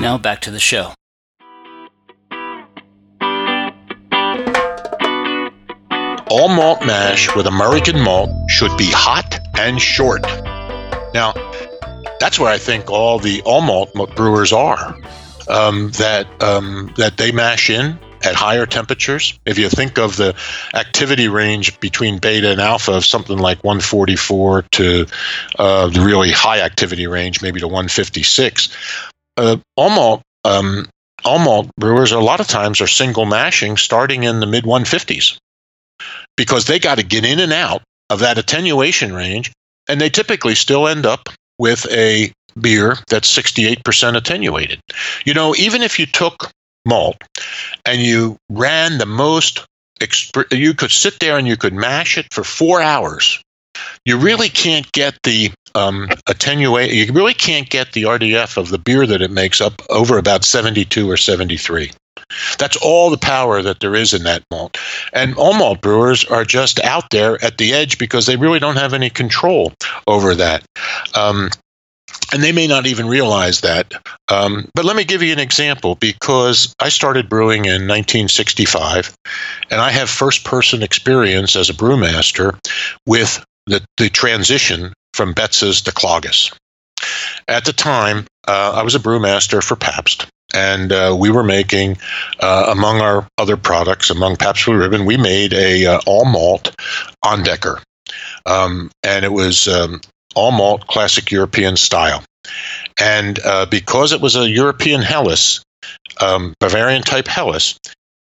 Now 0.00 0.18
back 0.18 0.40
to 0.40 0.50
the 0.50 0.58
show. 0.58 0.94
All 6.36 6.48
malt 6.48 6.84
mash 6.84 7.32
with 7.36 7.46
American 7.46 8.00
malt 8.00 8.28
should 8.50 8.76
be 8.76 8.90
hot 8.90 9.38
and 9.56 9.80
short. 9.80 10.22
Now, 11.14 11.32
that's 12.18 12.40
where 12.40 12.50
I 12.50 12.58
think 12.58 12.90
all 12.90 13.20
the 13.20 13.42
all 13.42 13.60
malt 13.60 13.94
brewers 14.16 14.52
are. 14.52 14.98
Um, 15.46 15.92
that 15.92 16.26
um, 16.42 16.92
that 16.96 17.16
they 17.16 17.30
mash 17.30 17.70
in 17.70 18.00
at 18.24 18.34
higher 18.34 18.66
temperatures. 18.66 19.38
If 19.46 19.58
you 19.58 19.68
think 19.68 19.96
of 19.96 20.16
the 20.16 20.34
activity 20.74 21.28
range 21.28 21.78
between 21.78 22.18
beta 22.18 22.50
and 22.50 22.60
alpha 22.60 22.94
of 22.94 23.04
something 23.04 23.38
like 23.38 23.62
144 23.62 24.64
to 24.72 25.06
uh, 25.56 25.86
the 25.86 26.00
really 26.00 26.32
high 26.32 26.62
activity 26.62 27.06
range, 27.06 27.42
maybe 27.42 27.60
to 27.60 27.68
156, 27.68 28.76
uh, 29.36 29.58
all 29.76 29.90
malt 29.90 30.22
um, 30.42 30.88
all 31.24 31.38
malt 31.38 31.70
brewers 31.78 32.10
a 32.10 32.18
lot 32.18 32.40
of 32.40 32.48
times 32.48 32.80
are 32.80 32.88
single 32.88 33.24
mashing 33.24 33.76
starting 33.76 34.24
in 34.24 34.40
the 34.40 34.46
mid 34.46 34.64
150s 34.64 35.38
because 36.36 36.66
they 36.66 36.78
got 36.78 36.98
to 36.98 37.04
get 37.04 37.24
in 37.24 37.40
and 37.40 37.52
out 37.52 37.82
of 38.10 38.20
that 38.20 38.38
attenuation 38.38 39.12
range 39.12 39.52
and 39.88 40.00
they 40.00 40.10
typically 40.10 40.54
still 40.54 40.88
end 40.88 41.06
up 41.06 41.28
with 41.58 41.86
a 41.90 42.32
beer 42.60 42.96
that's 43.08 43.36
68% 43.36 44.16
attenuated. 44.16 44.80
You 45.24 45.34
know, 45.34 45.54
even 45.56 45.82
if 45.82 45.98
you 45.98 46.06
took 46.06 46.50
malt 46.86 47.16
and 47.84 48.00
you 48.00 48.36
ran 48.50 48.98
the 48.98 49.06
most, 49.06 49.64
exp- 50.00 50.56
you 50.56 50.74
could 50.74 50.90
sit 50.90 51.18
there 51.20 51.38
and 51.38 51.46
you 51.46 51.56
could 51.56 51.74
mash 51.74 52.18
it 52.18 52.32
for 52.32 52.44
four 52.44 52.80
hours. 52.80 53.40
You 54.04 54.18
really 54.18 54.48
can't 54.48 54.90
get 54.92 55.18
the 55.24 55.50
um, 55.74 56.08
attenuate. 56.28 56.92
You 56.92 57.12
really 57.12 57.34
can't 57.34 57.68
get 57.68 57.92
the 57.92 58.04
RDF 58.04 58.56
of 58.56 58.68
the 58.68 58.78
beer 58.78 59.06
that 59.06 59.22
it 59.22 59.30
makes 59.30 59.60
up 59.60 59.82
over 59.90 60.18
about 60.18 60.44
72 60.44 61.10
or 61.10 61.16
73. 61.16 61.90
That's 62.58 62.76
all 62.76 63.10
the 63.10 63.18
power 63.18 63.62
that 63.62 63.80
there 63.80 63.94
is 63.94 64.14
in 64.14 64.24
that 64.24 64.44
malt. 64.50 64.78
And 65.12 65.36
all 65.36 65.54
malt 65.54 65.80
brewers 65.80 66.24
are 66.24 66.44
just 66.44 66.80
out 66.80 67.10
there 67.10 67.42
at 67.44 67.58
the 67.58 67.72
edge 67.72 67.98
because 67.98 68.26
they 68.26 68.36
really 68.36 68.58
don't 68.58 68.76
have 68.76 68.94
any 68.94 69.10
control 69.10 69.72
over 70.06 70.34
that. 70.36 70.64
Um, 71.14 71.50
and 72.32 72.42
they 72.42 72.52
may 72.52 72.66
not 72.66 72.86
even 72.86 73.08
realize 73.08 73.60
that. 73.60 73.94
Um, 74.28 74.68
but 74.74 74.84
let 74.84 74.96
me 74.96 75.04
give 75.04 75.22
you 75.22 75.32
an 75.32 75.38
example 75.38 75.94
because 75.94 76.74
I 76.80 76.88
started 76.88 77.28
brewing 77.28 77.64
in 77.64 77.86
1965, 77.86 79.14
and 79.70 79.80
I 79.80 79.90
have 79.90 80.08
first 80.08 80.44
person 80.44 80.82
experience 80.82 81.56
as 81.56 81.70
a 81.70 81.74
brewmaster 81.74 82.58
with 83.06 83.44
the, 83.66 83.84
the 83.96 84.08
transition 84.08 84.92
from 85.12 85.34
Betzes 85.34 85.84
to 85.84 85.92
Klages. 85.92 86.54
At 87.46 87.64
the 87.64 87.72
time, 87.72 88.26
uh, 88.46 88.72
I 88.74 88.82
was 88.82 88.94
a 88.94 89.00
brewmaster 89.00 89.62
for 89.62 89.76
Pabst, 89.76 90.26
and 90.54 90.92
uh, 90.92 91.14
we 91.18 91.30
were 91.30 91.42
making, 91.42 91.98
uh, 92.40 92.66
among 92.70 93.00
our 93.00 93.26
other 93.36 93.56
products, 93.56 94.10
among 94.10 94.36
Pabst 94.36 94.64
Blue 94.64 94.76
Ribbon, 94.76 95.04
we 95.04 95.16
made 95.16 95.52
a 95.52 95.86
uh, 95.86 96.00
all 96.06 96.24
malt 96.24 96.74
Andeker, 97.24 97.82
um, 98.46 98.90
and 99.02 99.24
it 99.24 99.32
was 99.32 99.68
um, 99.68 100.00
all 100.34 100.52
malt 100.52 100.86
classic 100.86 101.30
European 101.30 101.76
style. 101.76 102.22
And 103.00 103.38
uh, 103.44 103.66
because 103.66 104.12
it 104.12 104.20
was 104.20 104.36
a 104.36 104.48
European 104.48 105.02
Helles, 105.02 105.64
um, 106.20 106.54
Bavarian 106.60 107.02
type 107.02 107.26
Helles, 107.26 107.78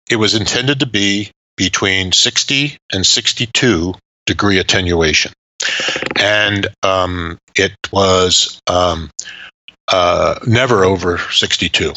it 0.09 0.15
was 0.15 0.35
intended 0.35 0.79
to 0.79 0.85
be 0.85 1.31
between 1.57 2.11
60 2.11 2.77
and 2.91 3.05
62 3.05 3.93
degree 4.25 4.59
attenuation. 4.59 5.31
And 6.17 6.67
um, 6.83 7.37
it 7.55 7.73
was 7.91 8.59
um, 8.67 9.09
uh, 9.87 10.39
never 10.45 10.83
over 10.83 11.17
62. 11.17 11.93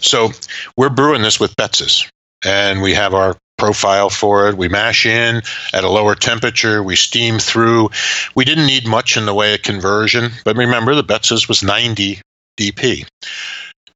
So 0.00 0.30
we're 0.76 0.90
brewing 0.90 1.22
this 1.22 1.40
with 1.40 1.56
Betzes, 1.56 2.08
and 2.44 2.82
we 2.82 2.94
have 2.94 3.14
our 3.14 3.36
profile 3.58 4.10
for 4.10 4.48
it. 4.48 4.56
We 4.56 4.68
mash 4.68 5.06
in 5.06 5.42
at 5.72 5.84
a 5.84 5.88
lower 5.88 6.14
temperature. 6.14 6.82
We 6.82 6.96
steam 6.96 7.38
through. 7.38 7.90
We 8.34 8.44
didn't 8.44 8.66
need 8.66 8.86
much 8.86 9.16
in 9.16 9.24
the 9.26 9.34
way 9.34 9.54
of 9.54 9.62
conversion, 9.62 10.32
but 10.44 10.56
remember 10.56 10.94
the 10.94 11.04
Betzes 11.04 11.48
was 11.48 11.62
90 11.62 12.20
DP. 12.58 13.06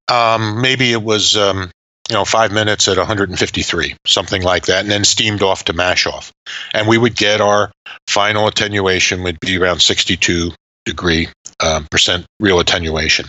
Um, 0.08 0.60
maybe 0.60 0.92
it 0.92 1.02
was 1.02 1.36
um, 1.36 1.70
you 2.08 2.14
know 2.14 2.24
five 2.24 2.52
minutes 2.52 2.88
at 2.88 2.96
153, 2.96 3.96
something 4.06 4.42
like 4.42 4.66
that, 4.66 4.80
and 4.80 4.90
then 4.90 5.04
steamed 5.04 5.42
off 5.42 5.64
to 5.64 5.72
mash 5.72 6.06
off, 6.06 6.32
and 6.72 6.86
we 6.86 6.96
would 6.96 7.16
get 7.16 7.40
our 7.40 7.72
final 8.06 8.46
attenuation 8.46 9.24
would 9.24 9.40
be 9.40 9.58
around 9.58 9.82
62 9.82 10.52
degree 10.84 11.28
um, 11.60 11.86
percent 11.90 12.26
real 12.40 12.60
attenuation. 12.60 13.26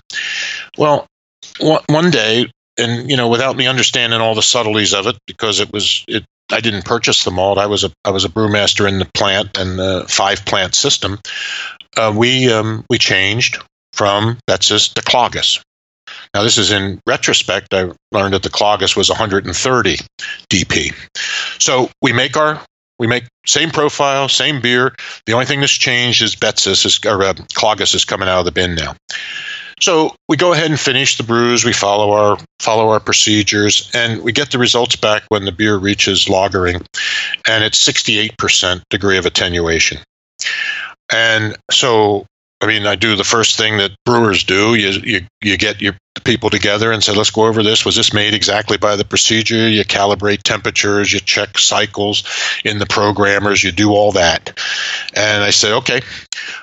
Well, 0.77 1.05
one 1.59 2.11
day 2.11 2.47
and 2.77 3.09
you 3.09 3.17
know, 3.17 3.29
without 3.29 3.55
me 3.55 3.67
understanding 3.67 4.21
all 4.21 4.35
the 4.35 4.41
subtleties 4.41 4.93
of 4.93 5.07
it, 5.07 5.17
because 5.25 5.59
it 5.59 5.71
was 5.71 6.05
it, 6.07 6.23
I 6.51 6.61
didn't 6.61 6.85
purchase 6.85 7.23
the 7.23 7.31
malt. 7.31 7.57
I 7.57 7.65
was 7.65 7.83
a 7.83 7.91
I 8.05 8.11
was 8.11 8.25
a 8.25 8.29
brewmaster 8.29 8.87
in 8.87 8.99
the 8.99 9.09
plant 9.13 9.57
and 9.57 9.77
the 9.77 10.05
five 10.07 10.45
plant 10.45 10.75
system. 10.75 11.19
Uh, 11.95 12.13
we 12.15 12.51
um, 12.51 12.85
we 12.89 12.97
changed 12.97 13.61
from 13.93 14.37
Betzes 14.47 14.93
to 14.93 15.01
Klages. 15.01 15.61
Now, 16.33 16.43
this 16.43 16.57
is 16.57 16.71
in 16.71 17.01
retrospect. 17.07 17.73
I 17.73 17.91
learned 18.11 18.33
that 18.33 18.43
the 18.43 18.49
Klages 18.49 18.95
was 18.95 19.09
130 19.09 19.97
DP. 20.49 20.93
So 21.59 21.89
we 22.01 22.13
make 22.13 22.37
our 22.37 22.61
we 22.99 23.07
make 23.07 23.25
same 23.45 23.69
profile, 23.69 24.27
same 24.27 24.62
beer. 24.62 24.95
The 25.25 25.33
only 25.33 25.45
thing 25.45 25.60
that's 25.60 25.71
changed 25.71 26.21
is 26.21 26.36
Betzes 26.36 26.86
is 26.86 26.99
or 27.05 27.23
uh, 27.23 27.33
Klages 27.33 27.93
is 27.93 28.05
coming 28.05 28.27
out 28.27 28.39
of 28.39 28.45
the 28.45 28.51
bin 28.51 28.75
now. 28.75 28.95
So 29.79 30.15
we 30.27 30.38
go 30.38 30.53
ahead 30.53 30.71
and 30.71 30.79
finish 30.79 31.17
the 31.17 31.23
brews. 31.23 31.63
We 31.63 31.73
follow 31.73 32.12
our 32.12 32.38
follow 32.60 32.89
our 32.89 32.99
procedures, 32.99 33.91
and 33.93 34.23
we 34.23 34.31
get 34.31 34.51
the 34.51 34.57
results 34.57 34.95
back 34.95 35.23
when 35.29 35.45
the 35.45 35.51
beer 35.51 35.77
reaches 35.77 36.25
lagering, 36.25 36.86
and 37.47 37.63
it's 37.63 37.88
68% 37.88 38.81
degree 38.89 39.17
of 39.17 39.25
attenuation. 39.25 39.99
And 41.12 41.55
so 41.69 42.25
I 42.59 42.65
mean, 42.65 42.87
I 42.87 42.95
do 42.95 43.15
the 43.15 43.23
first 43.23 43.55
thing 43.55 43.77
that 43.77 43.91
brewers 44.03 44.43
do. 44.43 44.73
You 44.73 44.89
you 45.03 45.21
you 45.41 45.57
get 45.57 45.81
your 45.81 45.95
people 46.23 46.49
together 46.49 46.91
and 46.91 47.03
say, 47.03 47.13
let's 47.13 47.29
go 47.29 47.45
over 47.45 47.61
this. 47.61 47.85
Was 47.85 47.95
this 47.95 48.13
made 48.13 48.33
exactly 48.33 48.77
by 48.77 48.95
the 48.95 49.05
procedure? 49.05 49.69
You 49.69 49.83
calibrate 49.85 50.41
temperatures, 50.41 51.13
you 51.13 51.19
check 51.19 51.59
cycles 51.59 52.23
in 52.65 52.79
the 52.79 52.87
programmers, 52.87 53.63
you 53.63 53.71
do 53.71 53.91
all 53.91 54.13
that. 54.13 54.59
And 55.13 55.43
I 55.43 55.51
said, 55.51 55.73
okay, 55.73 56.01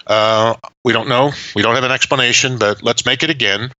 uh, 0.08 0.54
we 0.84 0.92
don't 0.92 1.08
know, 1.08 1.30
we 1.54 1.62
don't 1.62 1.76
have 1.76 1.84
an 1.84 1.92
explanation, 1.92 2.58
but 2.58 2.82
let's 2.82 3.06
make 3.06 3.22
it 3.22 3.30
again 3.30 3.70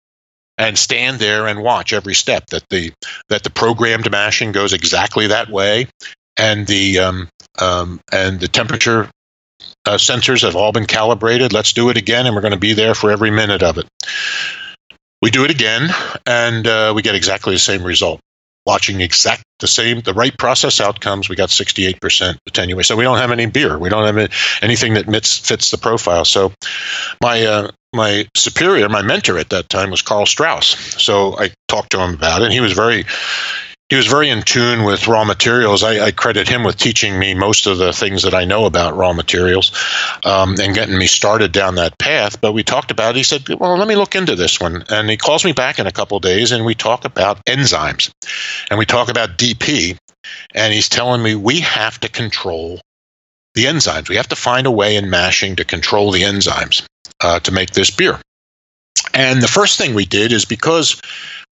and 0.57 0.77
stand 0.77 1.19
there 1.19 1.47
and 1.47 1.61
watch 1.61 1.91
every 1.91 2.15
step 2.15 2.45
that 2.47 2.63
the 2.69 2.93
that 3.27 3.43
the 3.43 3.49
programmed 3.49 4.09
mashing 4.09 4.53
goes 4.53 4.71
exactly 4.71 5.27
that 5.27 5.49
way 5.49 5.87
and 6.37 6.65
the 6.67 6.99
um, 6.99 7.29
um, 7.59 7.99
and 8.11 8.39
the 8.39 8.47
temperature 8.47 9.09
uh, 9.85 9.97
sensors 9.97 10.41
have 10.41 10.55
all 10.55 10.71
been 10.71 10.85
calibrated. 10.85 11.53
Let's 11.53 11.73
do 11.73 11.89
it 11.89 11.97
again, 11.97 12.25
and 12.25 12.35
we're 12.35 12.41
going 12.41 12.53
to 12.53 12.59
be 12.59 12.73
there 12.73 12.95
for 12.95 13.11
every 13.11 13.31
minute 13.31 13.63
of 13.63 13.77
it. 13.77 13.87
We 15.21 15.31
do 15.31 15.43
it 15.43 15.51
again, 15.51 15.89
and 16.25 16.67
uh, 16.67 16.93
we 16.95 17.01
get 17.01 17.15
exactly 17.15 17.55
the 17.55 17.59
same 17.59 17.83
result. 17.83 18.19
Watching 18.65 18.99
exact 19.01 19.43
the 19.59 19.67
same, 19.67 20.01
the 20.01 20.13
right 20.13 20.35
process 20.37 20.81
outcomes, 20.81 21.29
we 21.29 21.35
got 21.35 21.49
68% 21.49 22.37
attenuation. 22.47 22.83
So 22.83 22.95
we 22.95 23.03
don't 23.03 23.19
have 23.19 23.31
any 23.31 23.45
beer. 23.45 23.77
We 23.77 23.89
don't 23.89 24.05
have 24.05 24.31
anything 24.61 24.95
that 24.95 25.05
fits, 25.05 25.37
fits 25.37 25.71
the 25.71 25.77
profile. 25.77 26.25
So 26.25 26.51
my 27.21 27.45
uh, 27.45 27.71
my 27.93 28.27
superior, 28.35 28.89
my 28.89 29.01
mentor 29.01 29.37
at 29.37 29.49
that 29.49 29.69
time 29.69 29.89
was 29.89 30.01
Karl 30.01 30.25
Strauss. 30.25 30.67
So 31.01 31.39
I 31.39 31.51
talked 31.67 31.91
to 31.91 31.99
him 32.01 32.15
about 32.15 32.41
it. 32.41 32.45
And 32.45 32.53
he 32.53 32.59
was 32.59 32.73
very 32.73 33.05
he 33.89 33.95
was 33.95 34.07
very 34.07 34.29
in 34.29 34.41
tune 34.41 34.83
with 34.83 35.07
raw 35.07 35.23
materials. 35.23 35.83
I, 35.83 36.05
I, 36.05 36.11
credit 36.11 36.49
him 36.49 36.63
with 36.63 36.75
teaching 36.75 37.19
me 37.19 37.35
most 37.35 37.67
of 37.67 37.77
the 37.77 37.93
things 37.93 38.23
that 38.23 38.33
I 38.33 38.43
know 38.43 38.65
about 38.65 38.95
raw 38.95 39.13
materials 39.13 39.71
um, 40.23 40.55
and 40.59 40.73
getting 40.73 40.97
me 40.97 41.05
started 41.05 41.51
down 41.51 41.75
that 41.75 41.99
path. 41.99 42.41
But 42.41 42.53
we 42.53 42.63
talked 42.63 42.89
about 42.89 43.11
it. 43.11 43.17
He 43.17 43.23
said, 43.23 43.47
Well, 43.47 43.77
let 43.77 43.87
me 43.87 43.95
look 43.95 44.15
into 44.15 44.35
this 44.35 44.59
one. 44.59 44.83
And 44.89 45.07
he 45.07 45.17
calls 45.17 45.45
me 45.45 45.53
back 45.53 45.77
in 45.77 45.85
a 45.85 45.91
couple 45.91 46.19
days 46.19 46.51
and 46.51 46.65
we 46.65 46.73
talk 46.73 47.05
about 47.05 47.45
enzymes 47.45 48.11
and 48.71 48.79
we 48.79 48.87
talk 48.87 49.09
about 49.09 49.37
DP. 49.37 49.97
And 50.55 50.73
he's 50.73 50.89
telling 50.89 51.21
me 51.21 51.35
we 51.35 51.59
have 51.59 51.99
to 51.99 52.09
control 52.09 52.81
the 53.53 53.65
enzymes. 53.65 54.09
We 54.09 54.15
have 54.15 54.29
to 54.29 54.35
find 54.35 54.65
a 54.65 54.71
way 54.71 54.95
in 54.95 55.11
mashing 55.11 55.57
to 55.57 55.65
control 55.65 56.09
the 56.09 56.23
enzymes 56.23 56.83
uh, 57.21 57.39
to 57.41 57.51
make 57.51 57.71
this 57.71 57.91
beer. 57.91 58.19
And 59.13 59.41
the 59.41 59.47
first 59.47 59.77
thing 59.77 59.93
we 59.93 60.05
did 60.05 60.31
is 60.31 60.45
because 60.45 61.01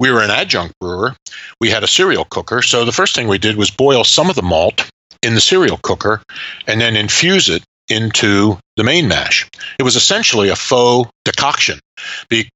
we 0.03 0.11
were 0.11 0.21
an 0.21 0.31
adjunct 0.31 0.77
brewer, 0.81 1.15
we 1.61 1.69
had 1.69 1.81
a 1.81 1.87
cereal 1.87 2.25
cooker. 2.25 2.61
So 2.61 2.83
the 2.83 2.91
first 2.91 3.15
thing 3.15 3.29
we 3.29 3.37
did 3.37 3.55
was 3.55 3.71
boil 3.71 4.03
some 4.03 4.29
of 4.29 4.35
the 4.35 4.41
malt 4.41 4.89
in 5.21 5.33
the 5.33 5.39
cereal 5.39 5.77
cooker 5.81 6.21
and 6.67 6.81
then 6.81 6.97
infuse 6.97 7.47
it 7.47 7.63
into 7.87 8.59
the 8.75 8.83
main 8.83 9.07
mash. 9.07 9.49
It 9.79 9.83
was 9.83 9.95
essentially 9.95 10.49
a 10.49 10.57
faux 10.57 11.09
decoction, 11.23 11.79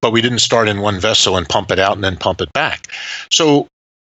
but 0.02 0.12
we 0.12 0.20
didn't 0.20 0.40
start 0.40 0.68
in 0.68 0.82
one 0.82 1.00
vessel 1.00 1.38
and 1.38 1.48
pump 1.48 1.70
it 1.70 1.78
out 1.78 1.94
and 1.94 2.04
then 2.04 2.18
pump 2.18 2.42
it 2.42 2.52
back. 2.52 2.88
So 3.32 3.66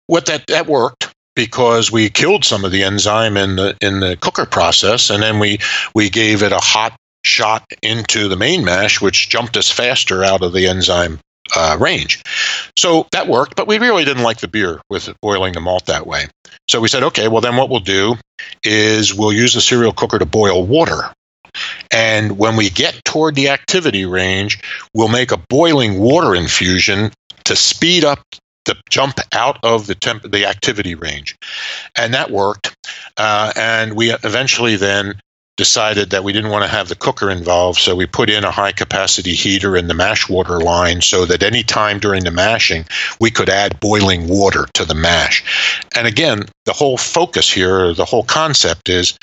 what 0.07 0.25
that 0.25 0.47
that 0.47 0.65
worked 0.65 1.13
because 1.35 1.91
we 1.91 2.09
killed 2.09 2.43
some 2.43 2.65
of 2.65 2.71
the 2.71 2.81
enzyme 2.81 3.37
in 3.37 3.57
the 3.57 3.77
in 3.79 3.99
the 3.99 4.17
cooker 4.17 4.47
process 4.47 5.11
and 5.11 5.21
then 5.21 5.37
we 5.37 5.59
we 5.93 6.09
gave 6.09 6.41
it 6.41 6.51
a 6.51 6.57
hot 6.57 6.95
shot 7.23 7.63
into 7.83 8.27
the 8.27 8.37
main 8.37 8.65
mash, 8.65 8.99
which 8.99 9.29
jumped 9.29 9.55
us 9.55 9.69
faster 9.69 10.23
out 10.23 10.41
of 10.41 10.51
the 10.51 10.67
enzyme 10.67 11.19
uh, 11.55 11.77
range. 11.79 12.21
So 12.77 13.07
that 13.11 13.27
worked, 13.27 13.55
but 13.55 13.67
we 13.67 13.77
really 13.77 14.05
didn't 14.05 14.23
like 14.23 14.39
the 14.39 14.47
beer 14.47 14.81
with 14.89 15.09
boiling 15.21 15.53
the 15.53 15.61
malt 15.61 15.85
that 15.87 16.07
way. 16.07 16.27
So 16.67 16.79
we 16.79 16.87
said, 16.87 17.03
okay, 17.03 17.27
well, 17.27 17.41
then 17.41 17.55
what 17.55 17.69
we'll 17.69 17.79
do 17.79 18.15
is 18.63 19.13
we'll 19.13 19.33
use 19.33 19.53
the 19.53 19.61
cereal 19.61 19.91
cooker 19.91 20.19
to 20.19 20.25
boil 20.25 20.65
water. 20.65 21.11
And 21.91 22.37
when 22.37 22.55
we 22.55 22.69
get 22.69 23.03
toward 23.03 23.35
the 23.35 23.49
activity 23.49 24.05
range, 24.05 24.59
we'll 24.93 25.07
make 25.07 25.31
a 25.31 25.41
boiling 25.49 25.99
water 25.99 26.35
infusion 26.35 27.11
to 27.45 27.55
speed 27.55 28.05
up 28.05 28.19
the 28.65 28.75
jump 28.89 29.19
out 29.33 29.57
of 29.63 29.87
the 29.87 29.95
temp- 29.95 30.31
the 30.31 30.45
activity 30.45 30.93
range, 30.93 31.35
and 31.95 32.13
that 32.13 32.29
worked. 32.29 32.75
Uh, 33.17 33.51
and 33.55 33.95
we 33.95 34.11
eventually 34.11 34.75
then 34.75 35.19
decided 35.59 36.11
that 36.11 36.23
we 36.23 36.31
didn't 36.31 36.51
want 36.51 36.63
to 36.63 36.71
have 36.71 36.87
the 36.87 36.95
cooker 36.95 37.29
involved, 37.29 37.81
so 37.81 37.93
we 37.93 38.05
put 38.05 38.29
in 38.29 38.45
a 38.45 38.49
high 38.49 38.71
capacity 38.71 39.33
heater 39.33 39.75
in 39.75 39.87
the 39.87 39.93
mash 39.93 40.29
water 40.29 40.57
line 40.61 41.01
so 41.01 41.25
that 41.25 41.43
any 41.43 41.63
time 41.63 41.99
during 41.99 42.23
the 42.23 42.31
mashing 42.31 42.85
we 43.19 43.29
could 43.29 43.49
add 43.49 43.77
boiling 43.81 44.29
water 44.29 44.67
to 44.73 44.85
the 44.85 44.95
mash. 44.95 45.43
And 45.97 46.07
again, 46.07 46.45
the 46.63 46.71
whole 46.71 46.97
focus 46.97 47.51
here, 47.51 47.93
the 47.93 48.05
whole 48.05 48.23
concept 48.23 48.87
is 48.87 49.17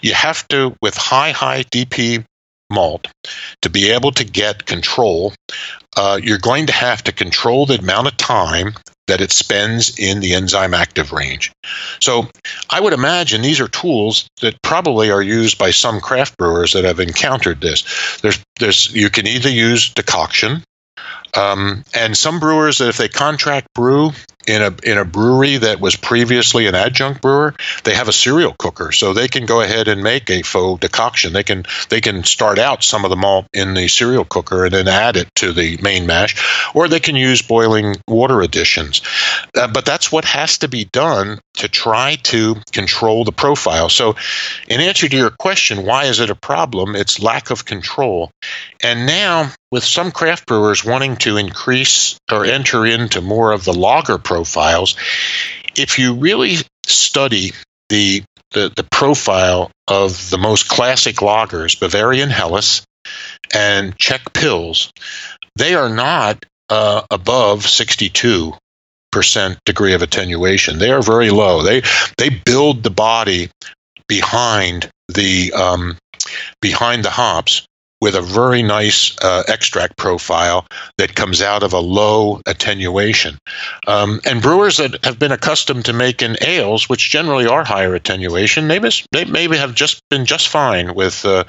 you 0.00 0.14
have 0.14 0.48
to, 0.48 0.74
with 0.80 0.96
high, 0.96 1.32
high 1.32 1.64
DP 1.64 2.24
malt, 2.74 3.08
to 3.62 3.70
be 3.70 3.90
able 3.90 4.12
to 4.12 4.24
get 4.24 4.66
control, 4.66 5.32
uh, 5.96 6.18
you're 6.22 6.38
going 6.38 6.66
to 6.66 6.72
have 6.72 7.02
to 7.04 7.12
control 7.12 7.66
the 7.66 7.78
amount 7.78 8.08
of 8.08 8.16
time 8.16 8.74
that 9.06 9.20
it 9.20 9.30
spends 9.30 9.98
in 9.98 10.20
the 10.20 10.34
enzyme 10.34 10.74
active 10.74 11.12
range. 11.12 11.52
So 12.00 12.28
I 12.70 12.80
would 12.80 12.94
imagine 12.94 13.42
these 13.42 13.60
are 13.60 13.68
tools 13.68 14.28
that 14.40 14.60
probably 14.62 15.10
are 15.10 15.22
used 15.22 15.58
by 15.58 15.72
some 15.72 16.00
craft 16.00 16.36
brewers 16.38 16.72
that 16.72 16.84
have 16.84 17.00
encountered 17.00 17.60
this. 17.60 18.18
There's, 18.22 18.42
there's, 18.58 18.94
you 18.94 19.10
can 19.10 19.26
either 19.26 19.50
use 19.50 19.90
decoction, 19.90 20.64
um, 21.36 21.84
and 21.94 22.16
some 22.16 22.38
brewers, 22.38 22.80
if 22.80 22.96
they 22.96 23.08
contract 23.08 23.72
brew 23.74 24.12
in 24.46 24.60
a 24.60 24.74
in 24.84 24.98
a 24.98 25.04
brewery 25.04 25.56
that 25.56 25.80
was 25.80 25.96
previously 25.96 26.66
an 26.66 26.74
adjunct 26.74 27.22
brewer, 27.22 27.54
they 27.84 27.94
have 27.94 28.08
a 28.08 28.12
cereal 28.12 28.54
cooker, 28.58 28.92
so 28.92 29.12
they 29.12 29.26
can 29.26 29.46
go 29.46 29.60
ahead 29.60 29.88
and 29.88 30.02
make 30.02 30.30
a 30.30 30.42
faux 30.42 30.80
decoction. 30.80 31.32
They 31.32 31.42
can 31.42 31.64
they 31.88 32.00
can 32.00 32.24
start 32.24 32.58
out 32.58 32.84
some 32.84 33.04
of 33.04 33.10
the 33.10 33.16
malt 33.16 33.46
in 33.52 33.74
the 33.74 33.88
cereal 33.88 34.24
cooker 34.24 34.66
and 34.66 34.74
then 34.74 34.86
add 34.86 35.16
it 35.16 35.28
to 35.36 35.52
the 35.52 35.78
main 35.78 36.06
mash, 36.06 36.70
or 36.74 36.88
they 36.88 37.00
can 37.00 37.16
use 37.16 37.42
boiling 37.42 37.96
water 38.06 38.42
additions. 38.42 39.02
Uh, 39.56 39.66
but 39.68 39.84
that's 39.84 40.12
what 40.12 40.24
has 40.24 40.58
to 40.58 40.68
be 40.68 40.84
done 40.84 41.40
to 41.54 41.68
try 41.68 42.16
to 42.16 42.56
control 42.72 43.24
the 43.24 43.32
profile. 43.32 43.88
So, 43.88 44.14
in 44.68 44.80
answer 44.80 45.08
to 45.08 45.16
your 45.16 45.30
question, 45.30 45.84
why 45.84 46.04
is 46.04 46.20
it 46.20 46.30
a 46.30 46.34
problem? 46.34 46.94
It's 46.94 47.18
lack 47.18 47.50
of 47.50 47.64
control, 47.64 48.30
and 48.82 49.06
now 49.06 49.50
with 49.74 49.84
some 49.84 50.12
craft 50.12 50.46
brewers 50.46 50.84
wanting 50.84 51.16
to 51.16 51.36
increase 51.36 52.16
or 52.30 52.44
enter 52.44 52.86
into 52.86 53.20
more 53.20 53.50
of 53.50 53.64
the 53.64 53.72
lager 53.72 54.18
profiles, 54.18 54.94
if 55.76 55.98
you 55.98 56.14
really 56.14 56.58
study 56.86 57.50
the, 57.88 58.22
the, 58.52 58.72
the 58.76 58.86
profile 58.92 59.72
of 59.88 60.30
the 60.30 60.38
most 60.38 60.68
classic 60.68 61.16
lagers, 61.16 61.80
Bavarian 61.80 62.30
Helles 62.30 62.86
and 63.52 63.98
Czech 63.98 64.22
Pils, 64.32 64.90
they 65.56 65.74
are 65.74 65.90
not 65.90 66.44
uh, 66.70 67.02
above 67.10 67.66
62 67.66 68.52
percent 69.10 69.58
degree 69.64 69.94
of 69.94 70.02
attenuation. 70.02 70.78
They 70.78 70.92
are 70.92 71.02
very 71.02 71.30
low. 71.30 71.62
They 71.62 71.82
they 72.16 72.30
build 72.30 72.82
the 72.82 72.90
body 72.90 73.50
behind 74.08 74.88
the 75.08 75.52
um, 75.52 75.96
behind 76.60 77.04
the 77.04 77.10
hops 77.10 77.66
with 78.04 78.14
a 78.14 78.20
very 78.20 78.62
nice 78.62 79.16
uh, 79.22 79.44
extract 79.48 79.96
profile 79.96 80.66
that 80.98 81.14
comes 81.14 81.40
out 81.40 81.62
of 81.62 81.72
a 81.72 81.78
low 81.78 82.38
attenuation. 82.44 83.38
Um, 83.86 84.20
and 84.26 84.42
brewers 84.42 84.76
that 84.76 85.02
have 85.06 85.18
been 85.18 85.32
accustomed 85.32 85.86
to 85.86 85.94
making 85.94 86.36
ales, 86.42 86.86
which 86.86 87.08
generally 87.08 87.46
are 87.46 87.64
higher 87.64 87.94
attenuation, 87.94 88.68
they, 88.68 88.78
mis- 88.78 89.06
they 89.12 89.24
maybe 89.24 89.56
have 89.56 89.74
just 89.74 90.02
been 90.10 90.26
just 90.26 90.48
fine 90.48 90.94
with 90.94 91.24
uh, 91.24 91.44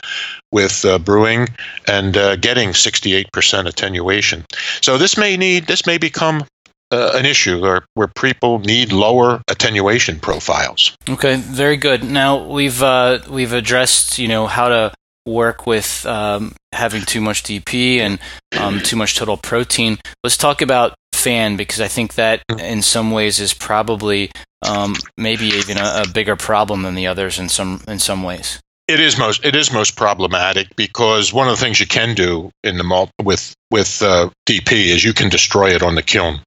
with 0.53 0.85
uh, 0.85 0.97
brewing 0.97 1.49
and 1.89 2.15
uh, 2.15 2.37
getting 2.37 2.69
68% 2.69 3.67
attenuation. 3.67 4.45
So 4.81 4.97
this 4.97 5.17
may 5.17 5.35
need 5.35 5.67
this 5.67 5.85
may 5.85 5.97
become 5.97 6.45
uh, 6.89 7.11
an 7.15 7.25
issue 7.25 7.59
where, 7.59 7.85
where 7.95 8.07
people 8.07 8.59
need 8.59 8.93
lower 8.93 9.41
attenuation 9.49 10.21
profiles. 10.21 10.95
Okay, 11.09 11.35
very 11.35 11.75
good. 11.75 12.05
Now 12.05 12.47
we've 12.47 12.81
uh, 12.81 13.19
we've 13.29 13.51
addressed 13.51 14.17
you 14.17 14.29
know 14.29 14.47
how 14.47 14.69
to 14.69 14.93
work 15.25 15.65
with 15.65 16.05
um, 16.05 16.53
having 16.71 17.01
too 17.01 17.21
much 17.21 17.43
DP 17.43 17.99
and 17.99 18.19
um, 18.59 18.79
too 18.79 18.95
much 18.95 19.15
total 19.15 19.37
protein. 19.37 19.97
Let's 20.23 20.37
talk 20.37 20.61
about 20.61 20.95
fan 21.13 21.57
because 21.57 21.81
I 21.81 21.87
think 21.87 22.15
that 22.15 22.43
in 22.59 22.81
some 22.81 23.11
ways 23.11 23.39
is 23.39 23.53
probably 23.53 24.31
um, 24.61 24.95
maybe 25.17 25.45
even 25.45 25.77
a, 25.77 26.03
a, 26.03 26.07
bigger 26.07 26.35
problem 26.35 26.83
than 26.83 26.95
the 26.95 27.07
others 27.07 27.39
in 27.39 27.49
some 27.49 27.81
in 27.87 27.99
some 27.99 28.23
ways. 28.23 28.59
It 28.87 28.99
is 28.99 29.17
most 29.17 29.43
it 29.43 29.55
is 29.55 29.73
most 29.73 29.95
problematic 29.95 30.75
because 30.75 31.33
one 31.33 31.47
of 31.47 31.57
the 31.57 31.63
things 31.63 31.79
you 31.79 31.87
can 31.87 32.13
do 32.13 32.51
in 32.63 32.77
the 32.77 32.83
malt 32.83 33.09
with 33.21 33.55
with 33.71 34.01
uh, 34.01 34.29
DP 34.47 34.71
is 34.93 35.03
you 35.03 35.13
can 35.13 35.29
destroy 35.29 35.71
it 35.71 35.81
on 35.81 35.95
the 35.95 36.03
kiln. 36.03 36.41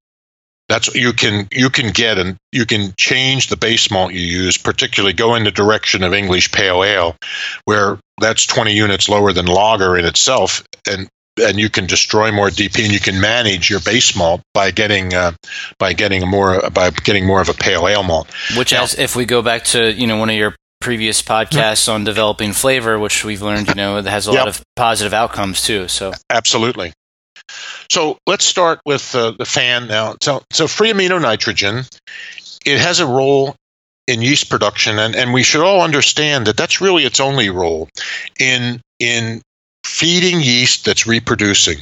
That's 0.68 0.94
you 0.94 1.14
can 1.14 1.48
you 1.50 1.70
can 1.70 1.92
get 1.92 2.18
and 2.18 2.36
you 2.52 2.66
can 2.66 2.92
change 2.98 3.48
the 3.48 3.56
base 3.56 3.90
malt 3.90 4.12
you 4.12 4.20
use, 4.20 4.58
particularly 4.58 5.14
go 5.14 5.34
in 5.34 5.44
the 5.44 5.50
direction 5.50 6.02
of 6.02 6.12
English 6.12 6.52
pale 6.52 6.84
ale, 6.84 7.16
where 7.64 7.98
that's 8.20 8.46
20 8.46 8.72
units 8.74 9.08
lower 9.08 9.32
than 9.32 9.46
lager 9.46 9.96
in 9.96 10.04
itself, 10.04 10.62
and 10.86 11.08
and 11.40 11.58
you 11.58 11.70
can 11.70 11.86
destroy 11.86 12.32
more 12.32 12.48
DP 12.48 12.84
and 12.84 12.92
you 12.92 13.00
can 13.00 13.20
manage 13.20 13.70
your 13.70 13.80
base 13.80 14.16
malt 14.16 14.40
by 14.54 14.70
getting 14.70 15.14
uh, 15.14 15.32
by 15.78 15.92
getting 15.92 16.28
more 16.28 16.68
by 16.70 16.90
getting 16.90 17.26
more 17.26 17.40
of 17.40 17.48
a 17.48 17.54
pale 17.54 17.88
ale 17.88 18.02
malt. 18.02 18.28
Which, 18.56 18.72
now, 18.72 18.82
as 18.82 18.98
if 18.98 19.16
we 19.16 19.24
go 19.24 19.42
back 19.42 19.64
to 19.64 19.92
you 19.92 20.06
know 20.06 20.18
one 20.18 20.30
of 20.30 20.36
your 20.36 20.54
previous 20.80 21.22
podcasts 21.22 21.92
on 21.92 22.04
developing 22.04 22.52
flavor, 22.52 22.98
which 22.98 23.24
we've 23.24 23.42
learned 23.42 23.68
you 23.68 23.74
know 23.74 23.98
it 23.98 24.04
has 24.06 24.28
a 24.28 24.32
yep. 24.32 24.38
lot 24.40 24.48
of 24.48 24.62
positive 24.76 25.14
outcomes 25.14 25.62
too. 25.62 25.88
So 25.88 26.12
absolutely. 26.30 26.92
So 27.90 28.18
let's 28.26 28.44
start 28.44 28.80
with 28.84 29.14
uh, 29.14 29.32
the 29.32 29.44
fan 29.44 29.88
now. 29.88 30.16
So, 30.22 30.42
so 30.52 30.68
free 30.68 30.92
amino 30.92 31.20
nitrogen, 31.20 31.84
it 32.66 32.78
has 32.78 33.00
a 33.00 33.06
role 33.06 33.56
in 34.06 34.22
yeast 34.22 34.50
production, 34.50 34.98
and, 34.98 35.14
and 35.14 35.32
we 35.32 35.42
should 35.42 35.62
all 35.62 35.82
understand 35.82 36.46
that 36.46 36.56
that's 36.56 36.80
really 36.80 37.04
its 37.04 37.20
only 37.20 37.50
role 37.50 37.88
in 38.40 38.80
in 38.98 39.42
feeding 39.84 40.40
yeast 40.40 40.84
that's 40.84 41.06
reproducing. 41.06 41.78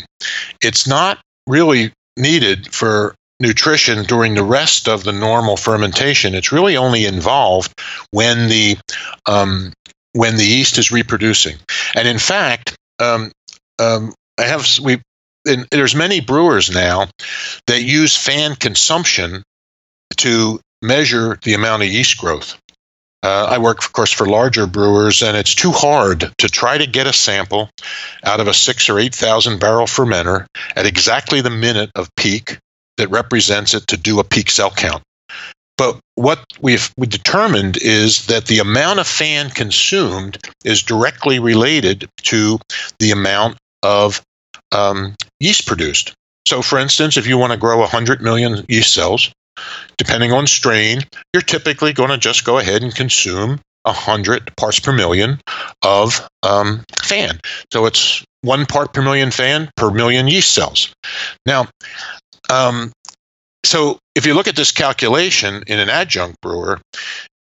It's 0.61 0.87
not 0.87 1.19
really 1.47 1.93
needed 2.17 2.73
for 2.73 3.15
nutrition 3.41 4.05
during 4.05 4.35
the 4.35 4.43
rest 4.43 4.89
of 4.89 5.05
the 5.05 5.13
normal 5.13 5.57
fermentation. 5.57 6.35
It's 6.35 6.53
really 6.53 6.77
only 6.77 7.05
involved 7.05 7.73
when 8.11 8.49
the 8.49 8.79
um, 9.27 9.73
when 10.13 10.37
the 10.37 10.45
yeast 10.45 10.79
is 10.79 10.91
reproducing. 10.91 11.57
And 11.95 12.09
in 12.09 12.19
fact, 12.19 12.77
um, 12.99 13.31
um, 13.79 14.15
I 14.39 14.45
have 14.45 14.67
we 14.83 15.01
and 15.47 15.67
there's 15.71 15.95
many 15.95 16.21
brewers 16.21 16.71
now 16.71 17.09
that 17.67 17.83
use 17.83 18.17
fan 18.17 18.57
consumption 18.57 19.43
to 20.19 20.61
measure 20.83 21.39
the 21.43 21.55
amount 21.55 21.83
of 21.83 21.89
yeast 21.89 22.19
growth. 22.19 22.59
Uh, 23.23 23.49
I 23.51 23.59
work, 23.59 23.79
of 23.79 23.93
course, 23.93 24.13
for 24.13 24.27
larger 24.27 24.67
brewers, 24.67 25.23
and 25.23 25.37
it's 25.37 25.55
too 25.55 25.73
hard 25.73 26.33
to 26.39 26.49
try 26.49 26.79
to 26.79 26.87
get 26.87 27.07
a 27.07 27.13
sample 27.13 27.71
out 28.23 28.41
of 28.41 28.47
a 28.47 28.55
six 28.55 28.89
or 28.89 28.99
eight 28.99 29.15
thousand 29.15 29.59
barrel 29.59 29.87
fermenter 29.87 30.47
at 30.77 30.87
exactly 30.87 31.41
the 31.41 31.51
minute 31.51 31.91
of 31.95 32.09
peak 32.17 32.59
that 32.99 33.11
represents 33.11 33.75
it 33.75 33.87
to 33.89 33.97
do 33.97 34.21
a 34.21 34.25
peak 34.25 34.51
cell 34.51 34.71
count. 34.71 35.03
But 35.77 35.99
what 36.15 36.43
we've 36.61 36.91
we 36.97 37.07
determined 37.07 37.77
is 37.77 38.27
that 38.27 38.47
the 38.47 38.61
amount 38.61 39.01
of 39.01 39.07
fan 39.07 39.51
consumed 39.51 40.39
is 40.65 40.83
directly 40.83 41.39
related 41.39 42.09
to 42.25 42.59
the 42.99 43.11
amount 43.11 43.57
of 43.83 44.23
um, 44.73 45.15
yeast 45.41 45.67
produced. 45.67 46.15
So, 46.47 46.63
for 46.63 46.79
instance, 46.79 47.17
if 47.17 47.27
you 47.27 47.39
want 47.39 47.53
to 47.53 47.59
grow 47.59 47.79
100 47.79 48.23
million 48.23 48.65
yeast 48.69 48.95
cells, 48.95 49.33
depending 49.99 50.33
on 50.33 50.47
strain, 50.47 51.01
you're 51.33 51.43
typically 51.43 51.93
going 51.93 52.11
to 52.11 52.19
just 52.19 52.45
go 52.45 52.59
ahead 52.59 52.83
and 52.83 52.95
consume 52.95 53.61
100 53.83 54.57
parts 54.57 54.81
per 54.81 54.93
million 54.93 55.41
of 55.83 56.29
um, 56.43 56.85
fan. 57.03 57.41
So 57.73 57.87
it's 57.87 58.25
one 58.43 58.67
part 58.67 58.93
per 58.93 59.03
million 59.03 59.31
fan 59.31 59.71
per 59.77 59.91
million 59.91 60.29
yeast 60.29 60.53
cells. 60.53 60.95
Now, 61.47 61.69
um, 62.51 62.93
so 63.65 63.99
if 64.15 64.27
you 64.27 64.35
look 64.35 64.49
at 64.49 64.57
this 64.57 64.73
calculation 64.73 65.65
in 65.67 65.79
an 65.79 65.89
adjunct 65.89 66.41
brewer, 66.41 66.81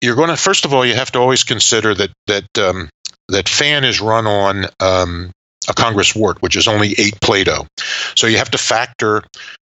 you're 0.00 0.16
going 0.16 0.30
to 0.30 0.36
first 0.36 0.64
of 0.64 0.74
all 0.74 0.84
you 0.84 0.94
have 0.94 1.12
to 1.12 1.18
always 1.18 1.44
consider 1.44 1.94
that 1.94 2.10
that 2.26 2.58
um, 2.58 2.88
that 3.28 3.48
fan 3.48 3.84
is 3.84 4.00
run 4.00 4.26
on 4.26 4.66
um, 4.80 5.30
a 5.68 5.74
Congress 5.74 6.14
wort, 6.14 6.40
which 6.42 6.56
is 6.56 6.68
only 6.68 6.94
eight 6.98 7.20
Plato. 7.20 7.66
So 8.14 8.26
you 8.26 8.38
have 8.38 8.50
to 8.50 8.58
factor 8.58 9.22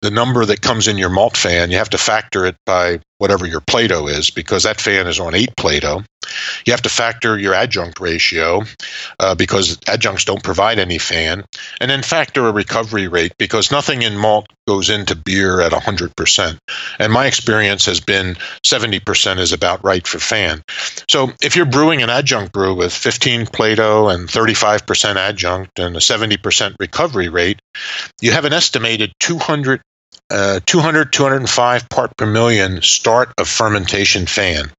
the 0.02 0.12
number 0.12 0.46
that 0.46 0.62
comes 0.62 0.88
in 0.88 0.98
your 0.98 1.10
malt 1.10 1.36
fan. 1.36 1.72
You 1.72 1.78
have 1.78 1.90
to 1.90 1.98
factor 1.98 2.46
it 2.46 2.56
by 2.66 3.00
whatever 3.20 3.45
your 3.45 3.61
Plato 3.61 4.07
is, 4.07 4.32
because 4.32 4.63
that 4.63 4.82
fan 4.82 5.05
is 5.05 5.20
on 5.20 5.36
8 5.36 5.55
Plato. 5.55 6.03
You 6.65 6.74
have 6.74 6.82
to 6.84 6.89
factor 6.89 7.38
your 7.38 7.53
adjunct 7.53 7.99
ratio 7.99 8.63
uh, 9.20 9.36
because 9.36 9.78
adjuncts 9.88 10.26
don't 10.26 10.43
provide 10.43 10.80
any 10.80 10.97
fan. 10.97 11.43
And 11.80 11.89
then 11.89 12.01
factor 12.01 12.47
a 12.47 12.51
recovery 12.51 13.07
rate 13.07 13.34
because 13.38 13.72
nothing 13.72 14.01
in 14.01 14.17
malt 14.17 14.47
goes 14.67 14.89
into 14.89 15.15
beer 15.15 15.61
at 15.61 15.72
100%. 15.72 16.57
And 16.99 17.13
my 17.13 17.26
experience 17.26 17.86
has 17.86 17.99
been 17.99 18.36
70% 18.65 19.39
is 19.39 19.53
about 19.53 19.84
right 19.84 20.05
for 20.05 20.20
fan. 20.20 20.61
So 21.09 21.32
if 21.41 21.55
you're 21.55 21.65
brewing 21.65 22.01
an 22.01 22.09
adjunct 22.09 22.53
brew 22.53 22.76
with 22.76 22.93
15 22.93 23.47
Plato 23.47 24.09
and 24.09 24.28
35% 24.28 25.15
adjunct 25.15 25.80
and 25.80 25.95
a 25.95 25.99
70% 25.99 26.76
recovery 26.80 27.30
rate, 27.30 27.59
you 28.22 28.32
have 28.32 28.45
an 28.45 28.53
estimated 28.53 29.11
200 29.20 29.82
uh, 30.30 30.59
200, 30.65 31.11
205 31.11 31.89
part 31.89 32.15
per 32.17 32.25
million 32.25 32.82
start 32.82 33.34
of 33.38 33.47
fermentation 33.47 34.25
fan. 34.25 34.71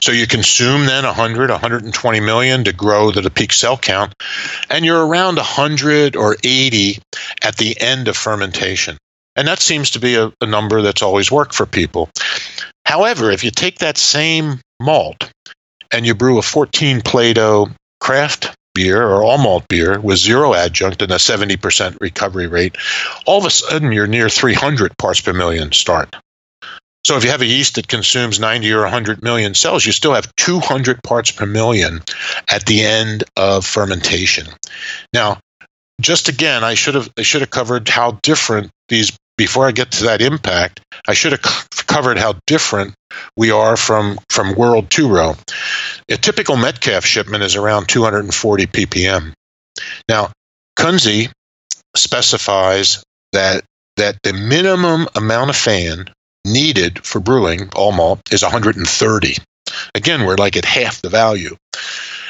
So 0.00 0.12
you 0.12 0.26
consume 0.26 0.86
then 0.86 1.04
100, 1.04 1.50
120 1.50 2.20
million 2.20 2.64
to 2.64 2.72
grow 2.72 3.10
to 3.10 3.20
the 3.20 3.30
peak 3.30 3.52
cell 3.52 3.76
count, 3.76 4.14
and 4.68 4.84
you're 4.84 5.06
around 5.06 5.36
100 5.36 6.16
or 6.16 6.36
80 6.42 6.98
at 7.42 7.56
the 7.56 7.78
end 7.80 8.08
of 8.08 8.16
fermentation. 8.16 8.96
And 9.36 9.46
that 9.48 9.60
seems 9.60 9.90
to 9.90 10.00
be 10.00 10.16
a, 10.16 10.32
a 10.40 10.46
number 10.46 10.82
that's 10.82 11.02
always 11.02 11.30
worked 11.30 11.54
for 11.54 11.66
people. 11.66 12.10
However, 12.84 13.30
if 13.30 13.44
you 13.44 13.50
take 13.50 13.78
that 13.78 13.98
same 13.98 14.60
malt 14.80 15.30
and 15.92 16.04
you 16.04 16.14
brew 16.14 16.38
a 16.38 16.42
14 16.42 17.02
Play 17.02 17.34
Plato 17.34 17.70
craft 18.00 18.54
beer 18.74 19.02
or 19.02 19.22
all 19.22 19.38
malt 19.38 19.66
beer 19.68 20.00
with 20.00 20.18
zero 20.18 20.54
adjunct 20.54 21.02
and 21.02 21.12
a 21.12 21.16
70% 21.16 21.96
recovery 22.00 22.46
rate, 22.46 22.76
all 23.26 23.38
of 23.38 23.46
a 23.46 23.50
sudden 23.50 23.92
you're 23.92 24.06
near 24.06 24.28
300 24.28 24.96
parts 24.96 25.20
per 25.20 25.32
million 25.32 25.72
start. 25.72 26.16
So 27.04 27.16
if 27.16 27.24
you 27.24 27.30
have 27.30 27.40
a 27.40 27.46
yeast 27.46 27.76
that 27.76 27.88
consumes 27.88 28.38
90 28.38 28.72
or 28.72 28.82
100 28.82 29.22
million 29.22 29.54
cells, 29.54 29.86
you 29.86 29.92
still 29.92 30.14
have 30.14 30.34
200 30.36 31.02
parts 31.02 31.30
per 31.30 31.46
million 31.46 32.02
at 32.48 32.66
the 32.66 32.84
end 32.84 33.24
of 33.36 33.64
fermentation. 33.64 34.46
Now, 35.12 35.38
just 36.00 36.28
again, 36.28 36.62
I 36.62 36.74
should 36.74 36.94
have 36.94 37.10
I 37.18 37.22
should 37.22 37.40
have 37.40 37.50
covered 37.50 37.88
how 37.88 38.18
different 38.22 38.70
these 38.88 39.16
before 39.40 39.66
I 39.66 39.72
get 39.72 39.92
to 39.92 40.04
that 40.04 40.20
impact. 40.20 40.80
I 41.08 41.14
should 41.14 41.32
have 41.32 41.42
c- 41.42 41.84
covered 41.86 42.18
how 42.18 42.34
different 42.46 42.92
we 43.38 43.50
are 43.52 43.74
from 43.74 44.18
from 44.28 44.54
world 44.54 44.90
two 44.90 45.08
row. 45.08 45.34
A 46.10 46.18
typical 46.18 46.56
Metcalfe 46.58 47.06
shipment 47.06 47.42
is 47.42 47.56
around 47.56 47.88
240 47.88 48.66
ppm. 48.66 49.32
Now, 50.10 50.30
Kunze 50.78 51.32
specifies 51.96 53.02
that 53.32 53.64
that 53.96 54.18
the 54.22 54.34
minimum 54.34 55.08
amount 55.14 55.48
of 55.48 55.56
fan 55.56 56.10
needed 56.44 57.02
for 57.06 57.18
brewing 57.18 57.70
all 57.74 57.92
malt 57.92 58.20
is 58.30 58.42
130. 58.42 59.36
Again, 59.94 60.26
we're 60.26 60.36
like 60.36 60.58
at 60.58 60.66
half 60.66 61.00
the 61.00 61.08
value. 61.08 61.56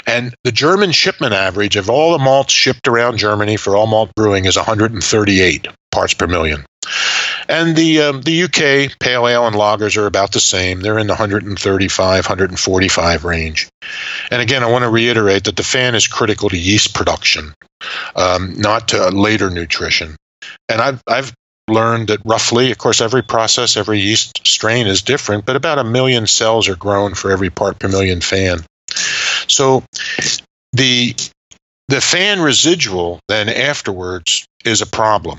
And 0.07 0.33
the 0.45 0.53
German 0.53 0.93
shipment 0.93 1.33
average 1.33 1.75
of 1.75 1.91
all 1.91 2.13
the 2.13 2.23
malts 2.23 2.53
shipped 2.53 2.87
around 2.87 3.19
Germany 3.19 3.57
for 3.57 3.77
all 3.77 3.89
malt 3.89 4.13
brewing 4.15 4.45
is 4.45 4.55
138 4.55 5.67
parts 5.91 6.15
per 6.15 6.27
million. 6.27 6.65
And 7.49 7.75
the 7.75 8.03
um, 8.03 8.23
the 8.23 8.45
UK 8.45 8.99
pale 8.99 9.27
ale 9.27 9.47
and 9.47 9.57
lagers 9.57 9.97
are 9.97 10.07
about 10.07 10.33
the 10.33 10.41
same. 10.41 10.81
They're 10.81 10.99
in 10.99 11.07
the 11.07 11.15
135, 11.15 12.25
145 12.25 13.25
range. 13.25 13.69
And 14.31 14.41
again, 14.41 14.63
I 14.63 14.71
want 14.71 14.85
to 14.85 14.89
reiterate 14.89 15.45
that 15.45 15.57
the 15.57 15.63
fan 15.63 15.95
is 15.95 16.07
critical 16.07 16.49
to 16.49 16.57
yeast 16.57 16.95
production, 16.95 17.53
um, 18.15 18.55
not 18.57 18.89
to 18.89 19.09
later 19.11 19.51
nutrition. 19.51 20.17
And 20.69 20.81
I've 20.81 21.03
I've 21.07 21.35
learned 21.69 22.09
that 22.09 22.21
roughly, 22.25 22.71
of 22.71 22.79
course, 22.79 23.01
every 23.01 23.23
process, 23.23 23.77
every 23.77 24.01
yeast 24.01 24.47
strain 24.47 24.87
is 24.87 25.03
different, 25.03 25.45
but 25.45 25.57
about 25.57 25.79
a 25.79 25.85
million 25.85 26.27
cells 26.27 26.69
are 26.69 26.77
grown 26.77 27.15
for 27.15 27.31
every 27.31 27.51
part 27.51 27.79
per 27.79 27.89
million 27.89 28.21
fan. 28.21 28.65
So 29.49 29.85
the 30.73 31.15
the 31.89 32.01
fan 32.01 32.41
residual 32.41 33.19
then 33.29 33.49
afterwards 33.49 34.47
is 34.65 34.83
a 34.83 34.87
problem 34.87 35.39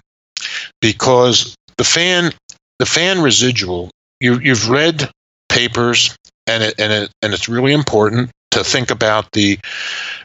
because 0.81 1.55
the 1.77 1.83
fan 1.83 2.31
the 2.79 2.85
fan 2.85 3.21
residual 3.21 3.89
you 4.19 4.39
you've 4.39 4.69
read 4.69 5.09
papers 5.49 6.15
and 6.47 6.63
it, 6.63 6.75
and 6.79 6.91
it, 6.91 7.11
and 7.21 7.33
it's 7.33 7.49
really 7.49 7.73
important 7.73 8.31
to 8.51 8.63
think 8.63 8.91
about 8.91 9.31
the 9.31 9.59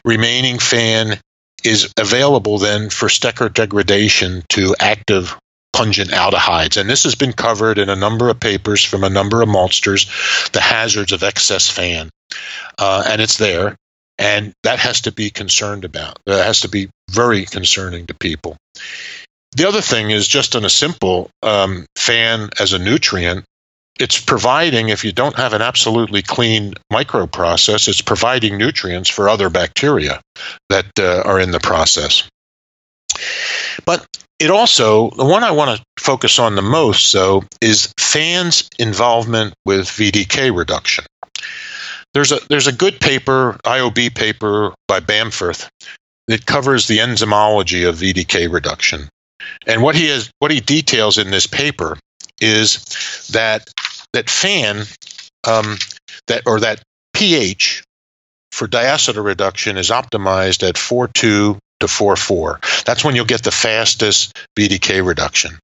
remaining 0.05 0.59
fan 0.59 1.19
is 1.65 1.93
available 1.99 2.59
then 2.59 2.91
for 2.91 3.09
Strecker 3.09 3.53
degradation 3.53 4.43
to 4.51 4.75
active 4.79 5.37
pungent 5.73 6.11
aldehydes. 6.11 6.81
And 6.81 6.89
this 6.89 7.05
has 7.05 7.15
been 7.15 7.33
covered 7.33 7.79
in 7.79 7.89
a 7.89 7.97
number 7.97 8.29
of 8.29 8.41
papers 8.41 8.83
from 8.83 9.05
a 9.05 9.11
number 9.11 9.43
of 9.43 9.49
maltsters, 9.49 10.51
the 10.53 10.61
hazards 10.61 11.13
of 11.13 11.23
excess 11.23 11.69
fan. 11.69 12.09
Uh, 12.79 13.05
and 13.07 13.21
it's 13.21 13.39
there. 13.39 13.77
And 14.19 14.55
that 14.63 14.79
has 14.79 15.03
to 15.03 15.13
be 15.13 15.29
concerned 15.29 15.85
about. 15.85 16.19
That 16.25 16.47
has 16.47 16.61
to 16.61 16.69
be 16.69 16.89
very 17.11 17.45
concerning 17.45 18.07
to 18.07 18.15
people. 18.15 18.57
The 19.57 19.67
other 19.67 19.81
thing 19.81 20.11
is 20.11 20.29
just 20.29 20.55
on 20.55 20.67
a 20.67 20.71
simple 20.71 21.31
um, 21.43 21.87
fan 21.97 22.51
as 22.61 22.75
a 22.75 22.79
nutrient, 22.79 23.47
it's 23.99 24.21
providing, 24.21 24.91
if 24.91 25.03
you 25.03 25.13
don't 25.13 25.37
have 25.37 25.55
an 25.55 25.63
absolutely 25.63 26.21
clean 26.21 26.75
microprocess, 26.93 27.89
it's 27.89 28.03
providing 28.03 28.59
nutrients 28.59 29.09
for 29.09 29.31
other 29.31 29.49
bacteria 29.49 30.21
that 30.69 30.87
uh, 30.99 31.23
are 31.25 31.41
in 31.41 31.53
the 31.53 31.59
process. 31.59 32.29
But 33.87 34.05
it 34.39 34.51
also, 34.51 35.09
the 35.09 35.25
one 35.25 35.43
I 35.43 35.53
want 35.53 35.79
to 35.79 35.85
focus 35.99 36.39
on 36.39 36.55
the 36.55 36.61
most, 36.61 37.11
though, 37.15 37.43
is 37.63 37.95
fans' 37.99 38.69
involvement 38.79 39.55
with 39.65 39.87
VDK 39.87 40.55
reduction. 40.55 41.07
There's 42.13 42.33
a 42.33 42.41
there's 42.51 42.67
a 42.67 42.73
good 42.73 43.01
paper, 43.01 43.59
IOB 43.65 44.15
paper 44.15 44.75
by 44.87 45.01
Bamforth 45.01 45.67
that 46.27 46.45
covers 46.45 46.87
the 46.87 46.99
enzymology 46.99 47.89
of 47.89 47.97
VDK 47.97 48.53
reduction. 48.53 49.09
And 49.67 49.83
what 49.83 49.95
he 49.95 50.09
has 50.09 50.31
what 50.39 50.51
he 50.51 50.61
details 50.61 51.19
in 51.19 51.31
this 51.31 51.47
paper 51.47 51.99
is 52.41 53.29
that 53.33 53.69
that 54.13 54.31
fan 54.31 54.85
um, 55.47 55.79
that 56.27 56.43
or 56.47 56.61
that 56.61 56.83
pH 57.15 57.85
for 58.53 58.67
diacetyl 58.67 59.25
reduction 59.25 59.77
is 59.77 59.91
optimized 59.91 60.67
at 60.67 60.77
4.2 60.77 61.59
to 61.81 61.87
4.4. 61.87 62.85
That's 62.85 63.05
when 63.05 63.15
you'll 63.15 63.27
get 63.27 63.43
the 63.43 63.51
fastest 63.51 64.39
VDK 64.59 65.07
reduction. 65.07 65.59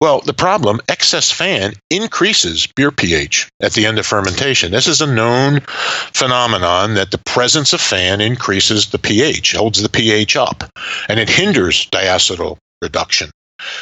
Well, 0.00 0.20
the 0.20 0.34
problem, 0.34 0.80
excess 0.88 1.30
fan 1.30 1.72
increases 1.88 2.66
beer 2.66 2.90
pH 2.90 3.48
at 3.62 3.72
the 3.72 3.86
end 3.86 3.98
of 3.98 4.04
fermentation. 4.04 4.70
This 4.70 4.86
is 4.86 5.00
a 5.00 5.06
known 5.06 5.60
phenomenon 5.60 6.94
that 6.94 7.10
the 7.10 7.22
presence 7.24 7.72
of 7.72 7.80
fan 7.80 8.20
increases 8.20 8.90
the 8.90 8.98
pH, 8.98 9.52
holds 9.52 9.80
the 9.80 9.88
pH 9.88 10.36
up, 10.36 10.64
and 11.08 11.18
it 11.18 11.30
hinders 11.30 11.86
diacetyl 11.86 12.58
reduction. 12.82 13.30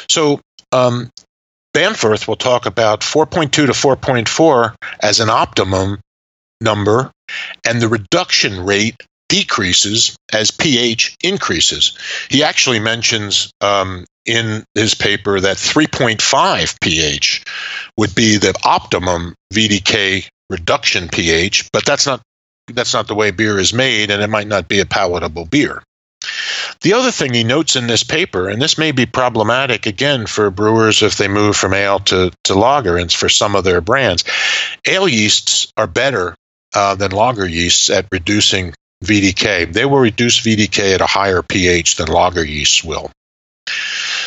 So, 0.09 0.39
um, 0.71 1.09
Bamforth 1.75 2.27
will 2.27 2.37
talk 2.37 2.65
about 2.65 3.01
4.2 3.01 3.51
to 3.51 3.65
4.4 3.67 4.75
as 5.01 5.19
an 5.19 5.29
optimum 5.29 5.99
number, 6.61 7.11
and 7.67 7.81
the 7.81 7.89
reduction 7.89 8.65
rate 8.65 8.95
decreases 9.27 10.15
as 10.31 10.51
pH 10.51 11.17
increases. 11.21 11.97
He 12.29 12.43
actually 12.43 12.79
mentions 12.79 13.51
um, 13.59 14.05
in 14.25 14.63
his 14.73 14.93
paper 14.93 15.39
that 15.39 15.57
3.5 15.57 16.79
pH 16.79 17.43
would 17.97 18.15
be 18.15 18.37
the 18.37 18.55
optimum 18.63 19.35
VDK 19.53 20.27
reduction 20.49 21.09
pH, 21.09 21.69
but 21.71 21.85
that's 21.85 22.05
not 22.05 22.21
that's 22.71 22.93
not 22.93 23.07
the 23.07 23.15
way 23.15 23.31
beer 23.31 23.59
is 23.59 23.73
made, 23.73 24.09
and 24.09 24.23
it 24.23 24.29
might 24.29 24.47
not 24.47 24.67
be 24.67 24.79
a 24.79 24.85
palatable 24.85 25.45
beer. 25.45 25.83
The 26.81 26.93
other 26.93 27.11
thing 27.11 27.33
he 27.33 27.43
notes 27.43 27.75
in 27.75 27.87
this 27.87 28.03
paper, 28.03 28.49
and 28.49 28.61
this 28.61 28.77
may 28.77 28.91
be 28.91 29.05
problematic 29.05 29.85
again 29.85 30.27
for 30.27 30.49
brewers 30.51 31.01
if 31.01 31.17
they 31.17 31.27
move 31.27 31.55
from 31.55 31.73
ale 31.73 31.99
to, 31.99 32.31
to 32.45 32.53
lager 32.55 32.97
and 32.97 33.11
for 33.11 33.29
some 33.29 33.55
of 33.55 33.63
their 33.63 33.81
brands, 33.81 34.23
ale 34.87 35.07
yeasts 35.07 35.71
are 35.77 35.87
better 35.87 36.35
uh, 36.73 36.95
than 36.95 37.11
lager 37.11 37.47
yeasts 37.47 37.89
at 37.89 38.07
reducing 38.11 38.73
VDK. 39.03 39.71
They 39.71 39.85
will 39.85 39.99
reduce 39.99 40.41
VDK 40.41 40.95
at 40.95 41.01
a 41.01 41.05
higher 41.05 41.41
pH 41.41 41.95
than 41.95 42.07
lager 42.07 42.43
yeasts 42.43 42.83
will. 42.83 43.11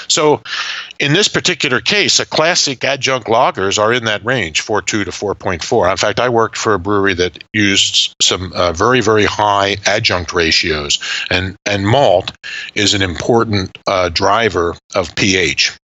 So, 0.09 0.43
in 0.99 1.13
this 1.13 1.29
particular 1.29 1.81
case, 1.81 2.19
a 2.21 2.27
classic 2.27 2.85
adjunct 2.85 3.29
lagers 3.29 3.79
are 3.79 3.93
in 3.93 4.05
that 4.05 4.25
range, 4.25 4.65
4.2 4.65 5.05
to 5.05 5.05
4.4. 5.07 5.91
In 5.91 5.97
fact, 5.97 6.21
I 6.21 6.29
worked 6.29 6.57
for 6.57 6.75
a 6.75 6.79
brewery 6.79 7.15
that 7.15 7.43
used 7.53 8.15
some 8.21 8.53
uh, 8.53 8.73
very, 8.73 9.01
very 9.01 9.25
high 9.25 9.77
adjunct 9.87 10.33
ratios, 10.33 10.99
and, 11.31 11.57
and 11.67 11.87
malt 11.87 12.33
is 12.75 12.95
an 12.95 13.03
important 13.03 13.77
uh, 13.87 14.09
driver 14.09 14.75
of 14.95 15.15
pH. 15.15 15.77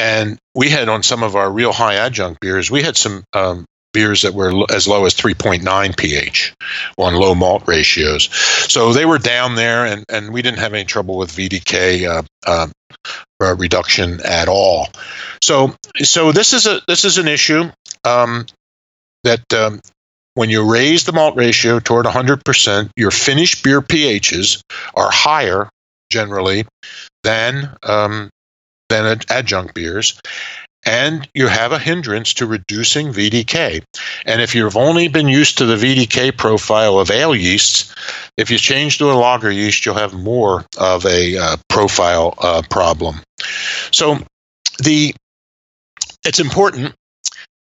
And 0.00 0.38
we 0.54 0.70
had 0.70 0.88
on 0.88 1.02
some 1.02 1.22
of 1.22 1.36
our 1.36 1.50
real 1.50 1.72
high 1.72 1.96
adjunct 1.96 2.40
beers, 2.40 2.70
we 2.70 2.82
had 2.82 2.96
some 2.96 3.24
um, 3.32 3.64
beers 3.92 4.22
that 4.22 4.34
were 4.34 4.64
as 4.70 4.86
low 4.86 5.04
as 5.06 5.14
3.9 5.14 5.96
pH 5.96 6.54
on 6.98 7.14
low 7.14 7.34
malt 7.34 7.64
ratios. 7.66 8.28
So 8.70 8.92
they 8.92 9.04
were 9.04 9.18
down 9.18 9.54
there, 9.54 9.86
and, 9.86 10.04
and 10.08 10.32
we 10.32 10.42
didn't 10.42 10.58
have 10.58 10.74
any 10.74 10.84
trouble 10.84 11.18
with 11.18 11.32
VDK 11.32 12.06
uh, 12.08 12.22
uh, 12.46 12.68
uh, 13.40 13.54
reduction 13.56 14.20
at 14.24 14.48
all. 14.48 14.88
So 15.42 15.74
so 16.02 16.32
this 16.32 16.52
is 16.52 16.66
a 16.66 16.80
this 16.86 17.04
is 17.04 17.18
an 17.18 17.28
issue. 17.28 17.70
Um, 18.04 18.46
that 19.24 19.52
um, 19.52 19.80
when 20.34 20.50
you 20.50 20.70
raise 20.70 21.04
the 21.04 21.12
malt 21.12 21.36
ratio 21.36 21.80
toward 21.80 22.06
100%, 22.06 22.90
your 22.96 23.10
finished 23.10 23.64
beer 23.64 23.82
pHs 23.82 24.62
are 24.94 25.10
higher 25.10 25.68
generally 26.10 26.64
than 27.24 27.76
um, 27.82 28.30
than 28.88 29.20
adjunct 29.28 29.74
beers, 29.74 30.20
and 30.86 31.28
you 31.34 31.48
have 31.48 31.72
a 31.72 31.78
hindrance 31.78 32.34
to 32.34 32.46
reducing 32.46 33.08
VDK. 33.08 33.82
And 34.24 34.40
if 34.40 34.54
you've 34.54 34.76
only 34.76 35.08
been 35.08 35.28
used 35.28 35.58
to 35.58 35.66
the 35.66 35.76
VDK 35.76 36.36
profile 36.36 36.98
of 36.98 37.10
ale 37.10 37.34
yeasts, 37.34 37.94
if 38.36 38.50
you 38.50 38.58
change 38.58 38.98
to 38.98 39.10
a 39.10 39.14
lager 39.14 39.50
yeast, 39.50 39.84
you'll 39.84 39.96
have 39.96 40.14
more 40.14 40.64
of 40.78 41.04
a 41.04 41.36
uh, 41.36 41.56
profile 41.68 42.34
uh, 42.38 42.62
problem. 42.70 43.16
So 43.90 44.18
the 44.78 45.14
it's 46.24 46.40
important, 46.40 46.94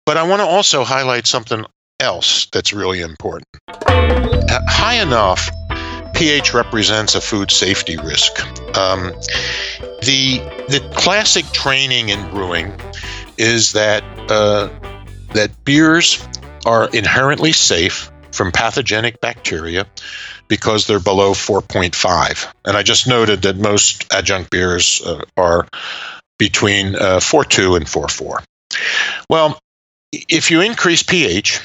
but 0.05 0.17
I 0.17 0.23
want 0.23 0.41
to 0.41 0.45
also 0.45 0.83
highlight 0.83 1.27
something 1.27 1.65
else 1.99 2.47
that's 2.51 2.73
really 2.73 3.01
important. 3.01 3.47
High 3.69 5.01
enough 5.01 5.49
pH 6.17 6.55
represents 6.55 7.13
a 7.13 7.21
food 7.21 7.51
safety 7.51 7.95
risk. 7.95 8.39
Um, 8.75 9.13
the 10.01 10.39
the 10.67 10.91
classic 10.95 11.45
training 11.51 12.09
in 12.09 12.29
brewing 12.31 12.73
is 13.37 13.73
that 13.73 14.03
uh, 14.29 14.69
that 15.33 15.51
beers 15.63 16.27
are 16.65 16.89
inherently 16.89 17.51
safe 17.51 18.11
from 18.31 18.51
pathogenic 18.51 19.21
bacteria 19.21 19.85
because 20.47 20.87
they're 20.87 20.99
below 20.99 21.31
4.5. 21.31 22.53
And 22.65 22.75
I 22.75 22.83
just 22.83 23.07
noted 23.07 23.43
that 23.43 23.57
most 23.57 24.11
adjunct 24.11 24.49
beers 24.49 25.01
uh, 25.05 25.21
are 25.35 25.67
between 26.39 26.95
uh, 26.95 27.19
4.2 27.19 27.77
and 27.77 27.85
4.4. 27.85 28.43
Well, 29.29 29.59
if 30.11 30.51
you 30.51 30.61
increase 30.61 31.03
pH 31.03 31.59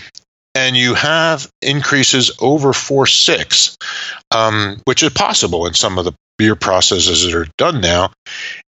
and 0.55 0.77
you 0.77 0.95
have 0.95 1.49
increases 1.61 2.33
over 2.41 2.73
4.6, 2.73 3.77
um, 4.31 4.81
which 4.85 5.03
is 5.03 5.13
possible 5.13 5.67
in 5.67 5.75
some 5.75 5.99
of 5.99 6.05
the 6.05 6.13
beer 6.39 6.57
processes 6.57 7.25
that 7.25 7.35
are 7.35 7.49
done 7.57 7.81
now, 7.81 8.11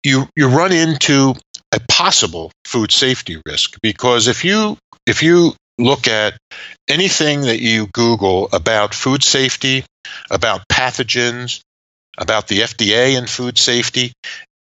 you, 0.03 0.27
you 0.35 0.49
run 0.49 0.71
into 0.71 1.33
a 1.71 1.79
possible 1.89 2.51
food 2.65 2.91
safety 2.91 3.41
risk 3.45 3.77
because 3.81 4.27
if 4.27 4.45
you 4.45 4.77
if 5.07 5.23
you 5.23 5.53
look 5.79 6.07
at 6.07 6.37
anything 6.87 7.41
that 7.41 7.59
you 7.59 7.87
google 7.93 8.47
about 8.53 8.93
food 8.93 9.23
safety 9.23 9.83
about 10.29 10.67
pathogens 10.67 11.61
about 12.15 12.47
the 12.47 12.59
FDA 12.59 13.17
and 13.17 13.27
food 13.27 13.57
safety 13.57 14.13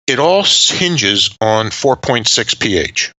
it 0.07 0.19
all 0.19 0.45
hinges 0.45 1.35
on 1.41 1.67
4.6 1.67 2.61
pH. 2.61 3.13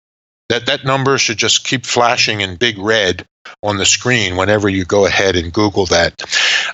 That 0.51 0.67
that 0.67 0.85
number 0.85 1.17
should 1.19 1.39
just 1.39 1.65
keep 1.65 1.87
flashing 1.87 2.43
in 2.43 2.57
big 2.57 2.79
red 2.79 3.25
on 3.63 3.77
the 3.77 3.87
screen 3.87 4.37
whenever 4.37 4.69
you 4.69 4.85
go 4.85 5.07
ahead 5.07 5.37
and 5.37 5.53
Google 5.53 5.87
that. 5.87 6.23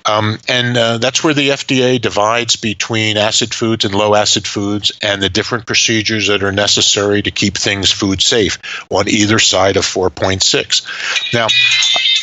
Um, 0.06 0.38
and 0.48 0.76
uh, 0.76 0.98
that's 0.98 1.22
where 1.22 1.34
the 1.34 1.50
FDA 1.50 2.00
divides 2.00 2.56
between 2.56 3.16
acid 3.16 3.54
foods 3.54 3.84
and 3.84 3.94
low 3.94 4.14
acid 4.14 4.46
foods 4.46 4.92
and 5.02 5.22
the 5.22 5.28
different 5.28 5.66
procedures 5.66 6.28
that 6.28 6.42
are 6.42 6.52
necessary 6.52 7.22
to 7.22 7.30
keep 7.30 7.56
things 7.56 7.90
food 7.90 8.22
safe 8.22 8.58
on 8.90 9.08
either 9.08 9.38
side 9.38 9.76
of 9.76 9.84
4.6. 9.84 11.34
Now, 11.34 11.46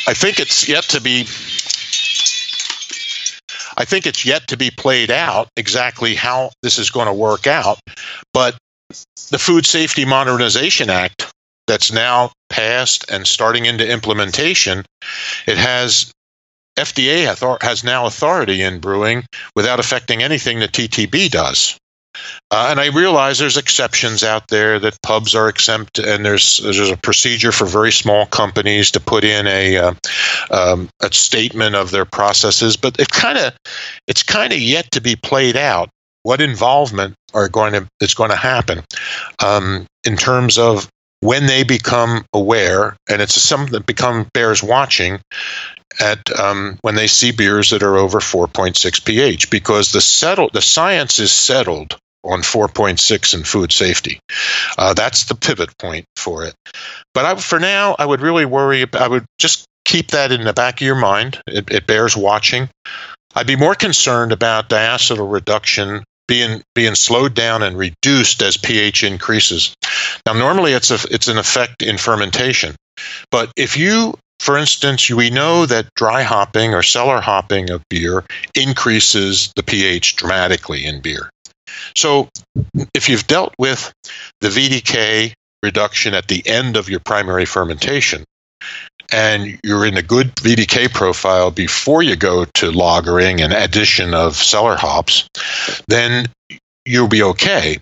I 0.07 0.13
think 0.13 0.39
it's 0.39 0.67
yet 0.67 0.83
to 0.85 1.01
be. 1.01 1.27
I 3.79 3.85
think 3.85 4.07
it's 4.07 4.25
yet 4.25 4.47
to 4.47 4.57
be 4.57 4.71
played 4.71 5.11
out 5.11 5.49
exactly 5.55 6.15
how 6.15 6.49
this 6.63 6.79
is 6.79 6.89
going 6.89 7.05
to 7.05 7.13
work 7.13 7.45
out, 7.45 7.79
but 8.33 8.57
the 9.29 9.37
Food 9.37 9.67
Safety 9.67 10.05
Modernization 10.05 10.89
Act 10.89 11.31
that's 11.67 11.91
now 11.91 12.31
passed 12.49 13.09
and 13.11 13.27
starting 13.27 13.65
into 13.65 13.89
implementation, 13.89 14.85
it 15.45 15.57
has 15.57 16.11
FDA 16.77 17.25
has 17.61 17.83
now 17.83 18.05
authority 18.05 18.61
in 18.61 18.79
brewing 18.79 19.25
without 19.55 19.79
affecting 19.79 20.21
anything 20.21 20.59
that 20.59 20.71
TTB 20.71 21.29
does. 21.31 21.77
Uh, 22.49 22.67
and 22.71 22.79
I 22.79 22.87
realize 22.87 23.37
there's 23.37 23.57
exceptions 23.57 24.23
out 24.23 24.47
there 24.47 24.79
that 24.79 25.01
pubs 25.01 25.35
are 25.35 25.49
exempt, 25.49 25.99
and 25.99 26.25
there's 26.25 26.57
there's 26.57 26.89
a 26.89 26.97
procedure 26.97 27.51
for 27.51 27.65
very 27.65 27.91
small 27.91 28.25
companies 28.25 28.91
to 28.91 28.99
put 28.99 29.23
in 29.23 29.47
a 29.47 29.77
uh, 29.77 29.93
um, 30.49 30.89
a 31.01 31.11
statement 31.13 31.75
of 31.75 31.91
their 31.91 32.05
processes. 32.05 32.77
But 32.77 32.99
it 32.99 33.09
kind 33.09 33.37
of 33.37 33.53
it's 34.07 34.23
kind 34.23 34.53
of 34.53 34.59
yet 34.59 34.91
to 34.91 35.01
be 35.01 35.15
played 35.15 35.57
out 35.57 35.89
what 36.23 36.41
involvement 36.41 37.15
are 37.33 37.49
going 37.49 37.73
to 37.73 37.87
is 38.01 38.13
going 38.13 38.31
to 38.31 38.35
happen 38.35 38.83
um, 39.43 39.85
in 40.03 40.17
terms 40.17 40.57
of 40.57 40.89
when 41.19 41.45
they 41.45 41.63
become 41.63 42.25
aware, 42.33 42.95
and 43.09 43.21
it's 43.21 43.41
something 43.41 43.73
that 43.73 43.85
become 43.85 44.27
bears 44.33 44.61
watching 44.61 45.19
at 45.99 46.19
um, 46.39 46.77
when 46.81 46.95
they 46.95 47.07
see 47.07 47.31
beers 47.31 47.71
that 47.71 47.83
are 47.83 47.97
over 47.97 48.19
4.6 48.19 49.05
pH, 49.05 49.49
because 49.49 49.91
the 49.91 50.01
settled 50.01 50.53
the 50.53 50.61
science 50.61 51.19
is 51.19 51.31
settled 51.31 51.97
on 52.23 52.41
4.6 52.41 53.33
in 53.33 53.43
food 53.43 53.71
safety. 53.71 54.19
Uh, 54.77 54.93
that's 54.93 55.25
the 55.25 55.35
pivot 55.35 55.75
point 55.77 56.05
for 56.15 56.45
it. 56.45 56.53
But 57.13 57.25
I, 57.25 57.35
for 57.35 57.59
now, 57.59 57.95
I 57.97 58.05
would 58.05 58.21
really 58.21 58.45
worry. 58.45 58.81
About, 58.83 59.01
I 59.01 59.07
would 59.07 59.25
just 59.39 59.65
keep 59.85 60.11
that 60.11 60.31
in 60.31 60.43
the 60.43 60.53
back 60.53 60.81
of 60.81 60.85
your 60.85 60.95
mind. 60.95 61.41
It, 61.47 61.71
it 61.71 61.87
bears 61.87 62.17
watching. 62.17 62.69
I'd 63.33 63.47
be 63.47 63.55
more 63.55 63.75
concerned 63.75 64.31
about 64.31 64.69
diacetyl 64.69 65.31
reduction 65.31 66.03
being 66.27 66.61
being 66.75 66.95
slowed 66.95 67.33
down 67.33 67.63
and 67.63 67.77
reduced 67.77 68.41
as 68.41 68.57
pH 68.57 69.03
increases. 69.03 69.75
Now, 70.25 70.33
normally 70.33 70.73
it's 70.73 70.91
a 70.91 70.99
it's 71.09 71.27
an 71.27 71.37
effect 71.37 71.81
in 71.81 71.97
fermentation, 71.97 72.75
but 73.31 73.51
if 73.55 73.77
you 73.77 74.13
for 74.39 74.57
instance, 74.57 75.09
we 75.09 75.29
know 75.29 75.65
that 75.65 75.93
dry 75.95 76.21
hopping 76.21 76.73
or 76.73 76.83
cellar 76.83 77.19
hopping 77.19 77.71
of 77.71 77.83
beer 77.89 78.23
increases 78.53 79.51
the 79.55 79.63
pH 79.63 80.15
dramatically 80.15 80.85
in 80.85 81.01
beer. 81.01 81.29
So, 81.95 82.29
if 82.93 83.09
you've 83.09 83.27
dealt 83.27 83.53
with 83.57 83.91
the 84.41 84.49
VDK 84.49 85.33
reduction 85.63 86.13
at 86.13 86.27
the 86.27 86.47
end 86.47 86.77
of 86.77 86.87
your 86.87 86.99
primary 86.99 87.45
fermentation, 87.45 88.23
and 89.11 89.59
you're 89.63 89.85
in 89.85 89.97
a 89.97 90.01
good 90.01 90.35
VDK 90.35 90.93
profile 90.93 91.51
before 91.51 92.03
you 92.03 92.15
go 92.15 92.45
to 92.45 92.71
lagering 92.71 93.41
and 93.41 93.53
addition 93.53 94.13
of 94.13 94.35
cellar 94.35 94.75
hops, 94.75 95.27
then 95.87 96.27
you'll 96.85 97.07
be 97.07 97.23
okay. 97.23 97.77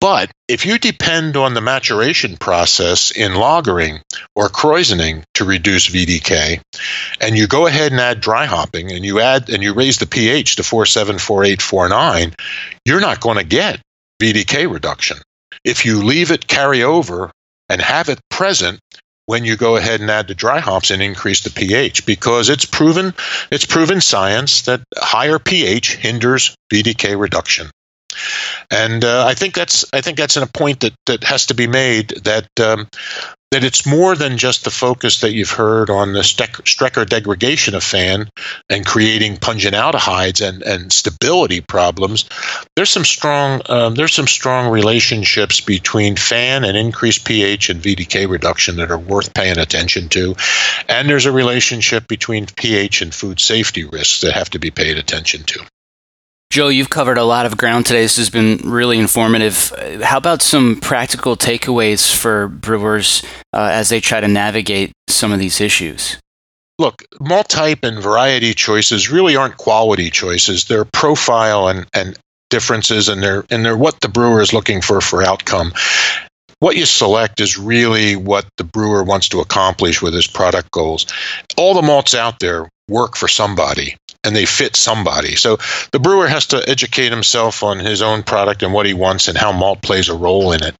But 0.00 0.30
if 0.48 0.66
you 0.66 0.78
depend 0.78 1.36
on 1.36 1.54
the 1.54 1.62
maturation 1.62 2.36
process 2.36 3.10
in 3.10 3.32
lagering 3.32 4.02
or 4.36 4.50
krausening 4.50 5.24
to 5.34 5.46
reduce 5.46 5.88
VDK, 5.88 6.60
and 7.22 7.38
you 7.38 7.46
go 7.46 7.66
ahead 7.66 7.90
and 7.90 8.00
add 8.00 8.20
dry 8.20 8.44
hopping 8.44 8.92
and 8.92 9.02
you 9.02 9.20
add 9.20 9.48
and 9.48 9.62
you 9.62 9.72
raise 9.72 9.96
the 9.96 10.06
pH 10.06 10.56
to 10.56 10.62
474849, 10.62 12.34
you're 12.84 13.00
not 13.00 13.20
going 13.20 13.38
to 13.38 13.44
get 13.44 13.80
VDK 14.20 14.70
reduction. 14.70 15.16
If 15.64 15.86
you 15.86 16.02
leave 16.02 16.30
it 16.30 16.46
carry 16.46 16.82
over 16.82 17.30
and 17.70 17.80
have 17.80 18.10
it 18.10 18.20
present 18.28 18.80
when 19.26 19.44
you 19.44 19.56
go 19.56 19.76
ahead 19.76 20.00
and 20.00 20.10
add 20.10 20.28
the 20.28 20.34
dry 20.34 20.60
hops 20.60 20.90
and 20.90 21.02
increase 21.02 21.42
the 21.42 21.50
pH 21.50 22.06
because 22.06 22.48
it's 22.48 22.64
proven 22.64 23.14
it's 23.50 23.66
proven 23.66 24.00
science 24.00 24.62
that 24.62 24.82
higher 24.96 25.38
pH 25.38 25.94
hinders 25.96 26.54
VDK 26.72 27.18
reduction. 27.18 27.70
And 28.70 29.04
uh, 29.04 29.26
I 29.26 29.34
think 29.34 29.54
that's 29.54 29.84
I 29.92 30.00
think 30.00 30.18
that's 30.18 30.36
a 30.36 30.46
point 30.46 30.80
that, 30.80 30.94
that 31.06 31.24
has 31.24 31.46
to 31.46 31.54
be 31.54 31.66
made 31.66 32.08
that 32.24 32.48
um, 32.60 32.88
that 33.54 33.62
it's 33.62 33.86
more 33.86 34.16
than 34.16 34.36
just 34.36 34.64
the 34.64 34.70
focus 34.70 35.20
that 35.20 35.32
you've 35.32 35.52
heard 35.52 35.88
on 35.88 36.12
the 36.12 36.22
Strecker 36.22 37.08
degradation 37.08 37.76
of 37.76 37.84
FAN 37.84 38.28
and 38.68 38.84
creating 38.84 39.36
pungent 39.36 39.76
aldehydes 39.76 40.44
and, 40.44 40.60
and 40.64 40.92
stability 40.92 41.60
problems. 41.60 42.28
There's 42.74 42.90
some 42.90 43.04
strong 43.04 43.62
um, 43.66 43.94
there's 43.94 44.12
some 44.12 44.26
strong 44.26 44.72
relationships 44.72 45.60
between 45.60 46.16
FAN 46.16 46.64
and 46.64 46.76
increased 46.76 47.24
pH 47.24 47.70
and 47.70 47.80
VDK 47.80 48.28
reduction 48.28 48.74
that 48.78 48.90
are 48.90 48.98
worth 48.98 49.32
paying 49.32 49.58
attention 49.58 50.08
to, 50.08 50.34
and 50.88 51.08
there's 51.08 51.26
a 51.26 51.32
relationship 51.32 52.08
between 52.08 52.46
pH 52.46 53.02
and 53.02 53.14
food 53.14 53.38
safety 53.38 53.84
risks 53.84 54.22
that 54.22 54.34
have 54.34 54.50
to 54.50 54.58
be 54.58 54.72
paid 54.72 54.98
attention 54.98 55.44
to. 55.44 55.64
Joe, 56.54 56.68
you've 56.68 56.88
covered 56.88 57.18
a 57.18 57.24
lot 57.24 57.46
of 57.46 57.56
ground 57.56 57.84
today. 57.84 58.02
This 58.02 58.16
has 58.16 58.30
been 58.30 58.58
really 58.58 59.00
informative. 59.00 59.72
How 60.04 60.18
about 60.18 60.40
some 60.40 60.78
practical 60.78 61.36
takeaways 61.36 62.14
for 62.14 62.46
brewers 62.46 63.24
uh, 63.52 63.70
as 63.72 63.88
they 63.88 63.98
try 63.98 64.20
to 64.20 64.28
navigate 64.28 64.92
some 65.08 65.32
of 65.32 65.40
these 65.40 65.60
issues? 65.60 66.16
Look, 66.78 67.02
malt 67.18 67.48
type 67.48 67.82
and 67.82 68.00
variety 68.00 68.54
choices 68.54 69.10
really 69.10 69.34
aren't 69.34 69.56
quality 69.56 70.10
choices. 70.10 70.66
They're 70.66 70.84
profile 70.84 71.66
and, 71.66 71.88
and 71.92 72.16
differences, 72.50 73.08
and 73.08 73.20
they're 73.20 73.44
and 73.50 73.64
they're 73.64 73.76
what 73.76 73.98
the 73.98 74.08
brewer 74.08 74.40
is 74.40 74.52
looking 74.52 74.80
for 74.80 75.00
for 75.00 75.24
outcome. 75.24 75.72
What 76.60 76.76
you 76.76 76.86
select 76.86 77.40
is 77.40 77.58
really 77.58 78.14
what 78.14 78.46
the 78.58 78.64
brewer 78.64 79.02
wants 79.02 79.28
to 79.30 79.40
accomplish 79.40 80.00
with 80.00 80.14
his 80.14 80.28
product 80.28 80.70
goals. 80.70 81.12
All 81.56 81.74
the 81.74 81.82
malts 81.82 82.14
out 82.14 82.38
there 82.38 82.68
work 82.88 83.16
for 83.16 83.28
somebody 83.28 83.96
and 84.24 84.34
they 84.34 84.46
fit 84.46 84.76
somebody. 84.76 85.36
So 85.36 85.58
the 85.92 86.00
brewer 86.00 86.26
has 86.28 86.46
to 86.48 86.62
educate 86.68 87.10
himself 87.10 87.62
on 87.62 87.78
his 87.78 88.02
own 88.02 88.22
product 88.22 88.62
and 88.62 88.72
what 88.72 88.86
he 88.86 88.94
wants 88.94 89.28
and 89.28 89.36
how 89.36 89.52
malt 89.52 89.82
plays 89.82 90.08
a 90.08 90.16
role 90.16 90.52
in 90.52 90.62
it. 90.62 90.74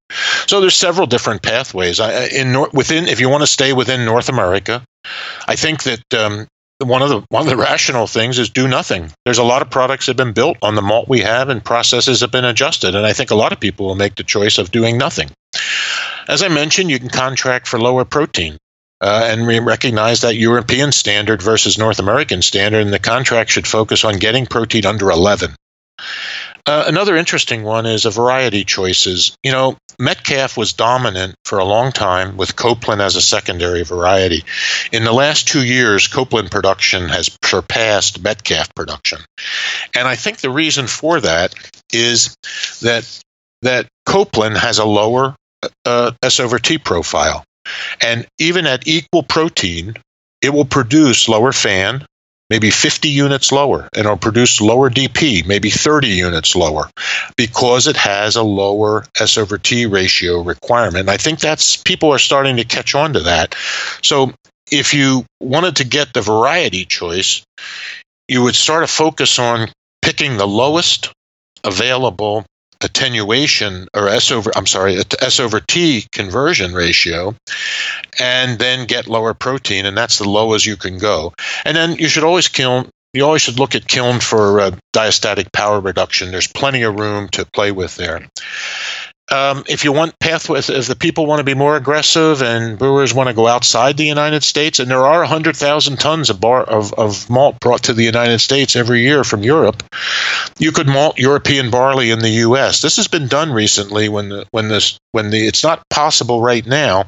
So 0.46 0.60
there's 0.60 0.76
several 0.76 1.06
different 1.06 1.42
pathways. 1.42 2.00
In 2.00 2.66
within, 2.72 3.06
if 3.06 3.20
you 3.20 3.28
want 3.28 3.42
to 3.42 3.46
stay 3.46 3.72
within 3.72 4.04
North 4.04 4.28
America, 4.28 4.82
I 5.46 5.56
think 5.56 5.82
that 5.84 6.14
um, 6.14 6.46
one 6.78 7.02
of 7.02 7.08
the 7.08 7.22
one 7.28 7.42
of 7.42 7.48
the 7.48 7.56
rational 7.56 8.06
things 8.06 8.38
is 8.38 8.50
do 8.50 8.66
nothing. 8.66 9.12
There's 9.24 9.38
a 9.38 9.44
lot 9.44 9.62
of 9.62 9.70
products 9.70 10.06
that 10.06 10.18
have 10.18 10.26
been 10.26 10.32
built 10.34 10.56
on 10.62 10.74
the 10.74 10.82
malt 10.82 11.08
we 11.08 11.20
have, 11.20 11.48
and 11.48 11.64
processes 11.64 12.20
have 12.20 12.32
been 12.32 12.44
adjusted. 12.44 12.94
And 12.94 13.06
I 13.06 13.12
think 13.12 13.30
a 13.30 13.36
lot 13.36 13.52
of 13.52 13.60
people 13.60 13.86
will 13.86 13.94
make 13.94 14.14
the 14.14 14.24
choice 14.24 14.58
of 14.58 14.70
doing 14.70 14.98
nothing. 14.98 15.30
As 16.26 16.42
I 16.42 16.48
mentioned, 16.48 16.90
you 16.90 16.98
can 16.98 17.10
contract 17.10 17.68
for 17.68 17.78
lower 17.78 18.04
protein. 18.04 18.56
Uh, 19.00 19.28
and 19.30 19.46
we 19.46 19.58
recognize 19.58 20.22
that 20.22 20.36
European 20.36 20.92
standard 20.92 21.42
versus 21.42 21.78
North 21.78 21.98
American 21.98 22.42
standard, 22.42 22.82
and 22.82 22.92
the 22.92 22.98
contract 22.98 23.50
should 23.50 23.66
focus 23.66 24.04
on 24.04 24.18
getting 24.18 24.46
protein 24.46 24.86
under 24.86 25.10
11. 25.10 25.54
Uh, 26.66 26.84
another 26.86 27.14
interesting 27.16 27.62
one 27.62 27.84
is 27.84 28.06
a 28.06 28.10
variety 28.10 28.64
choices. 28.64 29.36
You 29.42 29.52
know, 29.52 29.76
Metcalfe 29.98 30.56
was 30.56 30.72
dominant 30.72 31.34
for 31.44 31.58
a 31.58 31.64
long 31.64 31.92
time 31.92 32.38
with 32.38 32.56
Copeland 32.56 33.02
as 33.02 33.16
a 33.16 33.22
secondary 33.22 33.84
variety. 33.84 34.44
In 34.90 35.04
the 35.04 35.12
last 35.12 35.46
two 35.46 35.62
years, 35.62 36.08
Copeland 36.08 36.50
production 36.50 37.10
has 37.10 37.36
surpassed 37.44 38.22
Metcalfe 38.22 38.74
production. 38.74 39.18
And 39.94 40.08
I 40.08 40.16
think 40.16 40.38
the 40.38 40.50
reason 40.50 40.86
for 40.86 41.20
that 41.20 41.54
is 41.92 42.34
that 42.80 43.20
that 43.60 43.86
Copeland 44.06 44.56
has 44.56 44.78
a 44.78 44.84
lower 44.86 45.36
uh, 45.84 46.12
S 46.22 46.40
over 46.40 46.58
T 46.58 46.78
profile. 46.78 47.44
And 48.00 48.26
even 48.38 48.66
at 48.66 48.86
equal 48.86 49.22
protein, 49.22 49.94
it 50.42 50.50
will 50.50 50.64
produce 50.64 51.28
lower 51.28 51.52
FAN, 51.52 52.04
maybe 52.50 52.70
50 52.70 53.08
units 53.08 53.50
lower, 53.50 53.88
and 53.94 54.04
it'll 54.04 54.16
produce 54.16 54.60
lower 54.60 54.90
DP, 54.90 55.46
maybe 55.46 55.70
30 55.70 56.08
units 56.08 56.54
lower, 56.54 56.90
because 57.36 57.86
it 57.86 57.96
has 57.96 58.36
a 58.36 58.42
lower 58.42 59.04
S 59.18 59.38
over 59.38 59.58
T 59.58 59.86
ratio 59.86 60.42
requirement. 60.42 61.08
I 61.08 61.16
think 61.16 61.40
that's 61.40 61.76
people 61.76 62.12
are 62.12 62.18
starting 62.18 62.56
to 62.56 62.64
catch 62.64 62.94
on 62.94 63.14
to 63.14 63.20
that. 63.20 63.54
So 64.02 64.32
if 64.70 64.94
you 64.94 65.24
wanted 65.40 65.76
to 65.76 65.84
get 65.84 66.12
the 66.12 66.20
variety 66.20 66.84
choice, 66.84 67.42
you 68.28 68.42
would 68.42 68.54
start 68.54 68.86
to 68.86 68.92
focus 68.92 69.38
on 69.38 69.68
picking 70.02 70.36
the 70.36 70.46
lowest 70.46 71.12
available 71.62 72.44
attenuation 72.84 73.88
or 73.94 74.08
S 74.08 74.30
over 74.30 74.52
I'm 74.54 74.66
sorry 74.66 74.98
S 75.20 75.40
over 75.40 75.60
T 75.60 76.06
conversion 76.12 76.74
ratio, 76.74 77.34
and 78.20 78.58
then 78.58 78.86
get 78.86 79.08
lower 79.08 79.34
protein, 79.34 79.86
and 79.86 79.96
that's 79.96 80.18
the 80.18 80.28
lowest 80.28 80.66
you 80.66 80.76
can 80.76 80.98
go. 80.98 81.32
And 81.64 81.76
then 81.76 81.96
you 81.96 82.08
should 82.08 82.24
always 82.24 82.48
kiln. 82.48 82.88
You 83.12 83.24
always 83.24 83.42
should 83.42 83.60
look 83.60 83.76
at 83.76 83.86
kiln 83.86 84.18
for 84.18 84.60
uh, 84.60 84.70
diastatic 84.92 85.52
power 85.52 85.78
reduction. 85.78 86.32
There's 86.32 86.48
plenty 86.48 86.82
of 86.82 86.98
room 86.98 87.28
to 87.30 87.46
play 87.46 87.70
with 87.70 87.94
there. 87.96 88.28
Um, 89.30 89.64
if 89.68 89.84
you 89.84 89.92
want 89.92 90.18
pathways, 90.18 90.68
if 90.68 90.86
the 90.86 90.96
people 90.96 91.24
want 91.24 91.38
to 91.38 91.44
be 91.44 91.54
more 91.54 91.76
aggressive 91.76 92.42
and 92.42 92.78
brewers 92.78 93.14
want 93.14 93.28
to 93.28 93.34
go 93.34 93.46
outside 93.46 93.96
the 93.96 94.04
United 94.04 94.44
States, 94.44 94.80
and 94.80 94.90
there 94.90 95.06
are 95.06 95.20
100,000 95.20 95.98
tons 95.98 96.28
of, 96.28 96.40
bar, 96.40 96.62
of, 96.62 96.92
of 96.92 97.30
malt 97.30 97.58
brought 97.58 97.84
to 97.84 97.94
the 97.94 98.04
United 98.04 98.40
States 98.40 98.76
every 98.76 99.00
year 99.00 99.24
from 99.24 99.42
Europe, 99.42 99.82
you 100.58 100.72
could 100.72 100.86
malt 100.86 101.18
European 101.18 101.70
barley 101.70 102.10
in 102.10 102.18
the 102.18 102.30
U.S. 102.30 102.82
This 102.82 102.96
has 102.96 103.08
been 103.08 103.26
done 103.26 103.50
recently 103.52 104.10
when 104.10 104.28
the, 104.28 104.46
when 104.50 104.68
this 104.68 104.98
when 105.12 105.30
the 105.30 105.46
it's 105.46 105.62
not 105.62 105.82
possible 105.88 106.42
right 106.42 106.66
now 106.66 107.06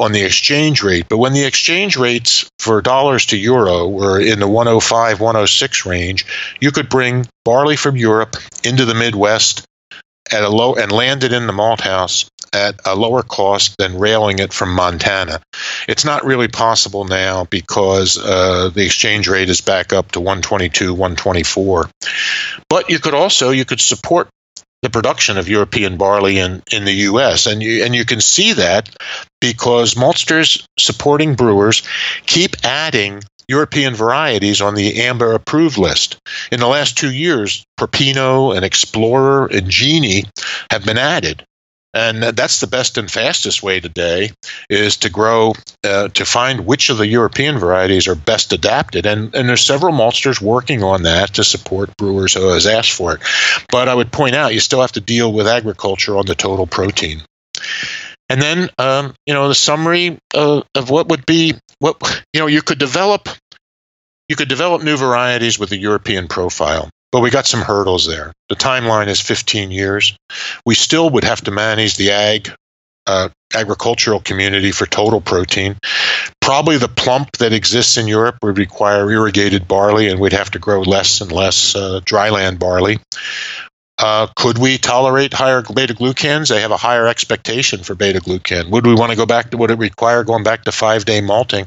on 0.00 0.12
the 0.12 0.22
exchange 0.22 0.82
rate, 0.82 1.06
but 1.08 1.18
when 1.18 1.34
the 1.34 1.44
exchange 1.44 1.96
rates 1.96 2.48
for 2.58 2.80
dollars 2.80 3.26
to 3.26 3.36
euro 3.36 3.86
were 3.86 4.18
in 4.18 4.40
the 4.40 4.48
105 4.48 5.20
106 5.20 5.86
range, 5.86 6.26
you 6.60 6.72
could 6.72 6.88
bring 6.88 7.26
barley 7.44 7.76
from 7.76 7.96
Europe 7.96 8.36
into 8.64 8.86
the 8.86 8.94
Midwest 8.94 9.66
at 10.32 10.42
a 10.42 10.48
low 10.48 10.74
and 10.74 10.92
landed 10.92 11.32
in 11.32 11.46
the 11.46 11.52
malt 11.52 11.80
house 11.80 12.30
at 12.52 12.80
a 12.84 12.96
lower 12.96 13.22
cost 13.22 13.76
than 13.78 13.98
railing 13.98 14.38
it 14.38 14.52
from 14.52 14.74
Montana. 14.74 15.40
It's 15.88 16.04
not 16.04 16.24
really 16.24 16.48
possible 16.48 17.04
now 17.04 17.44
because 17.44 18.18
uh, 18.18 18.70
the 18.74 18.84
exchange 18.84 19.28
rate 19.28 19.48
is 19.48 19.60
back 19.60 19.92
up 19.92 20.12
to 20.12 20.20
122, 20.20 20.92
124. 20.92 21.90
But 22.68 22.90
you 22.90 22.98
could 22.98 23.14
also 23.14 23.50
you 23.50 23.64
could 23.64 23.80
support 23.80 24.28
the 24.82 24.90
production 24.90 25.36
of 25.36 25.48
European 25.48 25.98
barley 25.98 26.38
in, 26.38 26.62
in 26.72 26.84
the 26.84 26.92
U.S. 26.92 27.46
and 27.46 27.62
you 27.62 27.84
and 27.84 27.94
you 27.94 28.04
can 28.04 28.20
see 28.20 28.54
that 28.54 28.88
because 29.40 29.94
maltsters 29.94 30.64
supporting 30.78 31.34
brewers 31.34 31.82
keep 32.24 32.56
adding 32.64 33.22
European 33.50 33.94
varieties 33.94 34.60
on 34.60 34.76
the 34.76 35.00
AMBA 35.00 35.34
approved 35.34 35.76
list. 35.76 36.18
In 36.52 36.60
the 36.60 36.68
last 36.68 36.96
two 36.96 37.12
years, 37.12 37.64
Propino 37.78 38.54
and 38.54 38.64
Explorer 38.64 39.46
and 39.46 39.68
Genie 39.68 40.24
have 40.70 40.84
been 40.84 40.98
added. 40.98 41.44
And 41.92 42.22
that's 42.22 42.60
the 42.60 42.68
best 42.68 42.98
and 42.98 43.10
fastest 43.10 43.64
way 43.64 43.80
today 43.80 44.30
is 44.68 44.98
to 44.98 45.10
grow, 45.10 45.54
uh, 45.82 46.06
to 46.08 46.24
find 46.24 46.64
which 46.64 46.88
of 46.88 46.98
the 46.98 47.06
European 47.08 47.58
varieties 47.58 48.06
are 48.06 48.14
best 48.14 48.52
adapted. 48.52 49.06
And, 49.06 49.34
and 49.34 49.48
there's 49.48 49.66
several 49.66 49.92
maltsters 49.92 50.40
working 50.40 50.84
on 50.84 51.02
that 51.02 51.34
to 51.34 51.42
support 51.42 51.96
brewers 51.96 52.34
who 52.34 52.50
has 52.50 52.68
asked 52.68 52.92
for 52.92 53.14
it. 53.14 53.20
But 53.68 53.88
I 53.88 53.94
would 53.96 54.12
point 54.12 54.36
out 54.36 54.54
you 54.54 54.60
still 54.60 54.82
have 54.82 54.92
to 54.92 55.00
deal 55.00 55.32
with 55.32 55.48
agriculture 55.48 56.16
on 56.16 56.26
the 56.26 56.36
total 56.36 56.68
protein. 56.68 57.22
And 58.28 58.40
then, 58.40 58.70
um, 58.78 59.14
you 59.26 59.34
know, 59.34 59.48
the 59.48 59.56
summary 59.56 60.16
of, 60.32 60.64
of 60.76 60.88
what 60.88 61.08
would 61.08 61.26
be 61.26 61.54
what 61.80 61.96
you 62.32 62.40
know 62.40 62.46
you 62.46 62.62
could 62.62 62.78
develop 62.78 63.28
you 64.28 64.36
could 64.36 64.48
develop 64.48 64.84
new 64.84 64.96
varieties 64.96 65.58
with 65.58 65.72
a 65.72 65.76
European 65.76 66.28
profile, 66.28 66.88
but 67.10 67.20
we 67.20 67.30
got 67.30 67.46
some 67.46 67.62
hurdles 67.62 68.06
there. 68.06 68.32
The 68.48 68.54
timeline 68.54 69.08
is 69.08 69.20
15 69.20 69.72
years. 69.72 70.16
We 70.64 70.76
still 70.76 71.10
would 71.10 71.24
have 71.24 71.40
to 71.42 71.50
manage 71.50 71.96
the 71.96 72.12
ag 72.12 72.52
uh, 73.08 73.30
agricultural 73.54 74.20
community 74.20 74.70
for 74.70 74.86
total 74.86 75.20
protein. 75.20 75.76
Probably 76.40 76.78
the 76.78 76.86
plump 76.88 77.32
that 77.38 77.52
exists 77.52 77.96
in 77.96 78.06
Europe 78.06 78.36
would 78.42 78.58
require 78.58 79.10
irrigated 79.10 79.66
barley, 79.66 80.08
and 80.08 80.20
we'd 80.20 80.32
have 80.32 80.52
to 80.52 80.60
grow 80.60 80.82
less 80.82 81.20
and 81.20 81.32
less 81.32 81.74
uh, 81.74 82.00
dryland 82.04 82.60
barley. 82.60 83.00
Uh, 84.00 84.28
could 84.34 84.56
we 84.56 84.78
tolerate 84.78 85.34
higher 85.34 85.62
beta 85.62 85.94
glucans? 85.94 86.48
They 86.48 86.62
have 86.62 86.70
a 86.70 86.78
higher 86.78 87.06
expectation 87.06 87.82
for 87.82 87.94
beta 87.94 88.20
glucan. 88.20 88.70
Would 88.70 88.86
we 88.86 88.94
want 88.94 89.10
to 89.10 89.16
go 89.16 89.26
back 89.26 89.50
to 89.50 89.58
would 89.58 89.70
it 89.70 89.78
require 89.78 90.24
going 90.24 90.42
back 90.42 90.64
to 90.64 90.72
five 90.72 91.04
day 91.04 91.20
malting? 91.20 91.66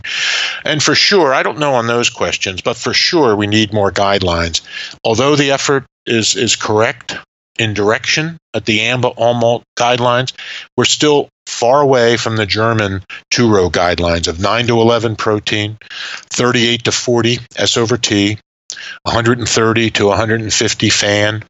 And 0.65 0.81
for 0.81 0.95
sure, 0.95 1.31
I 1.31 1.43
don't 1.43 1.59
know 1.59 1.75
on 1.75 1.85
those 1.85 2.09
questions, 2.09 2.61
but 2.61 2.75
for 2.75 2.91
sure 2.91 3.35
we 3.35 3.45
need 3.45 3.71
more 3.71 3.91
guidelines. 3.91 4.61
Although 5.03 5.35
the 5.35 5.51
effort 5.51 5.85
is 6.07 6.35
is 6.35 6.55
correct 6.55 7.15
in 7.59 7.75
direction 7.75 8.39
at 8.55 8.65
the 8.65 8.79
AMBA 8.79 9.09
all 9.09 9.35
malt 9.35 9.63
guidelines, 9.77 10.33
we're 10.75 10.85
still 10.85 11.29
far 11.45 11.81
away 11.81 12.17
from 12.17 12.35
the 12.35 12.47
German 12.47 13.03
two 13.29 13.47
row 13.47 13.69
guidelines 13.69 14.27
of 14.27 14.39
9 14.39 14.67
to 14.67 14.81
11 14.81 15.17
protein, 15.17 15.77
38 16.31 16.85
to 16.85 16.91
40 16.91 17.37
S 17.55 17.77
over 17.77 17.97
T, 17.97 18.39
130 19.03 19.89
to 19.91 20.07
150 20.07 20.89
FAN, 20.89 21.43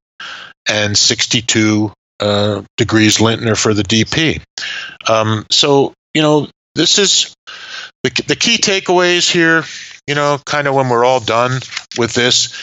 and 0.68 0.98
62 0.98 1.92
uh, 2.20 2.62
degrees 2.78 3.18
Lintner 3.18 3.58
for 3.58 3.74
the 3.74 3.84
DP. 3.84 4.42
Um, 5.10 5.46
so, 5.52 5.94
you 6.14 6.22
know, 6.22 6.48
this 6.76 7.00
is 7.00 7.34
the, 8.04 8.10
the 8.28 8.36
key 8.36 8.58
takeaways 8.58 9.30
here, 9.30 9.64
you 10.08 10.16
know, 10.16 10.40
kind 10.46 10.68
of 10.68 10.76
when 10.76 10.90
we're 10.90 11.06
all 11.06 11.20
done 11.20 11.60
with 11.98 12.14
this. 12.14 12.58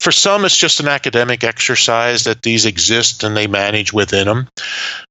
For 0.00 0.10
some, 0.10 0.44
it's 0.44 0.56
just 0.56 0.80
an 0.80 0.88
academic 0.88 1.44
exercise 1.44 2.24
that 2.24 2.42
these 2.42 2.66
exist 2.66 3.22
and 3.22 3.36
they 3.36 3.46
manage 3.46 3.92
within 3.92 4.26
them. 4.26 4.48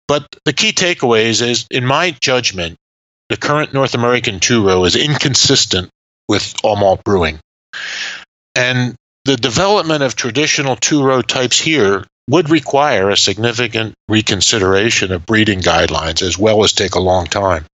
But 0.07 0.27
the 0.43 0.53
key 0.53 0.73
takeaways 0.73 1.41
is, 1.41 1.65
in 1.71 1.85
my 1.85 2.15
judgment, 2.21 2.75
the 3.29 3.37
current 3.37 3.73
North 3.73 3.93
American 3.93 4.41
two 4.41 4.67
row 4.67 4.83
is 4.83 4.97
inconsistent 4.97 5.89
with 6.27 6.53
all 6.63 6.75
malt 6.75 7.03
brewing. 7.05 7.39
And 8.55 8.95
the 9.23 9.37
development 9.37 10.03
of 10.03 10.15
traditional 10.15 10.75
two 10.75 11.03
row 11.03 11.21
types 11.21 11.59
here 11.59 12.05
would 12.31 12.49
require 12.49 13.09
a 13.09 13.17
significant 13.17 13.93
reconsideration 14.07 15.11
of 15.11 15.25
breeding 15.25 15.59
guidelines 15.59 16.21
as 16.21 16.37
well 16.37 16.63
as 16.63 16.71
take 16.71 16.95
a 16.95 16.99
long 16.99 17.25
time. 17.25 17.65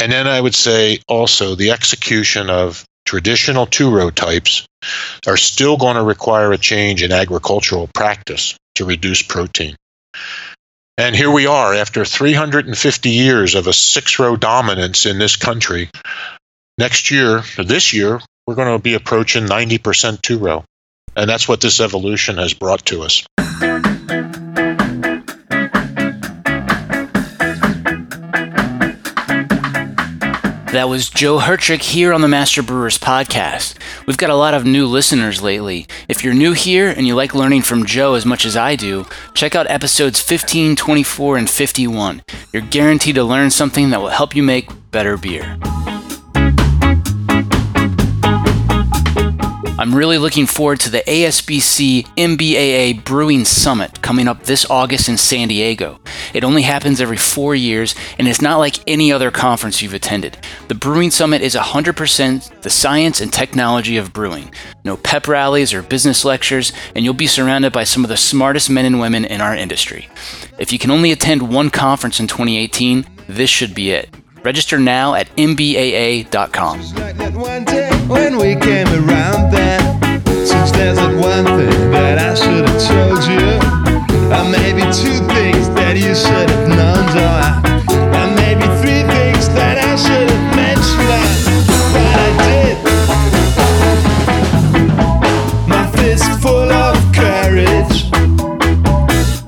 And 0.00 0.10
then 0.10 0.26
I 0.26 0.40
would 0.40 0.54
say 0.54 0.98
also 1.06 1.54
the 1.54 1.70
execution 1.70 2.50
of 2.50 2.84
traditional 3.06 3.66
two 3.66 3.94
row 3.94 4.10
types 4.10 4.66
are 5.28 5.36
still 5.36 5.76
going 5.76 5.94
to 5.94 6.02
require 6.02 6.50
a 6.50 6.58
change 6.58 7.04
in 7.04 7.12
agricultural 7.12 7.88
practice 7.94 8.56
to 8.74 8.84
reduce 8.84 9.22
protein. 9.22 9.76
And 10.98 11.14
here 11.14 11.30
we 11.30 11.46
are 11.46 11.72
after 11.72 12.04
350 12.04 13.10
years 13.10 13.54
of 13.54 13.68
a 13.68 13.72
six 13.72 14.18
row 14.18 14.34
dominance 14.34 15.06
in 15.06 15.18
this 15.18 15.36
country. 15.36 15.88
Next 16.78 17.12
year, 17.12 17.42
this 17.58 17.92
year, 17.92 18.20
we're 18.46 18.56
going 18.56 18.76
to 18.76 18.82
be 18.82 18.94
approaching 18.94 19.46
90% 19.46 20.20
two 20.20 20.38
row. 20.38 20.64
And 21.16 21.28
that's 21.28 21.48
what 21.48 21.60
this 21.60 21.80
evolution 21.80 22.38
has 22.38 22.54
brought 22.54 22.84
to 22.86 23.02
us. 23.02 23.24
That 30.72 30.88
was 30.88 31.10
Joe 31.10 31.38
Hertrich 31.38 31.82
here 31.82 32.14
on 32.14 32.22
the 32.22 32.28
Master 32.28 32.62
Brewers 32.62 32.98
podcast. 32.98 33.76
We've 34.06 34.16
got 34.16 34.30
a 34.30 34.34
lot 34.34 34.54
of 34.54 34.64
new 34.64 34.86
listeners 34.86 35.42
lately. 35.42 35.86
If 36.08 36.24
you're 36.24 36.32
new 36.32 36.54
here 36.54 36.88
and 36.88 37.06
you 37.06 37.14
like 37.14 37.34
learning 37.34 37.60
from 37.60 37.84
Joe 37.84 38.14
as 38.14 38.24
much 38.24 38.46
as 38.46 38.56
I 38.56 38.74
do, 38.74 39.04
check 39.34 39.54
out 39.54 39.70
episodes 39.70 40.18
15, 40.22 40.74
24, 40.76 41.36
and 41.36 41.50
51. 41.50 42.22
You're 42.54 42.62
guaranteed 42.62 43.16
to 43.16 43.22
learn 43.24 43.50
something 43.50 43.90
that 43.90 44.00
will 44.00 44.08
help 44.08 44.34
you 44.34 44.42
make 44.42 44.70
better 44.90 45.18
beer. 45.18 45.58
I'm 49.78 49.94
really 49.94 50.18
looking 50.18 50.44
forward 50.46 50.80
to 50.80 50.90
the 50.90 51.00
ASBC 51.00 52.04
MBAA 52.16 53.02
Brewing 53.04 53.46
Summit 53.46 54.02
coming 54.02 54.28
up 54.28 54.42
this 54.42 54.68
August 54.68 55.08
in 55.08 55.16
San 55.16 55.48
Diego. 55.48 55.98
It 56.34 56.44
only 56.44 56.60
happens 56.60 57.00
every 57.00 57.16
four 57.16 57.54
years, 57.54 57.94
and 58.18 58.28
it's 58.28 58.42
not 58.42 58.58
like 58.58 58.86
any 58.86 59.10
other 59.10 59.30
conference 59.30 59.80
you've 59.80 59.94
attended. 59.94 60.36
The 60.68 60.74
Brewing 60.74 61.10
Summit 61.10 61.40
is 61.40 61.54
100% 61.54 62.60
the 62.60 62.68
science 62.68 63.22
and 63.22 63.32
technology 63.32 63.96
of 63.96 64.12
brewing. 64.12 64.52
No 64.84 64.98
pep 64.98 65.26
rallies 65.26 65.72
or 65.72 65.80
business 65.80 66.22
lectures, 66.22 66.72
and 66.94 67.02
you'll 67.02 67.14
be 67.14 67.26
surrounded 67.26 67.72
by 67.72 67.84
some 67.84 68.04
of 68.04 68.10
the 68.10 68.18
smartest 68.18 68.68
men 68.68 68.84
and 68.84 69.00
women 69.00 69.24
in 69.24 69.40
our 69.40 69.56
industry. 69.56 70.08
If 70.58 70.70
you 70.70 70.78
can 70.78 70.90
only 70.90 71.12
attend 71.12 71.50
one 71.52 71.70
conference 71.70 72.20
in 72.20 72.26
2018, 72.26 73.06
this 73.26 73.48
should 73.48 73.74
be 73.74 73.92
it. 73.92 74.14
Register 74.44 74.78
now 74.78 75.14
at 75.14 75.34
mbaa.com 75.36 76.80
when 78.12 78.36
we 78.36 78.54
came 78.56 78.88
around 78.88 79.50
then 79.50 79.80
Since 80.46 80.72
there's 80.72 80.98
that 80.98 81.14
one 81.16 81.44
thing 81.56 81.90
that 81.92 82.18
I 82.18 82.34
should 82.34 82.68
have 82.68 82.80
told 82.90 83.22
you, 83.30 83.46
or 84.36 84.44
maybe 84.50 84.82
two 84.92 85.18
things 85.34 85.68
that 85.78 85.94
you 85.96 86.14
should 86.14 86.50
have 86.50 86.68
known, 86.68 87.06
or, 87.14 87.40
or 88.18 88.26
maybe 88.42 88.66
three 88.82 89.04
things 89.14 89.48
that 89.54 89.76
I 89.78 89.94
should 89.96 90.28
have 90.34 90.46
mentioned, 90.56 91.22
but 91.94 92.12
I 92.26 92.30
did. 92.44 92.76
My 95.68 95.84
fist 95.96 96.28
full 96.42 96.70
of 96.70 96.96
courage, 97.14 98.10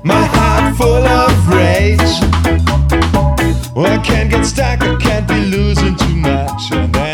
my 0.03 0.23
heart 0.35 0.75
full 0.77 1.05
of 1.05 1.31
rage. 1.49 2.13
Well, 3.75 3.91
I 3.91 4.01
can't 4.03 4.29
get 4.31 4.45
stuck, 4.45 4.81
I 4.81 4.95
can't 4.95 5.27
be 5.27 5.41
losing 5.55 5.95
too 5.97 6.15
much. 6.15 7.04